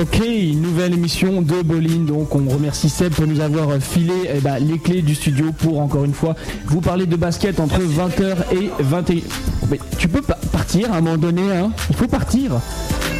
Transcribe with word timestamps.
Ok, 0.00 0.22
nouvelle 0.54 0.94
émission 0.94 1.42
de 1.42 1.60
Bolin. 1.60 2.06
Donc, 2.06 2.34
on 2.34 2.48
remercie 2.48 2.88
Seb 2.88 3.12
pour 3.12 3.26
nous 3.26 3.40
avoir 3.40 3.70
filé 3.80 4.14
eh 4.34 4.40
ben, 4.40 4.58
les 4.58 4.78
clés 4.78 5.02
du 5.02 5.14
studio 5.14 5.52
pour 5.52 5.78
encore 5.78 6.06
une 6.06 6.14
fois 6.14 6.34
vous 6.64 6.80
parler 6.80 7.04
de 7.04 7.16
basket 7.16 7.60
entre 7.60 7.80
20h 7.80 8.36
et 8.52 8.70
21h. 8.82 9.22
Mais 9.70 9.78
tu 9.98 10.08
peux 10.08 10.22
pas 10.22 10.38
partir 10.52 10.90
à 10.90 10.96
un 10.96 11.00
moment 11.02 11.18
donné, 11.18 11.42
hein 11.52 11.70
Il 11.90 11.96
faut 11.96 12.06
partir. 12.06 12.52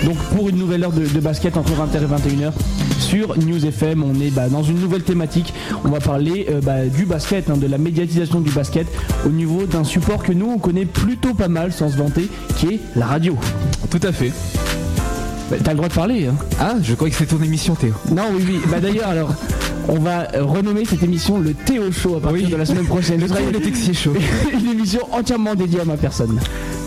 Donc, 0.04 0.16
pour 0.34 0.48
une 0.48 0.56
nouvelle 0.56 0.82
heure 0.82 0.92
de, 0.92 1.20
basket 1.20 1.58
entre 1.58 1.72
20h 1.72 2.02
et 2.02 2.46
21h 2.46 2.52
sur 2.98 3.36
News 3.36 3.66
FM, 3.66 4.02
on 4.02 4.18
est 4.18 4.30
bah, 4.30 4.48
dans 4.48 4.62
une 4.62 4.80
nouvelle 4.80 5.02
thématique. 5.02 5.52
On 5.84 5.90
va 5.90 6.00
parler 6.00 6.46
euh, 6.48 6.62
bah, 6.62 6.86
du 6.86 7.04
basket, 7.04 7.50
hein, 7.50 7.58
de 7.58 7.66
la 7.66 7.76
médiatisation 7.76 8.40
du 8.40 8.52
basket 8.52 8.86
au 9.26 9.30
niveau 9.30 9.66
d'un 9.66 9.84
support 9.84 10.22
que 10.22 10.32
nous 10.32 10.46
on 10.46 10.58
connaît 10.58 10.86
plutôt 10.86 11.34
pas 11.34 11.48
mal 11.48 11.74
sans 11.74 11.90
se 11.90 11.98
vanter, 11.98 12.30
qui 12.56 12.68
est 12.68 12.80
la 12.96 13.04
radio. 13.04 13.36
Tout 13.90 14.00
à 14.02 14.12
fait. 14.12 14.32
Bah, 15.50 15.56
t'as 15.62 15.70
le 15.72 15.76
droit 15.76 15.88
de 15.88 15.94
parler. 15.94 16.26
Hein. 16.26 16.34
Ah, 16.60 16.74
je 16.80 16.94
crois 16.94 17.10
que 17.10 17.16
c'est 17.16 17.26
ton 17.26 17.42
émission, 17.42 17.74
Théo. 17.74 17.92
Non, 18.14 18.24
oui, 18.32 18.44
oui. 18.46 18.60
Bah 18.70 18.78
d'ailleurs, 18.80 19.08
alors, 19.08 19.34
on 19.88 19.98
va 19.98 20.28
renommer 20.38 20.84
cette 20.84 21.02
émission 21.02 21.40
le 21.40 21.54
Théo 21.54 21.90
Show 21.90 22.16
à 22.16 22.20
partir 22.20 22.48
de 22.48 22.56
la 22.56 22.64
semaine 22.64 22.86
prochaine. 22.86 23.20
le 23.20 23.92
Show. 23.94 24.12
Une 24.52 24.70
émission 24.70 25.00
entièrement 25.12 25.56
dédiée 25.56 25.80
à 25.80 25.84
ma 25.84 25.96
personne. 25.96 26.38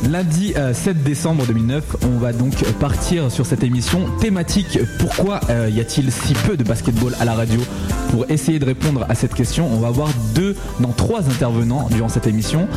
Lundi 0.10 0.54
7 0.54 0.58
euh, 0.58 0.94
décembre 0.94 1.46
2009, 1.46 1.98
on 2.04 2.18
va 2.18 2.34
donc 2.34 2.64
partir 2.80 3.32
sur 3.32 3.46
cette 3.46 3.64
émission 3.64 4.02
thématique 4.20 4.80
pourquoi 5.00 5.40
euh, 5.50 5.70
y 5.72 5.80
a-t-il 5.80 6.12
si 6.12 6.34
peu 6.34 6.58
de 6.58 6.64
basketball 6.64 7.16
à 7.20 7.26
la 7.26 7.34
radio? 7.34 7.62
Pour 8.12 8.30
essayer 8.30 8.60
de 8.60 8.66
répondre 8.66 9.06
à 9.10 9.16
cette 9.16 9.34
question, 9.34 9.68
on 9.72 9.80
va 9.80 9.88
avoir 9.88 10.10
deux, 10.36 10.56
non 10.80 10.90
trois 10.90 11.22
intervenants 11.22 11.88
durant 11.90 12.10
cette 12.10 12.28
émission. 12.28 12.68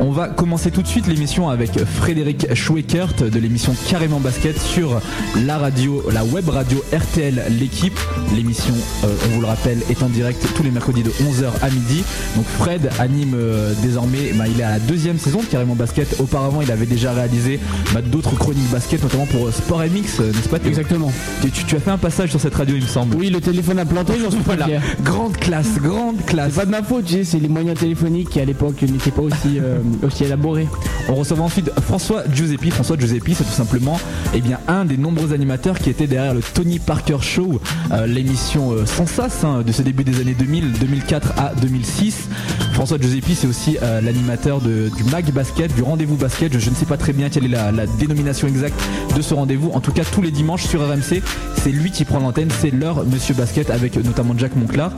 On 0.00 0.10
va 0.10 0.28
commencer 0.28 0.70
tout 0.70 0.82
de 0.82 0.86
suite 0.86 1.06
l'émission 1.06 1.50
avec 1.50 1.78
Frédéric 1.84 2.54
Schweikert 2.54 3.14
de 3.14 3.38
l'émission 3.38 3.74
Carrément 3.88 4.18
Basket 4.18 4.58
sur 4.58 5.00
la 5.44 5.58
radio, 5.58 6.02
la 6.10 6.24
web 6.24 6.48
radio 6.48 6.82
RTL 6.92 7.44
L'équipe. 7.50 7.98
L'émission, 8.34 8.74
euh, 9.04 9.14
on 9.26 9.34
vous 9.34 9.40
le 9.42 9.46
rappelle, 9.46 9.78
est 9.90 10.02
en 10.02 10.08
direct 10.08 10.44
tous 10.56 10.62
les 10.62 10.70
mercredis 10.70 11.02
de 11.02 11.10
11h 11.10 11.50
à 11.62 11.68
midi. 11.70 12.02
Donc 12.34 12.46
Fred 12.58 12.90
anime 12.98 13.36
désormais, 13.82 14.32
bah, 14.34 14.44
il 14.48 14.58
est 14.60 14.64
à 14.64 14.70
la 14.70 14.78
deuxième 14.78 15.18
saison 15.18 15.40
de 15.40 15.46
Carrément 15.46 15.74
Basket. 15.74 16.18
Auparavant, 16.18 16.62
il 16.62 16.69
avait 16.70 16.86
déjà 16.86 17.12
réalisé 17.12 17.60
bah, 17.92 18.00
d'autres 18.02 18.36
chroniques 18.36 18.70
basket, 18.70 19.02
notamment 19.02 19.26
pour 19.26 19.46
euh, 19.46 19.52
Sport 19.52 19.80
MX, 19.80 20.20
euh, 20.20 20.32
n'est-ce 20.32 20.48
pas 20.48 20.58
Exactement. 20.64 21.12
Tu, 21.42 21.76
as 21.76 21.80
fait 21.80 21.90
un 21.90 21.98
passage 21.98 22.30
sur 22.30 22.40
cette 22.40 22.54
radio, 22.54 22.76
il 22.76 22.82
me 22.82 22.88
semble. 22.88 23.16
Oui, 23.16 23.30
le 23.30 23.40
téléphone 23.40 23.78
a 23.78 23.84
planté, 23.84 24.14
j'en 24.20 24.30
suis 24.30 24.40
voilà. 24.44 24.66
Grande 25.02 25.36
classe, 25.36 25.78
grande 25.80 26.24
classe. 26.24 26.52
C'est 26.52 26.60
pas 26.60 26.66
de 26.66 26.70
ma 26.70 26.82
faute, 26.82 27.04
c'est 27.24 27.38
les 27.38 27.48
moyens 27.48 27.78
téléphoniques 27.78 28.30
qui 28.30 28.40
à 28.40 28.44
l'époque 28.44 28.82
n'étaient 28.82 29.10
pas 29.10 29.22
aussi, 29.22 29.58
euh, 29.58 29.78
aussi 30.06 30.24
élaborés. 30.24 30.68
On 31.08 31.14
recevra 31.14 31.44
ensuite 31.44 31.70
François 31.80 32.22
Giuseppi. 32.32 32.70
François 32.70 32.96
Giuseppi, 32.96 33.34
c'est 33.34 33.44
tout 33.44 33.50
simplement 33.50 33.98
eh 34.34 34.40
bien, 34.40 34.58
un 34.68 34.84
des 34.84 34.96
nombreux 34.96 35.32
animateurs 35.32 35.78
qui 35.78 35.90
était 35.90 36.06
derrière 36.06 36.34
le 36.34 36.40
Tony 36.40 36.78
Parker 36.78 37.18
Show, 37.20 37.60
l'émission 38.06 38.74
sans 38.86 39.06
sas 39.06 39.44
hein, 39.44 39.62
de 39.66 39.72
ce 39.72 39.82
début 39.82 40.04
des 40.04 40.20
années 40.20 40.36
2000, 40.38 40.72
2004 40.72 41.32
à 41.38 41.52
2006. 41.60 42.28
François 42.74 42.98
Giuseppi, 42.98 43.34
c'est 43.34 43.46
aussi 43.46 43.76
l'animateur 44.02 44.60
du 44.60 45.04
Mag 45.10 45.30
Basket, 45.32 45.74
du 45.74 45.82
Rendez-vous 45.82 46.16
Basket 46.16 46.49
je 46.58 46.70
ne 46.70 46.74
sais 46.74 46.86
pas 46.86 46.96
très 46.96 47.12
bien 47.12 47.28
quelle 47.28 47.44
est 47.44 47.48
la, 47.48 47.86
dénomination 47.86 48.48
exacte 48.48 48.80
de 49.14 49.22
ce 49.22 49.34
rendez-vous. 49.34 49.70
En 49.70 49.80
tout 49.80 49.92
cas, 49.92 50.02
tous 50.04 50.22
les 50.22 50.30
dimanches 50.30 50.64
sur 50.64 50.86
RMC, 50.86 51.22
c'est 51.62 51.70
lui 51.70 51.90
qui 51.90 52.04
prend 52.04 52.18
l'antenne, 52.18 52.50
c'est 52.60 52.70
l'heure 52.70 53.04
Monsieur 53.04 53.34
Basket 53.34 53.70
avec 53.70 53.96
notamment 53.96 54.34
Jack 54.36 54.56
Monclar. 54.56 54.92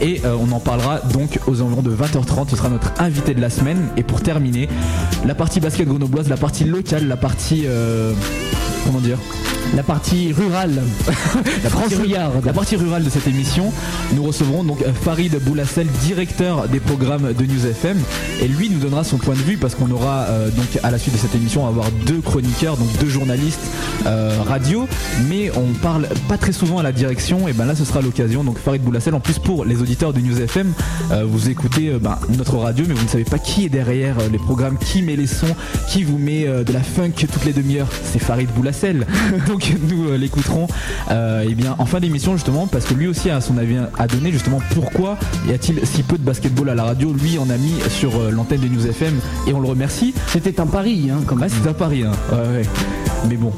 Et 0.00 0.20
euh, 0.24 0.36
on 0.40 0.50
en 0.52 0.60
parlera 0.60 1.00
donc 1.12 1.38
aux 1.46 1.60
environs 1.60 1.82
de 1.82 1.94
20h30. 1.94 2.50
Ce 2.50 2.56
sera 2.56 2.68
notre 2.68 2.92
invité 3.00 3.34
de 3.34 3.40
la 3.40 3.50
semaine. 3.50 3.88
Et 3.96 4.02
pour 4.02 4.22
terminer, 4.22 4.68
la 5.24 5.34
partie 5.34 5.60
basket 5.60 5.86
grenobloise, 5.86 6.28
la 6.28 6.36
partie 6.36 6.64
locale, 6.64 7.06
la 7.06 7.16
partie. 7.16 7.64
Euh, 7.66 8.12
comment 8.84 9.00
dire? 9.00 9.18
La 9.74 9.82
partie 9.82 10.32
rurale, 10.32 10.82
la, 11.64 11.70
partie, 11.70 11.94
la 12.44 12.52
partie 12.52 12.76
rurale 12.76 13.04
de 13.04 13.10
cette 13.10 13.26
émission, 13.26 13.72
nous 14.14 14.22
recevrons 14.24 14.64
donc 14.64 14.82
Farid 15.02 15.36
Boulassel, 15.42 15.86
directeur 16.02 16.68
des 16.68 16.80
programmes 16.80 17.32
de 17.32 17.44
News 17.44 17.66
FM, 17.66 17.98
et 18.40 18.48
lui 18.48 18.70
nous 18.70 18.78
donnera 18.78 19.04
son 19.04 19.18
point 19.18 19.34
de 19.34 19.40
vue 19.40 19.56
parce 19.56 19.74
qu'on 19.74 19.90
aura 19.90 20.26
euh, 20.28 20.50
donc 20.50 20.66
à 20.82 20.90
la 20.90 20.98
suite 20.98 21.14
de 21.14 21.18
cette 21.18 21.34
émission 21.34 21.62
on 21.62 21.64
va 21.64 21.70
avoir 21.70 21.90
deux 22.06 22.20
chroniqueurs, 22.20 22.76
donc 22.76 22.88
deux 22.98 23.08
journalistes 23.08 23.60
euh, 24.06 24.38
radio, 24.46 24.88
mais 25.28 25.50
on 25.56 25.72
parle 25.74 26.08
pas 26.28 26.38
très 26.38 26.52
souvent 26.52 26.78
à 26.78 26.82
la 26.82 26.92
direction, 26.92 27.46
et 27.46 27.52
ben 27.52 27.66
là 27.66 27.74
ce 27.74 27.84
sera 27.84 28.00
l'occasion. 28.00 28.44
Donc 28.44 28.58
Farid 28.58 28.82
Boulassel, 28.82 29.14
en 29.14 29.20
plus 29.20 29.38
pour 29.38 29.64
les 29.64 29.82
auditeurs 29.82 30.12
de 30.12 30.20
News 30.20 30.40
FM, 30.40 30.72
euh, 31.12 31.24
vous 31.28 31.50
écoutez 31.50 31.92
ben, 32.00 32.18
notre 32.36 32.56
radio, 32.56 32.84
mais 32.88 32.94
vous 32.94 33.04
ne 33.04 33.08
savez 33.08 33.24
pas 33.24 33.38
qui 33.38 33.66
est 33.66 33.70
derrière 33.70 34.16
les 34.30 34.38
programmes, 34.38 34.78
qui 34.78 35.02
met 35.02 35.16
les 35.16 35.26
sons, 35.26 35.54
qui 35.88 36.04
vous 36.04 36.18
met 36.18 36.46
de 36.46 36.72
la 36.72 36.82
funk 36.82 37.12
toutes 37.18 37.44
les 37.44 37.52
demi-heures, 37.52 37.88
c'est 38.04 38.18
Farid 38.18 38.48
Boulassel. 38.54 39.06
donc 39.46 39.57
nous 39.88 40.08
euh, 40.08 40.16
l'écouterons 40.16 40.66
euh, 41.10 41.44
eh 41.48 41.54
bien 41.54 41.74
en 41.78 41.86
fin 41.86 42.00
d'émission 42.00 42.34
justement 42.34 42.66
parce 42.66 42.84
que 42.84 42.94
lui 42.94 43.06
aussi 43.06 43.30
a 43.30 43.40
son 43.40 43.58
avis 43.58 43.76
à 43.98 44.06
donner 44.06 44.32
justement 44.32 44.60
pourquoi 44.74 45.18
y 45.48 45.52
a-t-il 45.52 45.84
si 45.86 46.02
peu 46.02 46.18
de 46.18 46.22
basketball 46.22 46.68
à 46.68 46.74
la 46.74 46.84
radio? 46.84 47.12
Lui 47.12 47.38
en 47.38 47.50
a 47.50 47.56
mis 47.56 47.74
sur 47.88 48.16
euh, 48.16 48.30
l'antenne 48.30 48.60
de 48.60 48.68
News 48.68 48.86
FM 48.86 49.14
et 49.46 49.52
on 49.52 49.60
le 49.60 49.68
remercie 49.68 50.14
c'était 50.28 50.60
un 50.60 50.66
pari 50.66 51.10
hein, 51.10 51.20
comme 51.26 51.44
c'était 51.48 51.68
un 51.68 51.74
pari 51.74 52.04
hein. 52.04 52.12
mais 53.28 53.36
bon 53.36 53.52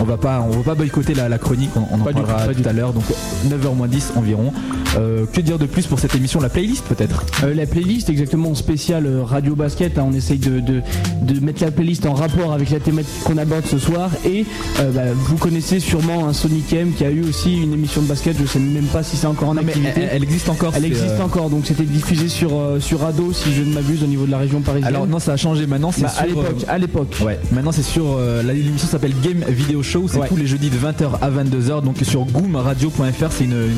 on 0.00 0.04
va 0.04 0.16
pas 0.16 0.40
on 0.40 0.50
va 0.50 0.62
pas 0.62 0.74
boycotter 0.74 1.14
la, 1.14 1.38
chronique 1.38 1.70
on, 1.76 1.94
en 1.94 1.98
parlera 1.98 2.46
tout, 2.48 2.68
à 2.68 2.72
l'heure 2.72 2.92
donc 2.92 3.04
9h 3.48 3.88
10 3.88 4.12
environ 4.16 4.52
euh, 4.96 5.24
que 5.32 5.40
dire 5.40 5.58
de 5.58 5.66
plus 5.66 5.86
pour 5.86 5.98
cette 5.98 6.14
émission? 6.14 6.40
La 6.40 6.48
playlist 6.48 6.84
peut-être? 6.86 7.24
Euh, 7.44 7.54
La 7.54 7.66
playlist 7.66 8.10
exactement 8.10 8.54
spéciale 8.54 9.08
Radio 9.24 9.54
Basket. 9.54 9.98
Hein. 9.98 10.06
on 10.08 10.12
essaye 10.12 10.38
de, 10.38 10.82
mettre 11.40 11.62
la 11.62 11.70
playlist 11.70 12.06
en 12.06 12.14
rapport 12.14 12.52
avec 12.52 12.70
la 12.70 12.80
thématique 12.80 13.22
qu'on 13.24 13.38
aborde 13.38 13.66
ce 13.66 13.78
soir. 13.78 14.10
Et 14.24 14.44
bah, 14.78 15.12
vous 15.14 15.36
connaissez 15.40 15.80
sûrement 15.80 16.28
un 16.28 16.32
Sonic 16.32 16.72
M 16.72 16.92
qui 16.92 17.04
a 17.04 17.10
eu 17.10 17.24
aussi 17.24 17.56
une 17.56 17.72
émission 17.72 18.02
de 18.02 18.06
basket. 18.06 18.36
Je 18.38 18.46
sais 18.46 18.58
même 18.58 18.84
pas 18.84 19.02
si 19.02 19.16
c'est 19.16 19.26
encore 19.26 19.48
en 19.48 19.56
activité. 19.56 20.02
Elle, 20.10 20.22
existe 20.22 20.48
encore. 20.48 20.72
Elle 20.76 20.84
existe 20.84 21.20
encore. 21.20 21.50
Donc 21.50 21.66
c'était 21.66 21.84
diffusé 21.84 22.28
sur, 22.28 22.50
sur 22.78 23.04
Ado 23.04 23.32
si 23.32 23.52
je 23.52 23.62
ne 23.62 23.72
m'abuse 23.72 24.04
au 24.04 24.06
niveau 24.06 24.26
de 24.26 24.30
la 24.30 24.38
région 24.38 24.60
parisienne. 24.60 24.94
Alors 24.94 25.06
non 25.06 25.18
ça 25.18 25.32
a 25.32 25.36
changé 25.36 25.66
maintenant. 25.66 25.92
C'est 25.92 26.02
bah, 26.02 26.12
à 26.68 26.78
l'époque. 26.78 27.16
Ouais. 27.24 27.38
Maintenant 27.52 27.72
c'est 27.72 27.82
sur 27.82 28.18
l'émission 28.44 28.86
s'appelle 28.86 29.14
Game 29.22 29.44
Video 29.48 29.82
Show. 29.82 30.06
C'est 30.08 30.26
tous 30.28 30.36
les 30.36 30.46
jeudis 30.46 30.70
de 30.70 30.76
20h 30.76 31.18
à 31.20 31.30
22h. 31.30 31.82
Donc 31.82 31.96
sur 32.02 32.24
goomradio.fr 32.26 33.32
c'est 33.32 33.44
une, 33.44 33.68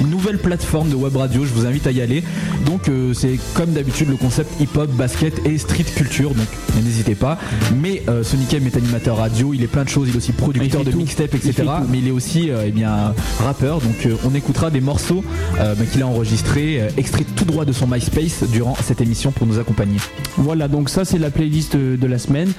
une 0.00 0.10
nouvelle 0.10 0.38
plateforme 0.38 0.90
de 0.90 0.96
web 0.96 1.16
radio. 1.16 1.44
Je 1.44 1.52
vous 1.52 1.66
invite 1.66 1.86
à 1.86 1.90
y 1.90 2.00
aller. 2.00 2.22
Donc 2.66 2.88
euh, 2.88 3.12
c'est 3.14 3.38
comme 3.54 3.72
d'habitude 3.72 4.08
le 4.08 4.16
concept 4.16 4.60
hip-hop, 4.60 4.90
basket 4.90 5.46
et 5.46 5.58
street 5.58 5.84
culture. 5.84 6.30
Donc 6.30 6.46
n'hésitez 6.82 7.14
pas. 7.14 7.38
Mais 7.80 8.02
euh, 8.08 8.22
Sonic 8.22 8.54
M 8.54 8.66
est 8.66 8.76
animateur 8.76 9.16
radio. 9.16 9.54
Il 9.54 9.62
est 9.62 9.68
plein 9.68 9.84
de 9.84 9.88
choses. 9.88 10.08
Il 10.08 10.14
est 10.14 10.16
aussi 10.16 10.32
producteur 10.32 10.83
de 10.84 10.92
mixtape, 10.92 11.34
etc. 11.34 11.64
mais 11.90 11.98
il 11.98 12.08
est 12.08 12.12
aussi 12.12 12.50
euh, 12.50 12.64
eh 12.66 12.70
bien 12.70 13.14
rappeur. 13.38 13.80
Donc 13.80 14.08
on 14.24 14.34
écoutera 14.34 14.70
des 14.70 14.80
morceaux 14.80 15.24
ben, 15.58 15.86
qu'il 15.90 16.02
a 16.02 16.06
enregistrés, 16.06 16.80
extraits 16.96 17.26
tout 17.34 17.44
droit 17.44 17.64
de 17.64 17.72
son 17.72 17.86
MySpace 17.86 18.44
durant 18.50 18.74
cette 18.76 19.00
émission 19.00 19.32
pour 19.32 19.46
nous 19.46 19.58
accompagner. 19.58 19.98
Voilà. 20.36 20.68
Donc 20.68 20.88
ça 20.88 21.04
c'est 21.04 21.18
la 21.18 21.30
playlist 21.30 21.76
de 21.76 22.06
la 22.06 22.18
semaine. 22.18 22.52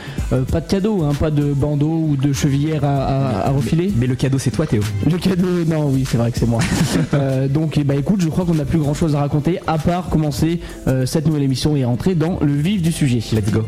pas 0.51 0.61
de 0.61 0.67
cadeau, 0.67 1.03
hein, 1.03 1.13
pas 1.19 1.31
de 1.31 1.53
bandeau 1.53 2.07
ou 2.09 2.17
de 2.17 2.33
chevillère 2.33 2.83
à, 2.83 3.49
refiler. 3.51 3.91
Mais 3.97 4.07
le 4.07 4.15
cadeau 4.15 4.39
c'est 4.39 4.51
toi 4.51 4.65
Théo. 4.65 4.81
Le 5.09 5.17
cadeau, 5.17 5.63
non, 5.67 5.89
oui 5.89 6.05
c'est 6.09 6.17
vrai 6.17 6.31
que 6.31 6.39
c'est 6.39 6.47
moi. 6.47 6.61
donc 7.49 7.79
bah 7.85 7.95
écoute, 7.95 8.21
je 8.21 8.29
crois 8.29 8.45
qu'on 8.45 8.55
n'a 8.55 8.65
plus 8.65 8.79
grand 8.79 8.93
chose 8.93 9.15
à 9.15 9.19
raconter 9.19 9.59
à 9.67 9.77
part 9.77 10.09
commencer 10.09 10.59
euh, 10.87 11.05
cette 11.05 11.25
nouvelle 11.27 11.43
émission 11.43 11.75
et 11.75 11.85
rentrer 11.85 12.15
dans 12.15 12.39
le 12.41 12.53
vif 12.53 12.81
du 12.81 12.91
sujet. 12.91 13.19
Let's 13.33 13.51
go. 13.51 13.65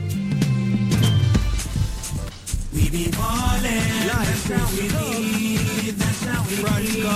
We 2.77 2.91
be 2.91 3.09
ballin'. 3.09 4.05
That's 4.05 4.49
how 4.49 4.69
we 4.69 4.87
be. 4.87 5.91
That's 5.93 6.23
how 6.25 6.43
we 6.45 6.55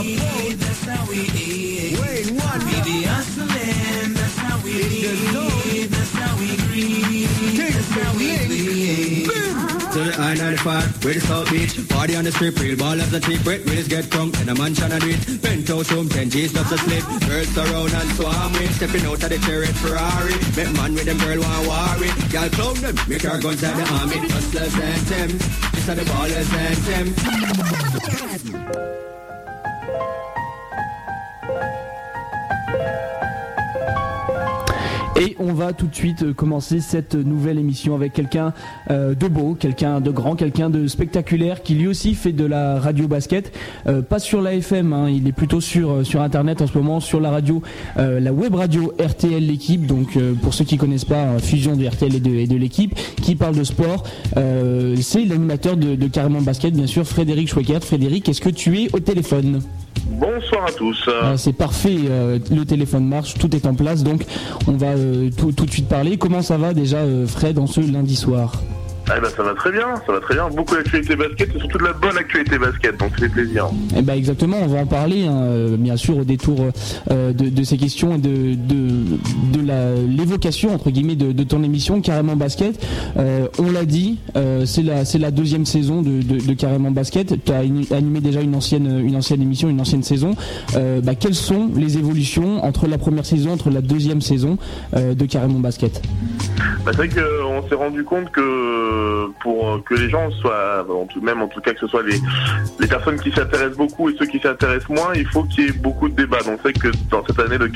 be. 0.01 0.55
That's 0.55 0.83
how 0.85 1.05
we 1.07 1.29
be. 1.29 1.97
Wait, 2.01 2.31
what? 2.31 2.63
We 2.63 2.81
be 2.81 3.03
hustlin'. 3.03 4.13
That's 4.15 4.37
how 4.37 4.57
we 4.63 4.73
be. 4.89 5.85
That's 5.85 6.13
how 6.13 6.35
we 6.39 6.57
be. 6.73 7.25
That's 7.27 7.89
how 7.91 8.17
we 8.17 8.47
be 8.47 9.70
where 9.95 11.13
the 11.13 11.19
South 11.21 11.49
Beach. 11.51 11.89
Party 11.89 12.15
on 12.15 12.23
the 12.23 12.31
strip, 12.31 12.57
real 12.59 12.77
ball 12.77 12.99
as 12.99 13.13
a 13.13 13.19
cheap 13.19 13.45
rate. 13.45 13.65
Really 13.65 13.83
get 13.83 14.09
drunk 14.09 14.39
in 14.39 14.49
a 14.49 14.55
mansion 14.55 14.91
and 14.91 15.03
it. 15.03 15.41
Penthouse 15.41 15.91
room, 15.91 16.07
10 16.09 16.29
G's 16.29 16.53
just 16.53 16.71
a 16.71 16.77
slip. 16.77 17.03
Girls 17.27 17.57
around 17.57 17.93
and 17.93 18.09
swarm 18.11 18.53
with. 18.53 18.75
Stepping 18.75 19.05
out 19.05 19.23
of 19.23 19.29
the 19.29 19.37
chariot 19.39 19.75
Ferrari. 19.75 20.35
Make 20.55 20.73
man 20.77 20.93
with 20.93 21.05
them 21.05 21.17
girl 21.17 21.39
want 21.39 21.67
worry. 21.67 22.09
Y'all 22.31 22.49
clown 22.49 22.75
them, 22.75 22.95
make 23.07 23.25
our 23.25 23.39
guns 23.39 23.63
at 23.63 23.75
the 23.75 23.83
army. 23.99 24.17
Hustlers 24.29 24.75
and 24.75 25.01
them. 25.07 25.29
This 25.73 25.89
are 25.89 25.95
the 25.95 26.03
ballers 26.03 26.53
and 26.53 26.77
them. 26.87 27.07
Et 35.21 35.35
on 35.37 35.53
va 35.53 35.71
tout 35.71 35.85
de 35.85 35.93
suite 35.93 36.23
euh, 36.23 36.33
commencer 36.33 36.79
cette 36.79 37.13
nouvelle 37.13 37.59
émission 37.59 37.93
avec 37.93 38.11
quelqu'un 38.11 38.53
euh, 38.89 39.13
de 39.13 39.27
beau, 39.27 39.53
quelqu'un 39.53 40.01
de 40.01 40.09
grand, 40.09 40.35
quelqu'un 40.35 40.71
de 40.71 40.87
spectaculaire 40.87 41.61
qui 41.61 41.75
lui 41.75 41.87
aussi 41.87 42.15
fait 42.15 42.31
de 42.31 42.43
la 42.43 42.79
radio 42.79 43.07
basket. 43.07 43.55
Euh, 43.85 44.01
pas 44.01 44.17
sur 44.17 44.41
la 44.41 44.55
FM, 44.55 44.93
hein, 44.93 45.11
il 45.11 45.27
est 45.27 45.31
plutôt 45.31 45.61
sur, 45.61 46.01
Internet 46.19 46.63
en 46.63 46.65
ce 46.65 46.75
moment, 46.75 46.99
sur 46.99 47.19
la 47.19 47.29
radio, 47.29 47.61
la 47.97 48.33
web 48.33 48.55
radio 48.55 48.93
RTL 48.99 49.45
l'équipe. 49.45 49.85
Donc 49.85 50.17
pour 50.41 50.55
ceux 50.55 50.65
qui 50.65 50.77
connaissent 50.77 51.05
pas, 51.05 51.37
fusion 51.37 51.75
de 51.75 51.85
RTL 51.85 52.15
et 52.15 52.47
de, 52.47 52.55
l'équipe, 52.55 52.95
qui 53.21 53.35
parle 53.35 53.55
de 53.55 53.63
sport. 53.63 54.03
C'est 54.35 55.25
l'animateur 55.25 55.77
de, 55.77 55.95
de 55.95 56.07
Carrément 56.07 56.41
Basket, 56.41 56.73
bien 56.73 56.87
sûr, 56.87 57.05
Frédéric 57.05 57.49
Schweikert. 57.49 57.83
Frédéric, 57.83 58.27
est-ce 58.29 58.41
que 58.41 58.49
tu 58.49 58.79
es 58.79 58.89
au 58.93 58.99
téléphone? 58.99 59.61
Bonsoir 60.05 60.65
à 60.65 60.71
tous. 60.71 61.09
Ah, 61.21 61.37
c'est 61.37 61.53
parfait, 61.53 61.97
euh, 62.09 62.39
le 62.51 62.65
téléphone 62.65 63.07
marche, 63.07 63.35
tout 63.35 63.55
est 63.55 63.65
en 63.65 63.73
place, 63.73 64.03
donc 64.03 64.23
on 64.67 64.73
va 64.73 64.87
euh, 64.87 65.29
tout, 65.35 65.51
de 65.51 65.71
suite 65.71 65.87
parler. 65.87 66.17
Comment 66.17 66.41
ça 66.41 66.57
va 66.57 66.73
déjà 66.73 66.97
euh, 66.97 67.25
Fred 67.27 67.57
en 67.57 67.67
ce 67.67 67.81
lundi 67.81 68.15
soir? 68.15 68.61
Eh 69.17 69.21
ben, 69.21 69.29
ça 69.29 69.43
va 69.43 69.53
très 69.53 69.71
bien, 69.71 69.95
ça 70.05 70.13
va 70.13 70.19
très 70.19 70.35
bien. 70.35 70.49
Beaucoup 70.49 70.75
d'actualité 70.75 71.15
basket 71.15 71.55
et 71.55 71.59
surtout 71.59 71.77
de 71.77 71.83
la 71.83 71.93
bonne 71.93 72.17
actualité 72.17 72.57
basket, 72.57 72.97
donc 72.97 73.11
c'est 73.17 73.29
plaisir. 73.29 73.67
Eh 73.97 74.01
ben 74.01 74.13
exactement, 74.13 74.57
on 74.61 74.67
va 74.67 74.79
en 74.79 74.85
parler 74.85 75.25
hein, 75.25 75.41
euh, 75.43 75.77
bien 75.77 75.97
sûr 75.97 76.17
au 76.17 76.23
détour 76.23 76.59
euh, 77.09 77.33
de, 77.33 77.63
ces 77.63 77.77
questions 77.77 78.15
et 78.15 78.17
de, 78.17 78.55
de, 78.55 79.61
l'évocation 80.07 80.73
entre 80.73 80.91
guillemets 80.91 81.15
de, 81.15 81.43
ton 81.43 81.63
émission 81.63 82.01
Carrément 82.01 82.35
Basket. 82.35 82.85
Euh, 83.17 83.47
on 83.59 83.71
l'a 83.71 83.85
dit, 83.85 84.19
c'est 84.65 84.83
la 84.83 85.05
c'est 85.05 85.17
la 85.17 85.31
deuxième 85.31 85.65
saison 85.65 86.01
de, 86.01 86.53
Carrément 86.53 86.91
Basket. 86.91 87.43
Tu 87.43 87.51
as 87.51 87.57
animé 87.57 88.21
déjà 88.21 88.41
une 88.41 88.55
ancienne 88.55 89.01
une 89.03 89.15
ancienne 89.15 89.41
émission, 89.41 89.69
une 89.69 89.81
ancienne 89.81 90.03
saison. 90.03 90.35
Bah, 90.73 91.15
quelles 91.15 91.35
sont 91.35 91.69
les 91.75 91.97
évolutions 91.97 92.63
entre 92.63 92.87
la 92.87 92.97
première 92.97 93.25
saison, 93.25 93.51
entre 93.51 93.69
la 93.69 93.81
deuxième 93.81 94.21
saison 94.21 94.57
de 94.93 95.25
Carrément 95.25 95.59
Basket? 95.59 96.01
Bah, 96.85 96.91
C'est 96.91 97.07
vrai 97.07 97.09
qu'on 97.09 97.67
s'est 97.67 97.75
rendu 97.75 98.03
compte 98.03 98.31
que 98.31 99.00
pour 99.41 99.83
que 99.83 99.95
les 99.95 100.09
gens 100.09 100.29
soient, 100.31 100.85
même 101.21 101.41
en 101.41 101.47
tout 101.47 101.61
cas 101.61 101.73
que 101.73 101.79
ce 101.79 101.87
soit 101.87 102.03
les, 102.03 102.19
les 102.79 102.87
personnes 102.87 103.19
qui 103.19 103.31
s'intéressent 103.31 103.77
beaucoup 103.77 104.09
et 104.09 104.15
ceux 104.17 104.25
qui 104.25 104.39
s'intéressent 104.39 104.89
moins, 104.89 105.13
il 105.15 105.27
faut 105.27 105.43
qu'il 105.43 105.65
y 105.65 105.67
ait 105.69 105.71
beaucoup 105.71 106.09
de 106.09 106.15
débats. 106.15 106.43
Donc 106.43 106.59
c'est 106.63 106.77
que 106.77 106.89
dans 107.09 107.25
cette 107.25 107.39
année 107.39 107.57
de, 107.57 107.67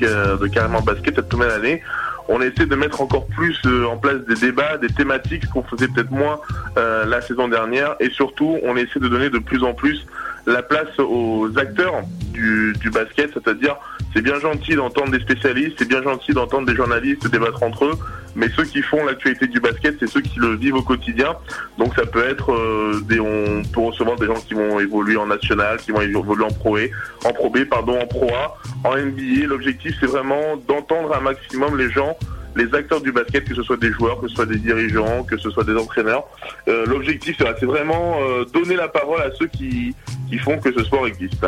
carrément 0.47 0.81
basket, 0.81 1.15
cette 1.15 1.31
nouvelle 1.31 1.51
année, 1.51 1.81
on 2.27 2.41
essaie 2.41 2.65
de 2.65 2.75
mettre 2.75 3.01
encore 3.01 3.27
plus 3.27 3.59
euh, 3.65 3.85
en 3.85 3.97
place 3.97 4.19
des 4.27 4.35
débats, 4.35 4.77
des 4.77 4.87
thématiques, 4.87 5.47
qu'on 5.49 5.63
faisait 5.63 5.87
peut-être 5.87 6.11
moins 6.11 6.39
euh, 6.77 7.05
la 7.05 7.21
saison 7.21 7.47
dernière, 7.47 7.95
et 7.99 8.09
surtout 8.09 8.57
on 8.63 8.75
essaie 8.75 8.99
de 8.99 9.07
donner 9.07 9.29
de 9.29 9.37
plus 9.37 9.63
en 9.63 9.73
plus 9.73 10.05
la 10.47 10.61
place 10.61 10.99
aux 10.99 11.49
acteurs 11.57 12.01
du, 12.31 12.73
du 12.79 12.89
basket, 12.89 13.31
c'est-à-dire 13.33 13.75
c'est 14.13 14.21
bien 14.21 14.39
gentil 14.39 14.75
d'entendre 14.75 15.11
des 15.11 15.19
spécialistes, 15.19 15.75
c'est 15.77 15.87
bien 15.87 16.01
gentil 16.01 16.33
d'entendre 16.33 16.65
des 16.67 16.75
journalistes 16.75 17.27
débattre 17.29 17.63
entre 17.63 17.85
eux, 17.85 17.97
mais 18.35 18.47
ceux 18.55 18.63
qui 18.63 18.81
font 18.81 19.03
l'actualité 19.05 19.47
du 19.47 19.59
basket, 19.59 19.95
c'est 19.99 20.07
ceux 20.07 20.21
qui 20.21 20.39
le 20.39 20.55
vivent 20.55 20.75
au 20.75 20.81
quotidien. 20.81 21.35
Donc 21.77 21.95
ça 21.95 22.05
peut 22.05 22.27
être 22.27 22.51
euh, 22.51 23.01
des, 23.07 23.19
on 23.19 23.63
peut 23.73 23.81
recevoir 23.81 24.17
des 24.17 24.27
gens 24.27 24.33
qui 24.33 24.53
vont 24.53 24.79
évoluer 24.79 25.17
en 25.17 25.27
national, 25.27 25.77
qui 25.77 25.91
vont 25.91 26.01
évoluer 26.01 26.45
en 26.45 26.51
pro 26.51 26.77
en 27.23 27.33
pro 27.33 27.49
B, 27.49 27.63
pardon, 27.65 27.99
en 27.99 28.07
pro 28.07 28.29
A, 28.33 28.57
en 28.83 28.97
NBA. 28.97 29.47
L'objectif 29.47 29.95
c'est 29.99 30.07
vraiment 30.07 30.57
d'entendre 30.67 31.15
un 31.15 31.21
maximum 31.21 31.77
les 31.77 31.89
gens 31.89 32.17
les 32.55 32.73
acteurs 32.73 33.01
du 33.01 33.11
basket, 33.11 33.43
que 33.43 33.53
ce 33.53 33.63
soit 33.63 33.77
des 33.77 33.91
joueurs, 33.91 34.19
que 34.21 34.27
ce 34.27 34.35
soit 34.35 34.45
des 34.45 34.57
dirigeants, 34.57 35.23
que 35.23 35.37
ce 35.37 35.49
soit 35.49 35.65
des 35.65 35.75
entraîneurs. 35.75 36.23
Euh, 36.67 36.85
l'objectif, 36.85 37.35
c'est 37.37 37.65
vraiment 37.65 38.17
euh, 38.21 38.45
donner 38.45 38.75
la 38.75 38.87
parole 38.87 39.21
à 39.21 39.29
ceux 39.37 39.47
qui 39.47 39.93
font 40.39 40.57
que 40.57 40.71
ce 40.71 40.83
sport 40.83 41.05
existe. 41.07 41.45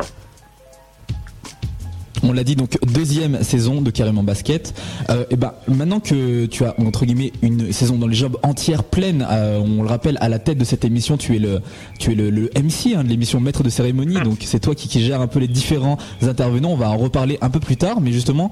On 2.27 2.33
l'a 2.33 2.43
dit 2.43 2.57
donc 2.57 2.77
deuxième 2.85 3.41
saison 3.41 3.81
de 3.81 3.89
Carrément 3.89 4.21
Basket. 4.21 4.73
Euh, 5.09 5.23
et 5.29 5.37
ben 5.37 5.53
maintenant 5.69 6.01
que 6.01 6.45
tu 6.45 6.65
as 6.65 6.75
entre 6.77 7.05
guillemets 7.05 7.31
une 7.41 7.71
saison 7.71 7.97
dans 7.97 8.07
les 8.07 8.15
jobs 8.15 8.37
entière 8.43 8.83
pleine, 8.83 9.25
euh, 9.29 9.59
on 9.59 9.81
le 9.81 9.87
rappelle 9.87 10.17
à 10.19 10.27
la 10.27 10.37
tête 10.37 10.57
de 10.57 10.65
cette 10.65 10.83
émission, 10.83 11.15
tu 11.15 11.37
es 11.37 11.39
le 11.39 11.61
tu 11.99 12.11
es 12.11 12.15
le, 12.15 12.49
MC 12.53 12.95
hein, 12.95 13.05
de 13.05 13.09
l'émission 13.09 13.39
maître 13.39 13.63
de 13.63 13.69
cérémonie. 13.69 14.19
Donc 14.25 14.39
c'est 14.41 14.59
toi 14.59 14.75
qui, 14.75 14.89
qui 14.89 15.01
gère 15.01 15.21
un 15.21 15.27
peu 15.27 15.39
les 15.39 15.47
différents 15.47 15.97
intervenants. 16.21 16.71
On 16.71 16.75
va 16.75 16.89
en 16.89 16.97
reparler 16.97 17.37
un 17.39 17.49
peu 17.49 17.61
plus 17.61 17.77
tard, 17.77 18.01
mais 18.01 18.11
justement 18.11 18.51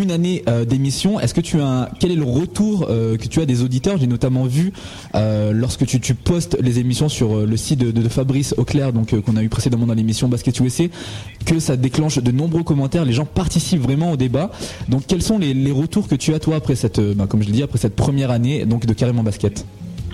une 0.00 0.10
année 0.10 0.42
euh, 0.48 0.64
d'émission. 0.64 1.20
Est-ce 1.20 1.34
que 1.34 1.40
tu 1.40 1.60
as 1.60 1.90
quel 2.00 2.10
est 2.10 2.16
le 2.16 2.24
retour 2.24 2.86
euh, 2.88 3.16
que 3.16 3.26
tu 3.26 3.40
as 3.40 3.46
des 3.46 3.62
auditeurs? 3.62 3.96
J'ai 3.98 4.06
notamment 4.06 4.44
vu 4.44 4.72
euh, 5.14 5.52
lorsque 5.52 5.86
tu, 5.86 6.00
tu, 6.00 6.14
postes 6.14 6.56
les 6.60 6.78
émissions 6.78 7.08
sur 7.08 7.46
le 7.46 7.56
site 7.56 7.80
de, 7.80 8.08
Fabrice 8.08 8.54
Auclair, 8.58 8.92
donc 8.92 9.18
qu'on 9.20 9.36
a 9.36 9.42
eu 9.42 9.48
précédemment 9.48 9.86
dans 9.86 9.94
l'émission 9.94 10.28
Basket 10.28 10.58
USA, 10.60 10.84
que 11.46 11.58
ça 11.58 11.76
déclenche 11.76 12.18
de 12.18 12.30
nombreux 12.30 12.62
commentaires. 12.62 13.04
Les 13.04 13.12
gens 13.12 13.24
participent 13.24 13.82
vraiment 13.82 14.12
au 14.12 14.16
débat. 14.16 14.50
Donc 14.88 15.04
quels 15.06 15.22
sont 15.22 15.38
les, 15.38 15.72
retours 15.72 16.06
que 16.06 16.14
tu 16.14 16.34
as 16.34 16.38
toi 16.38 16.56
après 16.56 16.76
cette, 16.76 17.00
bah, 17.00 17.26
comme 17.26 17.42
je 17.42 17.46
l'ai 17.46 17.52
dit, 17.52 17.62
après 17.62 17.78
cette 17.78 17.96
première 17.96 18.30
année 18.30 18.64
donc 18.64 18.86
de 18.86 18.92
carrément 18.92 19.22
basket? 19.22 19.64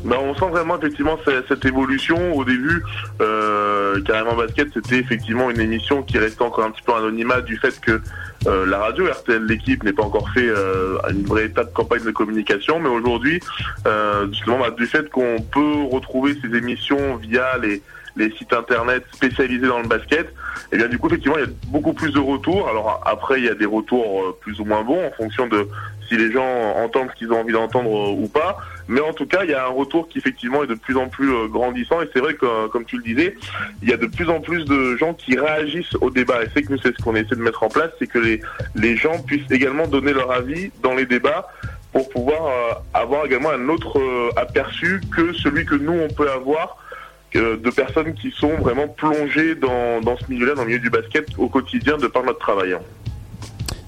Bah, 0.05 0.17
on 0.20 0.35
sent 0.35 0.49
vraiment 0.50 0.79
effectivement 0.79 1.19
cette, 1.25 1.64
évolution. 1.64 2.35
Au 2.35 2.44
début, 2.44 2.82
euh, 3.20 4.00
carrément 4.02 4.35
basket, 4.35 4.69
c'était 4.73 4.97
effectivement 4.97 5.50
une 5.50 5.61
émission 5.61 6.02
qui 6.02 6.19
restait 6.19 6.43
encore 6.43 6.64
un 6.64 6.70
petit 6.70 6.82
peu 6.82 6.94
anonymat 6.94 7.41
du 7.43 7.56
fait 7.58 7.79
que 7.81 8.00
euh, 8.47 8.64
la 8.67 8.79
radio 8.79 9.06
RTL 9.06 9.44
l'équipe 9.44 9.82
n'est 9.82 9.93
pas 9.93 10.02
encore 10.02 10.31
fait 10.31 10.49
euh, 10.49 10.97
une 11.11 11.25
vraie 11.25 11.47
étape 11.47 11.73
campagne 11.75 12.05
de 12.05 12.11
communication, 12.11 12.81
mais 12.81 12.88
aujourd'hui, 12.88 13.41
euh, 13.87 14.26
justement, 14.29 14.58
bah, 14.58 14.70
du 14.70 14.87
fait 14.87 15.11
qu'on 15.11 15.37
peut 15.52 15.82
retrouver 15.91 16.35
ces 16.43 16.56
émissions 16.56 17.17
via 17.17 17.58
les 17.58 17.82
les 18.17 18.31
sites 18.32 18.53
internet 18.53 19.05
spécialisés 19.12 19.69
dans 19.69 19.79
le 19.79 19.87
basket, 19.87 20.26
et 20.26 20.32
eh 20.73 20.76
bien 20.76 20.88
du 20.88 20.99
coup 20.99 21.06
effectivement 21.06 21.38
il 21.38 21.44
y 21.44 21.46
a 21.46 21.50
beaucoup 21.69 21.93
plus 21.93 22.12
de 22.12 22.19
retours. 22.19 22.69
Alors 22.69 23.00
après 23.06 23.38
il 23.38 23.44
y 23.44 23.49
a 23.49 23.55
des 23.55 23.67
retours 23.67 24.37
plus 24.41 24.58
ou 24.61 24.64
moins 24.64 24.82
bons 24.82 25.06
en 25.06 25.11
fonction 25.12 25.46
de 25.46 25.69
si 26.08 26.17
les 26.17 26.32
gens 26.32 26.75
entendent 26.76 27.08
ce 27.14 27.19
qu'ils 27.19 27.32
ont 27.32 27.41
envie 27.41 27.53
d'entendre 27.53 27.88
ou 27.88 28.26
pas. 28.26 28.58
Mais 28.90 29.00
en 29.00 29.12
tout 29.12 29.25
cas, 29.25 29.44
il 29.44 29.50
y 29.50 29.54
a 29.54 29.64
un 29.64 29.69
retour 29.69 30.08
qui 30.08 30.19
effectivement 30.19 30.64
est 30.64 30.66
de 30.66 30.75
plus 30.75 30.96
en 30.96 31.08
plus 31.08 31.32
euh, 31.32 31.46
grandissant. 31.46 32.02
Et 32.02 32.10
c'est 32.12 32.19
vrai 32.19 32.34
que, 32.34 32.66
comme 32.66 32.84
tu 32.84 32.96
le 32.96 33.04
disais, 33.04 33.37
il 33.82 33.88
y 33.88 33.92
a 33.92 33.96
de 33.96 34.06
plus 34.06 34.28
en 34.28 34.40
plus 34.40 34.64
de 34.64 34.96
gens 34.96 35.14
qui 35.14 35.38
réagissent 35.38 35.94
au 36.00 36.10
débat. 36.10 36.42
Et 36.42 36.48
c'est 36.52 36.62
que 36.62 36.76
c'est 36.76 36.96
ce 36.96 37.00
qu'on 37.00 37.14
essaie 37.14 37.37
de 37.37 37.40
mettre 37.40 37.62
en 37.62 37.69
place, 37.69 37.90
c'est 38.00 38.08
que 38.08 38.19
les, 38.19 38.96
gens 38.96 39.22
puissent 39.22 39.50
également 39.52 39.87
donner 39.87 40.12
leur 40.12 40.32
avis 40.32 40.72
dans 40.82 40.96
les 40.96 41.06
débats 41.06 41.48
pour 41.92 42.08
pouvoir 42.08 42.82
avoir 42.92 43.25
également 43.26 43.50
un 43.50 43.69
autre 43.69 44.00
aperçu 44.37 45.00
que 45.14 45.32
celui 45.32 45.64
que 45.64 45.76
nous 45.76 45.93
on 45.93 46.08
peut 46.08 46.31
avoir 46.31 46.76
de 47.32 47.70
personnes 47.70 48.14
qui 48.14 48.32
sont 48.32 48.54
vraiment 48.56 48.88
plongées 48.88 49.54
dans, 49.54 50.00
dans 50.00 50.16
ce 50.16 50.25
milieu-là, 50.28 50.54
dans 50.54 50.62
le 50.62 50.69
milieu 50.69 50.81
du 50.81 50.90
basket 50.90 51.26
au 51.38 51.48
quotidien 51.48 51.96
de 51.96 52.08
par 52.08 52.25
notre 52.25 52.40
travail. 52.40 52.76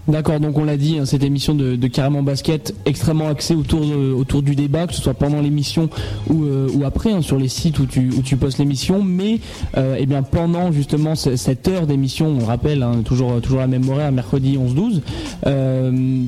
D'accord, 0.08 0.40
donc 0.40 0.58
on 0.58 0.64
l'a 0.64 0.76
dit, 0.76 0.98
hein, 0.98 1.06
cette 1.06 1.22
émission 1.22 1.54
de, 1.54 1.76
Carrément 1.86 2.22
Basket 2.22 2.74
extrêmement 2.86 3.28
axée 3.28 3.54
autour, 3.54 3.82
autour 4.16 4.42
du 4.42 4.56
débat, 4.56 4.86
que 4.86 4.94
ce 4.94 5.02
soit 5.02 5.14
pendant 5.14 5.40
l'émission 5.40 5.90
ou, 6.28 6.44
euh, 6.44 6.68
après, 6.84 7.12
hein, 7.12 7.22
sur 7.22 7.38
les 7.38 7.48
sites 7.48 7.78
où 7.78 7.86
tu, 7.86 8.36
postes 8.36 8.58
l'émission, 8.58 9.02
mais 9.02 9.38
euh, 9.76 9.96
eh 9.98 10.06
bien 10.06 10.22
pendant 10.22 10.72
justement 10.72 11.14
cette 11.14 11.68
heure 11.68 11.86
d'émission, 11.86 12.36
on 12.40 12.44
rappelle, 12.44 12.82
hein, 12.82 13.02
toujours, 13.04 13.40
toujours 13.40 13.60
la 13.60 13.66
même 13.66 13.88
horaire, 13.88 14.10
mercredi 14.10 14.58
11-12, 14.58 15.02
euh, 15.46 16.22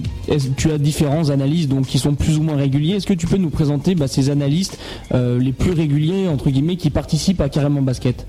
tu 0.56 0.70
as 0.70 0.78
différents 0.78 1.30
analystes 1.30 1.68
donc, 1.68 1.86
qui 1.86 1.98
sont 1.98 2.14
plus 2.14 2.38
ou 2.38 2.42
moins 2.42 2.56
réguliers. 2.56 2.96
Est-ce 2.96 3.06
que 3.06 3.14
tu 3.14 3.26
peux 3.26 3.38
nous 3.38 3.50
présenter 3.50 3.94
bah, 3.94 4.06
ces 4.06 4.30
analystes 4.30 4.78
euh, 5.12 5.38
les 5.38 5.52
plus 5.52 5.72
réguliers, 5.72 6.28
entre 6.28 6.50
guillemets, 6.50 6.76
qui 6.76 6.90
participent 6.90 7.40
à 7.40 7.48
Carrément 7.48 7.82
Basket? 7.82 8.26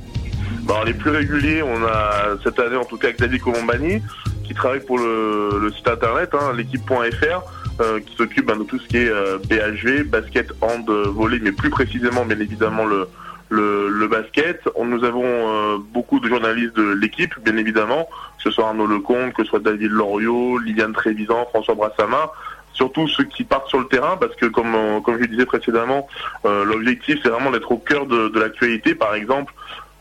Bah, 0.67 0.81
les 0.86 0.93
plus 0.93 1.12
réguliers, 1.12 1.62
on 1.62 1.86
a 1.86 2.38
cette 2.43 2.60
année 2.60 2.75
en 2.75 2.86
tout 2.86 2.98
cas 2.98 3.12
Xavier 3.12 3.39
Colombani, 3.39 4.01
qui 4.46 4.54
travaille 4.54 4.80
pour 4.80 4.98
le, 4.98 5.72
site 5.75 5.88
internet, 5.88 6.30
hein, 6.34 6.54
l'équipe.fr, 6.56 7.82
euh, 7.82 8.00
qui 8.00 8.16
s'occupe 8.16 8.46
ben, 8.46 8.58
de 8.58 8.64
tout 8.64 8.80
ce 8.80 8.88
qui 8.88 8.98
est 8.98 9.10
euh, 9.10 9.38
BHV, 9.38 10.04
basket, 10.04 10.52
hand, 10.62 10.90
volley, 10.90 11.40
mais 11.42 11.52
plus 11.52 11.70
précisément, 11.70 12.25
bien 12.25 12.40
évidemment, 12.40 12.86
le, 12.86 13.08
le, 13.50 14.08
basket. 14.08 14.62
On, 14.75 14.86
nous 14.86 15.04
avons 15.04 15.24
euh, 15.25 15.78
beaucoup 15.92 16.20
de 16.20 16.28
journalistes 16.28 16.75
de 16.75 16.94
l'équipe, 16.94 17.34
bien 17.44 17.58
évidemment, 17.58 18.08
que 18.38 18.44
ce 18.44 18.52
soit 18.52 18.68
Arnaud 18.68 18.88
Lecomte, 18.88 19.34
que 19.34 19.44
ce 19.44 19.50
soit 19.50 19.60
David 19.60 19.92
Loriot, 19.92 20.60
Liliane 20.60 20.94
Trévisan, 20.94 21.46
François 21.50 21.75
Brassama 21.75 22.32
surtout 22.74 23.08
ceux 23.08 23.24
qui 23.24 23.46
partent 23.46 23.70
sur 23.70 23.80
le 23.80 23.88
terrain, 23.88 24.18
parce 24.18 24.36
que 24.36 24.48
comme, 24.48 24.75
comme 25.06 25.18
je 25.18 25.24
disais 25.28 25.46
précédemment, 25.46 26.10
l'objectif 26.44 27.18
c'est 27.24 27.30
vraiment 27.30 27.50
d'être 27.50 27.72
au 27.72 27.78
cœur 27.78 28.06
de, 28.06 28.28
de 28.28 28.38
l'actualité. 28.38 28.96
Par 28.96 29.16
exemple, 29.16 29.54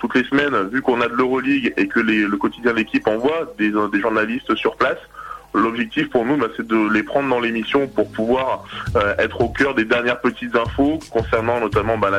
toutes 0.04 0.16
les 0.16 0.28
semaines, 0.28 0.68
vu 0.68 0.82
qu'on 0.82 1.00
a 1.00 1.08
de 1.08 1.14
l'Euroleague 1.14 1.72
et 1.78 1.88
que 1.88 2.00
le 2.00 2.36
quotidien 2.36 2.72
de 2.72 2.76
l'équipe 2.76 3.08
envoie 3.08 3.54
des, 3.58 3.72
journalistes 4.00 4.54
sur 4.54 4.76
place, 4.76 4.98
L'objectif 5.56 6.10
pour 6.10 6.24
nous, 6.24 6.36
bah, 6.36 6.48
c'est 6.56 6.66
de 6.66 6.92
les 6.92 7.04
prendre 7.04 7.28
dans 7.28 7.38
l'émission 7.38 7.86
pour 7.86 8.10
pouvoir 8.10 8.64
euh, 8.96 9.14
être 9.18 9.40
au 9.40 9.48
cœur 9.48 9.76
des 9.76 9.84
dernières 9.84 10.20
petites 10.20 10.56
infos 10.56 10.98
concernant 11.12 11.60
notamment 11.60 11.96
bah, 11.96 12.10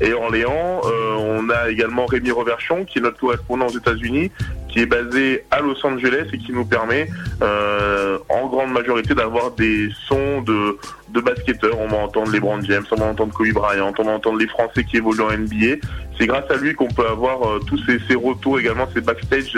et, 0.00 0.12
Orléans. 0.12 0.80
Euh, 0.84 1.14
on 1.16 1.48
a 1.48 1.70
également 1.70 2.06
Rémi 2.06 2.32
Reverchon, 2.32 2.84
qui 2.84 2.98
est 2.98 3.02
notre 3.02 3.18
correspondant 3.18 3.66
aux 3.66 3.78
États-Unis, 3.78 4.32
qui 4.68 4.80
est 4.80 4.86
basé 4.86 5.44
à 5.52 5.60
Los 5.60 5.86
Angeles 5.86 6.26
et 6.32 6.38
qui 6.38 6.52
nous 6.52 6.64
permet 6.64 7.08
euh, 7.40 8.18
en 8.28 8.48
grande 8.48 8.72
majorité 8.72 9.14
d'avoir 9.14 9.52
des 9.52 9.88
sons 10.08 10.42
de, 10.42 10.76
de 11.10 11.20
basketteurs. 11.20 11.78
On 11.78 11.86
va 11.86 11.98
entendre 11.98 12.32
les 12.32 12.40
Brand 12.40 12.64
James, 12.64 12.84
on 12.90 12.96
va 12.96 13.06
entendre 13.06 13.32
Kobe 13.32 13.52
Bryant, 13.52 13.92
on 13.96 14.02
va 14.02 14.12
entendre 14.12 14.38
les 14.38 14.48
Français 14.48 14.82
qui 14.82 14.96
évoluent 14.96 15.22
en 15.22 15.30
NBA. 15.30 15.76
C'est 16.20 16.26
grâce 16.26 16.50
à 16.50 16.56
lui 16.56 16.74
qu'on 16.74 16.86
peut 16.86 17.06
avoir 17.06 17.60
tous 17.66 17.80
ces, 17.86 18.14
retours 18.14 18.60
également, 18.60 18.86
ces 18.92 19.00
backstage 19.00 19.56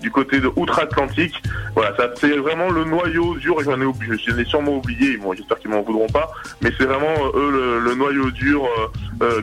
du 0.00 0.10
côté 0.10 0.40
de 0.40 0.50
Outre-Atlantique. 0.56 1.40
Voilà, 1.76 1.96
ça 1.96 2.10
c'est 2.16 2.36
vraiment 2.36 2.68
le 2.68 2.82
noyau 2.82 3.36
dur. 3.36 3.62
J'en 3.62 3.80
ai 3.80 3.84
oublié, 3.84 4.16
je 4.26 4.32
l'ai 4.32 4.44
sûrement 4.44 4.78
oublié. 4.78 5.18
Bon, 5.18 5.32
j'espère 5.34 5.60
qu'ils 5.60 5.70
m'en 5.70 5.82
voudront 5.82 6.08
pas, 6.08 6.32
mais 6.62 6.72
c'est 6.76 6.86
vraiment 6.86 7.14
eux 7.36 7.80
le, 7.84 7.94
noyau 7.94 8.32
dur 8.32 8.66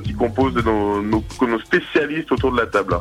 qui 0.03 0.13
compose 0.13 0.55
nos 0.65 1.59
spécialistes 1.59 2.33
autour 2.33 2.51
de 2.51 2.57
la 2.57 2.65
table. 2.65 2.97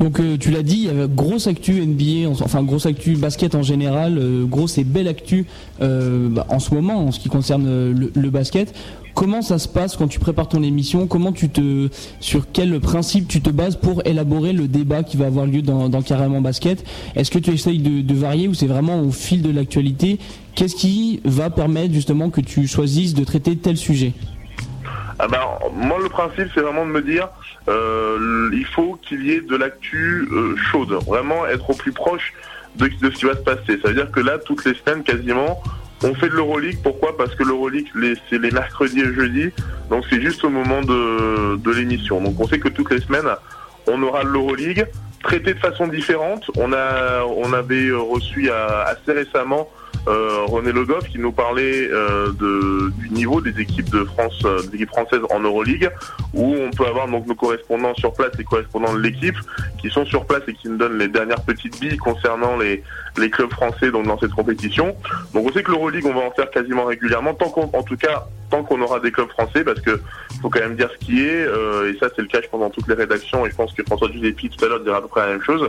Donc 0.00 0.18
euh, 0.18 0.38
tu 0.38 0.50
l'as 0.50 0.62
dit, 0.62 0.76
il 0.76 0.84
y 0.84 0.88
avait 0.88 1.06
grosse 1.08 1.46
actu 1.46 1.74
NBA, 1.74 2.30
enfin 2.42 2.62
grosse 2.62 2.86
actu 2.86 3.16
basket 3.16 3.54
en 3.54 3.62
général, 3.62 4.16
euh, 4.16 4.46
grosse 4.46 4.78
et 4.78 4.84
belle 4.84 5.08
actu 5.08 5.44
euh, 5.82 6.30
bah, 6.30 6.46
en 6.48 6.58
ce 6.58 6.74
moment 6.74 7.06
en 7.06 7.12
ce 7.12 7.20
qui 7.20 7.28
concerne 7.28 7.92
le, 7.92 8.30
basket. 8.30 8.74
Comment 9.12 9.42
ça 9.42 9.58
se 9.58 9.68
passe 9.68 9.96
quand 9.96 10.08
tu 10.08 10.18
prépares 10.18 10.48
ton 10.48 10.62
émission? 10.62 11.06
Comment 11.06 11.32
tu 11.32 11.50
te, 11.50 11.88
sur 12.20 12.50
quel 12.50 12.80
principe 12.80 13.28
tu 13.28 13.42
te 13.42 13.50
bases 13.50 13.76
pour 13.76 14.06
élaborer 14.06 14.54
le 14.54 14.68
débat 14.68 15.02
qui 15.02 15.18
va 15.18 15.26
avoir 15.26 15.44
lieu 15.44 15.60
dans, 15.60 15.90
Carrément 16.00 16.40
Basket? 16.40 16.82
Est-ce 17.14 17.30
que 17.30 17.38
tu 17.38 17.50
essayes 17.50 17.80
de, 17.80 18.14
varier 18.14 18.48
ou 18.48 18.54
c'est 18.54 18.68
vraiment 18.68 19.02
au 19.02 19.10
fil 19.10 19.42
de 19.42 19.50
l'actualité? 19.50 20.18
Qu'est-ce 20.54 20.76
qui 20.76 21.20
va 21.24 21.50
permettre 21.50 21.92
justement 21.92 22.30
que 22.30 22.40
tu 22.40 22.66
choisisses 22.66 23.12
de 23.12 23.24
traiter 23.24 23.56
tel 23.56 23.76
sujet? 23.76 24.14
Ah 25.22 25.28
bah, 25.28 25.58
moi, 25.72 25.98
le 26.02 26.08
principe, 26.08 26.48
c'est 26.54 26.60
vraiment 26.60 26.86
de 26.86 26.90
me 26.90 27.02
dire, 27.02 27.28
euh, 27.68 28.48
il 28.54 28.64
faut 28.64 28.98
qu'il 29.02 29.26
y 29.26 29.32
ait 29.32 29.42
de 29.42 29.54
l'actu 29.54 30.26
euh, 30.32 30.56
chaude, 30.56 30.92
vraiment 31.06 31.46
être 31.46 31.68
au 31.68 31.74
plus 31.74 31.92
proche 31.92 32.32
de, 32.76 32.88
ce 33.02 33.08
qui 33.08 33.26
va 33.26 33.34
se 33.34 33.42
passer. 33.42 33.78
Ça 33.82 33.88
veut 33.88 33.94
dire 33.94 34.10
que 34.10 34.20
là, 34.20 34.38
toutes 34.38 34.64
les 34.64 34.72
semaines, 34.74 35.02
quasiment, 35.02 35.62
on 36.02 36.14
fait 36.14 36.30
de 36.30 36.34
l'Euroleague. 36.34 36.78
Pourquoi? 36.82 37.18
Parce 37.18 37.34
que 37.34 37.42
l'Euroleague, 37.42 37.88
c'est 38.30 38.38
les 38.38 38.50
mercredis 38.50 39.00
et 39.00 39.12
jeudis, 39.12 39.50
donc 39.90 40.04
c'est 40.08 40.22
juste 40.22 40.42
au 40.42 40.48
moment 40.48 40.80
de, 40.80 41.56
de 41.56 41.70
l'émission. 41.70 42.22
Donc 42.22 42.40
on 42.40 42.48
sait 42.48 42.58
que 42.58 42.68
toutes 42.68 42.90
les 42.90 43.00
semaines, 43.00 43.28
on 43.86 44.02
aura 44.02 44.22
l'Euroleague 44.22 44.86
traité 45.22 45.52
de 45.52 45.58
façon 45.58 45.86
différente. 45.86 46.50
On 46.56 46.72
avait 46.72 47.90
reçu 47.90 48.50
assez 48.50 49.12
récemment 49.12 49.68
euh, 50.08 50.44
René 50.46 50.72
Le 50.72 50.86
qui 51.10 51.18
nous 51.18 51.32
parlait 51.32 51.88
euh, 51.90 52.32
de, 52.32 52.90
du 53.02 53.10
niveau 53.10 53.40
des 53.40 53.58
équipes 53.60 53.90
de 53.90 54.04
France, 54.04 54.40
euh, 54.44 54.62
des 54.62 54.76
équipes 54.76 54.88
françaises 54.88 55.20
en 55.30 55.40
Euroleague, 55.40 55.90
où 56.32 56.54
on 56.54 56.70
peut 56.70 56.86
avoir 56.86 57.06
donc 57.06 57.26
nos 57.26 57.34
correspondants 57.34 57.94
sur 57.94 58.12
place, 58.14 58.30
les 58.38 58.44
correspondants 58.44 58.94
de 58.94 59.00
l'équipe, 59.00 59.36
qui 59.80 59.90
sont 59.90 60.04
sur 60.06 60.24
place 60.24 60.42
et 60.48 60.54
qui 60.54 60.68
nous 60.68 60.78
donnent 60.78 60.98
les 60.98 61.08
dernières 61.08 61.42
petites 61.42 61.78
billes 61.80 61.98
concernant 61.98 62.56
les, 62.56 62.82
les 63.18 63.30
clubs 63.30 63.52
français 63.52 63.90
donc, 63.90 64.06
dans 64.06 64.18
cette 64.18 64.32
compétition. 64.32 64.96
Donc 65.34 65.46
on 65.48 65.52
sait 65.52 65.62
que 65.62 65.70
l'Euroleague, 65.70 66.06
on 66.06 66.14
va 66.14 66.22
en 66.22 66.30
faire 66.30 66.50
quasiment 66.50 66.86
régulièrement, 66.86 67.34
tant 67.34 67.50
qu'on, 67.50 67.70
en 67.76 67.82
tout 67.82 67.96
cas, 67.96 68.26
tant 68.50 68.64
qu'on 68.64 68.80
aura 68.80 69.00
des 69.00 69.12
clubs 69.12 69.28
français, 69.28 69.64
parce 69.64 69.80
que 69.80 70.00
faut 70.40 70.48
quand 70.48 70.60
même 70.60 70.76
dire 70.76 70.90
ce 70.98 71.04
qui 71.04 71.20
est, 71.20 71.42
et 71.42 71.98
ça 71.98 72.08
c'est 72.16 72.22
le 72.22 72.28
cas 72.28 72.40
pendant 72.50 72.70
toutes 72.70 72.88
les 72.88 72.94
rédactions, 72.94 73.46
et 73.46 73.50
je 73.50 73.54
pense 73.54 73.72
que 73.74 73.82
François 73.84 74.10
Giuseppe 74.10 74.50
tout 74.56 74.64
à 74.64 74.68
l'heure 74.68 74.80
dira 74.80 74.96
à 74.96 75.00
peu 75.02 75.08
près 75.08 75.20
la 75.20 75.32
même 75.32 75.42
chose. 75.42 75.68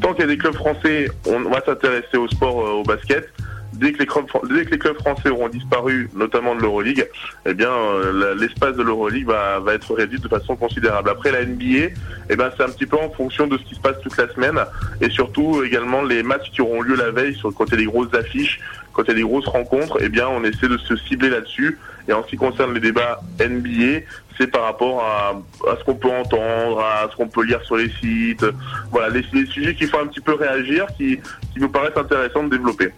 Tant 0.00 0.12
qu'il 0.12 0.20
y 0.20 0.24
a 0.24 0.28
des 0.28 0.38
clubs 0.38 0.54
français, 0.54 1.10
on 1.26 1.40
va 1.48 1.60
s'intéresser 1.64 2.16
au 2.18 2.28
sport, 2.28 2.56
au 2.56 2.82
basket 2.82 3.32
dès 3.80 3.92
que 3.92 3.98
les 3.98 4.78
clubs, 4.78 4.98
français 4.98 5.30
auront 5.30 5.48
disparu, 5.48 6.10
notamment 6.14 6.54
de 6.54 6.60
l'Euroleague, 6.60 7.08
eh 7.46 7.54
bien 7.54 7.70
euh, 7.70 8.34
l'espace 8.38 8.76
de 8.76 8.82
l'Euroleague 8.82 9.26
va, 9.26 9.60
être 9.72 9.94
réduit 9.94 10.20
de 10.20 10.28
façon 10.28 10.56
considérable. 10.56 11.08
Après 11.08 11.32
la 11.32 11.44
NBA, 11.44 11.94
eh 12.28 12.36
ben 12.36 12.50
c'est 12.56 12.62
un 12.62 12.68
petit 12.68 12.86
peu 12.86 12.96
en 12.96 13.10
fonction 13.10 13.46
de 13.46 13.56
ce 13.56 13.64
qui 13.64 13.74
se 13.74 13.80
passe 13.80 14.00
toute 14.02 14.16
la 14.16 14.28
semaine 14.28 14.58
et 15.00 15.08
surtout 15.10 15.64
également 15.64 16.02
les 16.02 16.22
matchs 16.22 16.50
qui 16.50 16.60
auront 16.60 16.82
lieu 16.82 16.94
la 16.94 17.10
veille 17.10 17.34
sur 17.34 17.52
côté 17.54 17.76
des 17.76 17.86
grosses 17.86 18.14
affiches, 18.14 18.60
quand 18.92 19.02
il 19.04 19.08
y 19.08 19.10
a 19.12 19.14
des 19.14 19.22
grosses 19.22 19.46
rencontres, 19.46 19.98
eh 20.00 20.08
bien 20.08 20.28
on 20.28 20.44
essaie 20.44 20.68
de 20.68 20.76
se 20.76 20.96
cibler 20.96 21.30
là-dessus. 21.30 21.78
Et 22.08 22.12
en 22.12 22.22
ce 22.22 22.28
qui 22.28 22.36
concerne 22.36 22.74
les 22.74 22.80
débats 22.80 23.20
NBA, 23.38 24.00
c'est 24.36 24.46
par 24.46 24.62
rapport 24.62 25.04
à, 25.04 25.42
ce 25.78 25.84
qu'on 25.84 25.94
peut 25.94 26.10
entendre, 26.10 26.80
à 26.80 27.08
ce 27.10 27.16
qu'on 27.16 27.28
peut 27.28 27.44
lire 27.44 27.62
sur 27.62 27.76
les 27.76 27.90
sites. 28.00 28.44
Voilà, 28.90 29.08
les, 29.10 29.46
sujets 29.46 29.74
qui 29.74 29.86
font 29.86 30.00
un 30.00 30.06
petit 30.06 30.20
peu 30.20 30.34
réagir, 30.34 30.86
qui 30.96 31.20
nous 31.56 31.68
paraissent 31.68 31.96
intéressants 31.96 32.44
de 32.44 32.50
développer. 32.50 32.90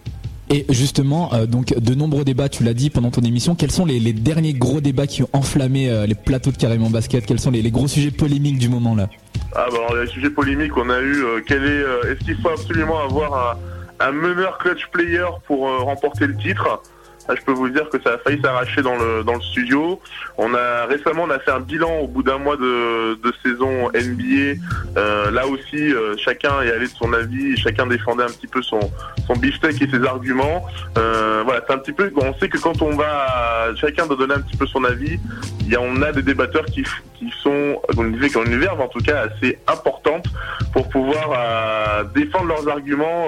Et 0.53 0.67
justement, 0.69 1.33
euh, 1.33 1.47
donc 1.47 1.73
de 1.73 1.95
nombreux 1.95 2.23
débats, 2.23 2.47
tu 2.47 2.63
l'as 2.63 2.75
dit 2.75 2.91
pendant 2.91 3.09
ton 3.09 3.21
émission, 3.21 3.55
quels 3.55 3.71
sont 3.71 3.87
les, 3.87 4.13
derniers 4.13 4.53
gros 4.53 4.81
débats 4.81 5.07
qui 5.07 5.23
ont 5.23 5.29
enflammé 5.33 5.89
euh, 5.89 6.05
les 6.05 6.13
plateaux 6.13 6.51
de 6.51 6.57
carrément 6.57 6.91
basket? 6.91 7.25
Quels 7.25 7.39
sont 7.39 7.49
les, 7.49 7.71
gros 7.71 7.87
sujets 7.87 8.11
polémiques 8.11 8.59
du 8.59 8.69
moment 8.69 8.93
là? 8.93 9.09
Ah 9.55 9.65
bah 9.71 9.99
les 9.99 10.07
sujets 10.07 10.29
polémiques, 10.29 10.77
on 10.77 10.91
a 10.91 10.99
eu 10.99 11.23
euh, 11.23 11.41
quel 11.47 11.63
est 11.63 12.11
est-ce 12.11 12.23
qu'il 12.23 12.37
faut 12.37 12.49
absolument 12.49 12.99
avoir 12.99 13.57
un 13.99 14.11
meneur 14.11 14.59
clutch 14.59 14.85
player 14.91 15.25
pour 15.47 15.61
remporter 15.81 16.27
le 16.27 16.37
titre? 16.37 16.83
Je 17.29 17.41
peux 17.45 17.53
vous 17.53 17.69
dire 17.69 17.89
que 17.89 18.01
ça 18.01 18.13
a 18.13 18.17
failli 18.17 18.41
s'arracher 18.41 18.81
dans 18.81 18.95
le 18.97 19.23
dans 19.23 19.35
le 19.35 19.41
studio. 19.41 19.99
On 20.37 20.53
a 20.53 20.85
récemment 20.85 21.23
on 21.23 21.29
a 21.29 21.39
fait 21.39 21.51
un 21.51 21.59
bilan 21.59 21.99
au 21.99 22.07
bout 22.07 22.23
d'un 22.23 22.37
mois 22.37 22.57
de, 22.57 23.15
de 23.15 23.33
saison 23.43 23.89
NBA. 23.89 24.59
Euh, 24.97 25.31
là 25.31 25.47
aussi, 25.47 25.77
euh, 25.77 26.15
chacun 26.17 26.61
est 26.61 26.71
allé 26.71 26.87
de 26.87 26.93
son 26.93 27.13
avis, 27.13 27.55
chacun 27.57 27.87
défendait 27.87 28.23
un 28.23 28.27
petit 28.27 28.47
peu 28.47 28.61
son 28.61 28.79
son 29.25 29.33
beefsteak 29.35 29.81
et 29.81 29.89
ses 29.89 30.03
arguments. 30.05 30.65
Euh, 30.97 31.43
voilà, 31.45 31.61
c'est 31.65 31.73
un 31.73 31.77
petit 31.77 31.93
peu. 31.93 32.11
On 32.15 32.33
sait 32.35 32.49
que 32.49 32.57
quand 32.57 32.81
on 32.81 32.95
va, 32.95 33.73
chacun 33.75 34.05
doit 34.05 34.17
donner 34.17 34.35
un 34.35 34.41
petit 34.41 34.57
peu 34.57 34.67
son 34.67 34.83
avis. 34.83 35.19
Y 35.65 35.75
a, 35.75 35.81
on 35.81 36.01
a 36.01 36.11
des 36.11 36.23
débatteurs 36.23 36.65
qui 36.65 36.83
qui 37.13 37.33
sont, 37.41 37.81
on 37.97 38.03
disait, 38.05 38.29
qui 38.29 38.37
ont 38.37 38.43
une 38.43 38.59
verve 38.59 38.81
en 38.81 38.87
tout 38.87 38.99
cas 38.99 39.27
assez 39.27 39.57
importante 39.67 40.25
pour 40.73 40.89
pouvoir 40.89 42.05
défendre 42.13 42.47
leurs 42.47 42.67
arguments 42.67 43.27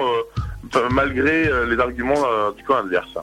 malgré 0.90 1.48
les 1.66 1.78
arguments 1.78 2.50
du 2.56 2.62
camp 2.64 2.76
adverse. 2.76 3.16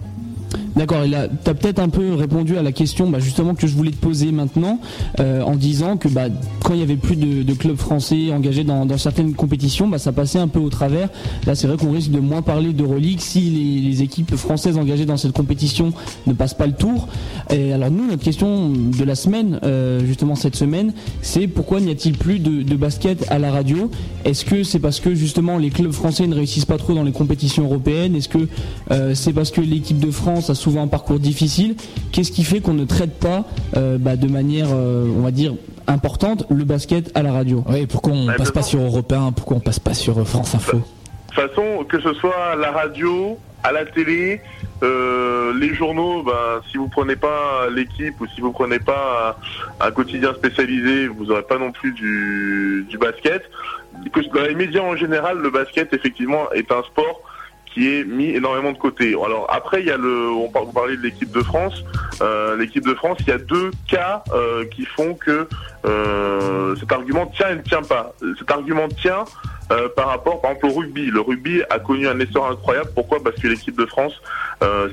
D'accord, 0.75 1.03
tu 1.03 1.49
as 1.49 1.53
peut-être 1.53 1.79
un 1.79 1.89
peu 1.89 2.13
répondu 2.13 2.57
à 2.57 2.63
la 2.63 2.71
question 2.71 3.09
bah, 3.09 3.19
justement 3.19 3.53
que 3.53 3.67
je 3.67 3.75
voulais 3.75 3.91
te 3.91 3.97
poser 3.97 4.31
maintenant, 4.31 4.79
euh, 5.19 5.41
en 5.41 5.55
disant 5.55 5.97
que 5.97 6.07
bah, 6.07 6.23
quand 6.63 6.73
il 6.73 6.79
y 6.79 6.83
avait 6.83 6.95
plus 6.95 7.15
de, 7.15 7.53
clubs 7.53 7.77
français 7.77 8.31
engagés 8.31 8.63
dans, 8.63 8.87
certaines 8.97 9.33
compétitions, 9.33 9.87
bah, 9.87 9.99
ça 9.99 10.11
passait 10.11 10.39
un 10.39 10.47
peu 10.47 10.59
au 10.59 10.69
travers. 10.69 11.09
Là, 11.45 11.55
c'est 11.55 11.67
vrai 11.67 11.77
qu'on 11.77 11.91
risque 11.91 12.11
de 12.11 12.19
moins 12.19 12.41
parler 12.41 12.73
d'Euroleague 12.73 13.19
si 13.19 13.41
les, 13.41 14.03
équipes 14.03 14.35
françaises 14.35 14.77
engagées 14.77 15.05
dans 15.05 15.17
cette 15.17 15.33
compétition 15.33 15.93
ne 16.25 16.33
passent 16.33 16.55
pas 16.55 16.65
le 16.65 16.73
tour. 16.73 17.07
Alors 17.49 17.91
nous, 17.91 18.07
notre 18.07 18.23
question 18.23 18.69
de 18.69 19.03
la 19.03 19.15
semaine, 19.15 19.59
euh, 19.63 20.03
justement 20.05 20.35
cette 20.35 20.55
semaine, 20.55 20.93
c'est 21.21 21.47
pourquoi 21.47 21.79
n'y 21.79 21.91
a-t-il 21.91 22.17
plus 22.17 22.39
de, 22.39 22.75
basket 22.75 23.25
à 23.29 23.37
la 23.37 23.51
radio? 23.51 23.91
Est-ce 24.25 24.45
que 24.45 24.63
c'est 24.63 24.79
parce 24.79 24.99
que 24.99 25.13
justement 25.13 25.57
les 25.57 25.69
clubs 25.69 25.91
français 25.91 26.25
ne 26.25 26.33
réussissent 26.33 26.65
pas 26.65 26.77
trop 26.77 26.93
dans 26.93 27.03
les 27.03 27.11
compétitions 27.11 27.63
européennes? 27.65 28.15
Est-ce 28.15 28.29
que 28.29 28.47
euh, 28.91 29.13
c'est 29.13 29.33
parce 29.33 29.51
que 29.51 29.61
l'équipe 29.61 29.99
de 29.99 30.09
France 30.09 30.49
a 30.49 30.55
souvent 30.63 30.83
un 30.83 30.87
parcours 30.87 31.19
difficile. 31.19 31.75
Qu'est-ce 32.11 32.31
qui 32.31 32.43
fait 32.43 32.61
qu'on 32.61 32.73
ne 32.73 32.85
traite 32.85 33.19
pas 33.19 33.43
euh, 33.75 33.97
bah, 33.99 34.15
de 34.15 34.27
manière, 34.27 34.67
euh, 34.71 35.05
on 35.15 35.21
va 35.21 35.31
dire, 35.31 35.53
importante 35.87 36.45
le 36.49 36.63
basket 36.63 37.11
à 37.15 37.21
la 37.21 37.33
radio? 37.33 37.63
Oui, 37.67 37.85
pourquoi 37.85 38.13
on 38.13 38.25
ne 38.25 38.33
passe 38.33 38.51
pas 38.51 38.63
sur 38.63 38.79
Européen 38.79 39.33
Pourquoi 39.35 39.57
on 39.57 39.59
passe 39.59 39.79
pas 39.79 39.93
sur 39.93 40.17
euh, 40.17 40.23
France 40.23 40.55
Info? 40.55 40.77
De 40.77 40.81
toute 41.35 41.49
façon, 41.49 41.83
que 41.89 41.99
ce 41.99 42.13
soit 42.13 42.51
à 42.53 42.55
la 42.55 42.71
radio, 42.71 43.37
à 43.63 43.71
la 43.71 43.85
télé, 43.85 44.41
les 44.81 45.73
journaux, 45.73 46.23
ben, 46.23 46.61
si 46.69 46.77
vous 46.77 46.89
prenez 46.89 47.15
pas 47.15 47.67
l'équipe 47.73 48.19
ou 48.19 48.27
si 48.27 48.41
vous 48.41 48.51
prenez 48.51 48.79
pas 48.79 49.37
un, 49.79 49.91
quotidien 49.91 50.33
spécialisé, 50.33 51.07
vous 51.07 51.25
n'aurez 51.25 51.43
pas 51.43 51.57
non 51.57 51.71
plus 51.71 51.91
du, 51.93 52.85
du 52.89 52.97
basket. 52.97 53.43
Dans 54.33 54.41
les 54.41 54.55
médias 54.55 54.81
en 54.81 54.95
général, 54.95 55.39
le 55.39 55.49
basket 55.49 55.93
effectivement 55.93 56.51
est 56.51 56.71
un 56.71 56.83
sport 56.83 57.21
qui 57.73 57.91
est 57.91 58.03
mis 58.03 58.29
énormément 58.29 58.71
de 58.71 58.77
côté. 58.77 59.09
Alors 59.09 59.47
après, 59.49 59.81
il 59.81 59.87
y 59.87 59.91
a 59.91 59.97
le, 59.97 60.29
on 60.29 60.49
parlez 60.49 60.95
de 60.95 61.01
l'équipe 61.01 61.31
de 61.31 61.41
France. 61.41 61.83
Euh, 62.21 62.55
l'équipe 62.55 62.85
de 62.85 62.93
France, 62.93 63.17
il 63.21 63.27
y 63.27 63.31
a 63.31 63.37
deux 63.37 63.71
cas 63.87 64.23
euh, 64.33 64.65
qui 64.65 64.85
font 64.85 65.15
que 65.15 65.47
euh, 65.85 66.75
cet 66.75 66.91
argument 66.91 67.25
tient 67.27 67.49
et 67.49 67.55
ne 67.55 67.61
tient 67.61 67.81
pas. 67.81 68.13
Cet 68.37 68.51
argument 68.51 68.87
tient 68.87 69.25
par 69.95 70.09
rapport, 70.09 70.39
par 70.39 70.51
exemple, 70.51 70.67
au 70.67 70.79
rugby. 70.81 71.07
Le 71.07 71.19
rugby 71.19 71.63
a 71.71 71.79
connu 71.79 72.07
un 72.07 72.19
essor 72.19 72.47
incroyable. 72.47 72.91
Pourquoi? 72.93 73.23
Parce 73.23 73.37
que 73.37 73.47
l'équipe 73.47 73.75
de 73.75 73.87
France 73.87 74.13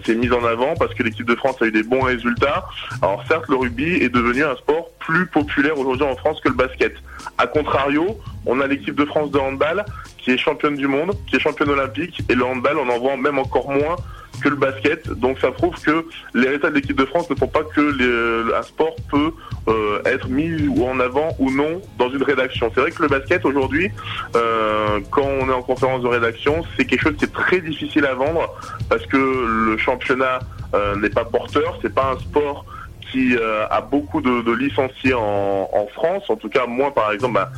s'est 0.07 0.15
mise 0.15 0.33
en 0.33 0.43
avant, 0.43 0.75
parce 0.75 0.95
que 0.95 1.03
l'équipe 1.03 1.27
de 1.27 1.35
France 1.35 1.57
a 1.61 1.67
eu 1.67 1.71
des 1.71 1.83
bons 1.83 2.01
résultats. 2.01 2.65
Alors 3.03 3.23
certes, 3.29 3.45
le 3.49 3.57
rugby 3.57 3.97
est 3.97 4.09
devenu 4.09 4.43
un 4.43 4.57
sport 4.57 4.89
plus 4.99 5.27
populaire 5.27 5.79
aujourd'hui 5.79 6.07
en 6.07 6.17
France 6.17 6.41
que 6.41 6.49
le 6.49 6.55
basket. 6.55 6.95
A 7.37 7.47
contrario, 7.47 8.19
on 8.47 8.59
a 8.61 8.67
l'équipe 8.67 8.95
de 8.95 9.05
France 9.05 9.31
de 9.31 9.39
handball 9.39 9.85
qui 10.23 10.31
est 10.31 10.39
championne 10.39 10.77
du 10.77 10.87
monde, 10.87 11.13
qui 11.27 11.37
est 11.37 11.41
championne 11.41 11.71
olympique, 11.71 12.23
et 12.29 12.35
le 12.35 12.45
handball, 12.45 12.79
on 12.79 12.89
en 12.89 12.99
voit 12.99 13.17
même 13.17 13.39
encore 13.39 13.71
moins 13.71 13.97
que 14.41 14.49
le 14.49 14.57
basket. 14.57 15.09
Donc 15.09 15.39
ça 15.39 15.51
prouve 15.51 15.75
que 15.81 16.07
les 16.35 16.47
résultats 16.47 16.71
de 16.71 16.75
l'équipe 16.75 16.97
de 16.97 17.05
France 17.05 17.29
ne 17.31 17.35
font 17.35 17.49
pas 17.49 17.63
que 17.63 18.55
un 18.55 18.63
sport 18.63 18.97
peut 19.11 19.33
euh, 19.69 20.03
être 20.05 20.29
mis 20.29 20.69
en 20.83 20.99
avant 21.01 21.31
ou 21.39 21.51
non 21.51 21.81
dans 21.99 22.11
une 22.11 22.23
rédaction. 22.23 22.71
C'est 22.75 22.81
vrai 22.81 22.91
que 22.91 23.03
le 23.03 23.09
basket 23.09 23.45
aujourd'hui, 23.45 23.91
euh, 24.37 25.01
quand 25.11 25.23
on 25.23 25.49
est 25.49 25.53
en 25.53 25.63
conférence 25.63 26.03
de 26.03 26.09
rédaction, 26.09 26.65
c'est 26.77 26.85
quelque 26.85 27.03
chose 27.03 27.17
qui 27.17 27.25
est 27.25 27.33
très 27.33 27.61
difficile 27.61 28.07
à 28.07 28.15
vendre 28.15 28.55
parce 28.89 29.07
que 29.07 29.17
le 29.17 29.77
championnat 29.77 30.41
euh, 30.75 30.97
n'est 30.97 31.11
pas 31.11 31.25
porteur, 31.25 31.79
c'est 31.83 31.95
pas 31.95 32.13
un 32.13 32.19
sport 32.19 32.65
qui 33.13 33.37
a 33.37 33.81
beaucoup 33.81 34.21
de, 34.21 34.53
licenciés 34.53 35.15
en, 35.15 35.69
en, 35.73 35.87
France, 35.89 36.23
en 36.29 36.37
tout 36.37 36.49
cas 36.49 36.67
moins 36.67 36.93
par 36.93 37.11
exemple 37.11 37.35
bah, 37.35 37.51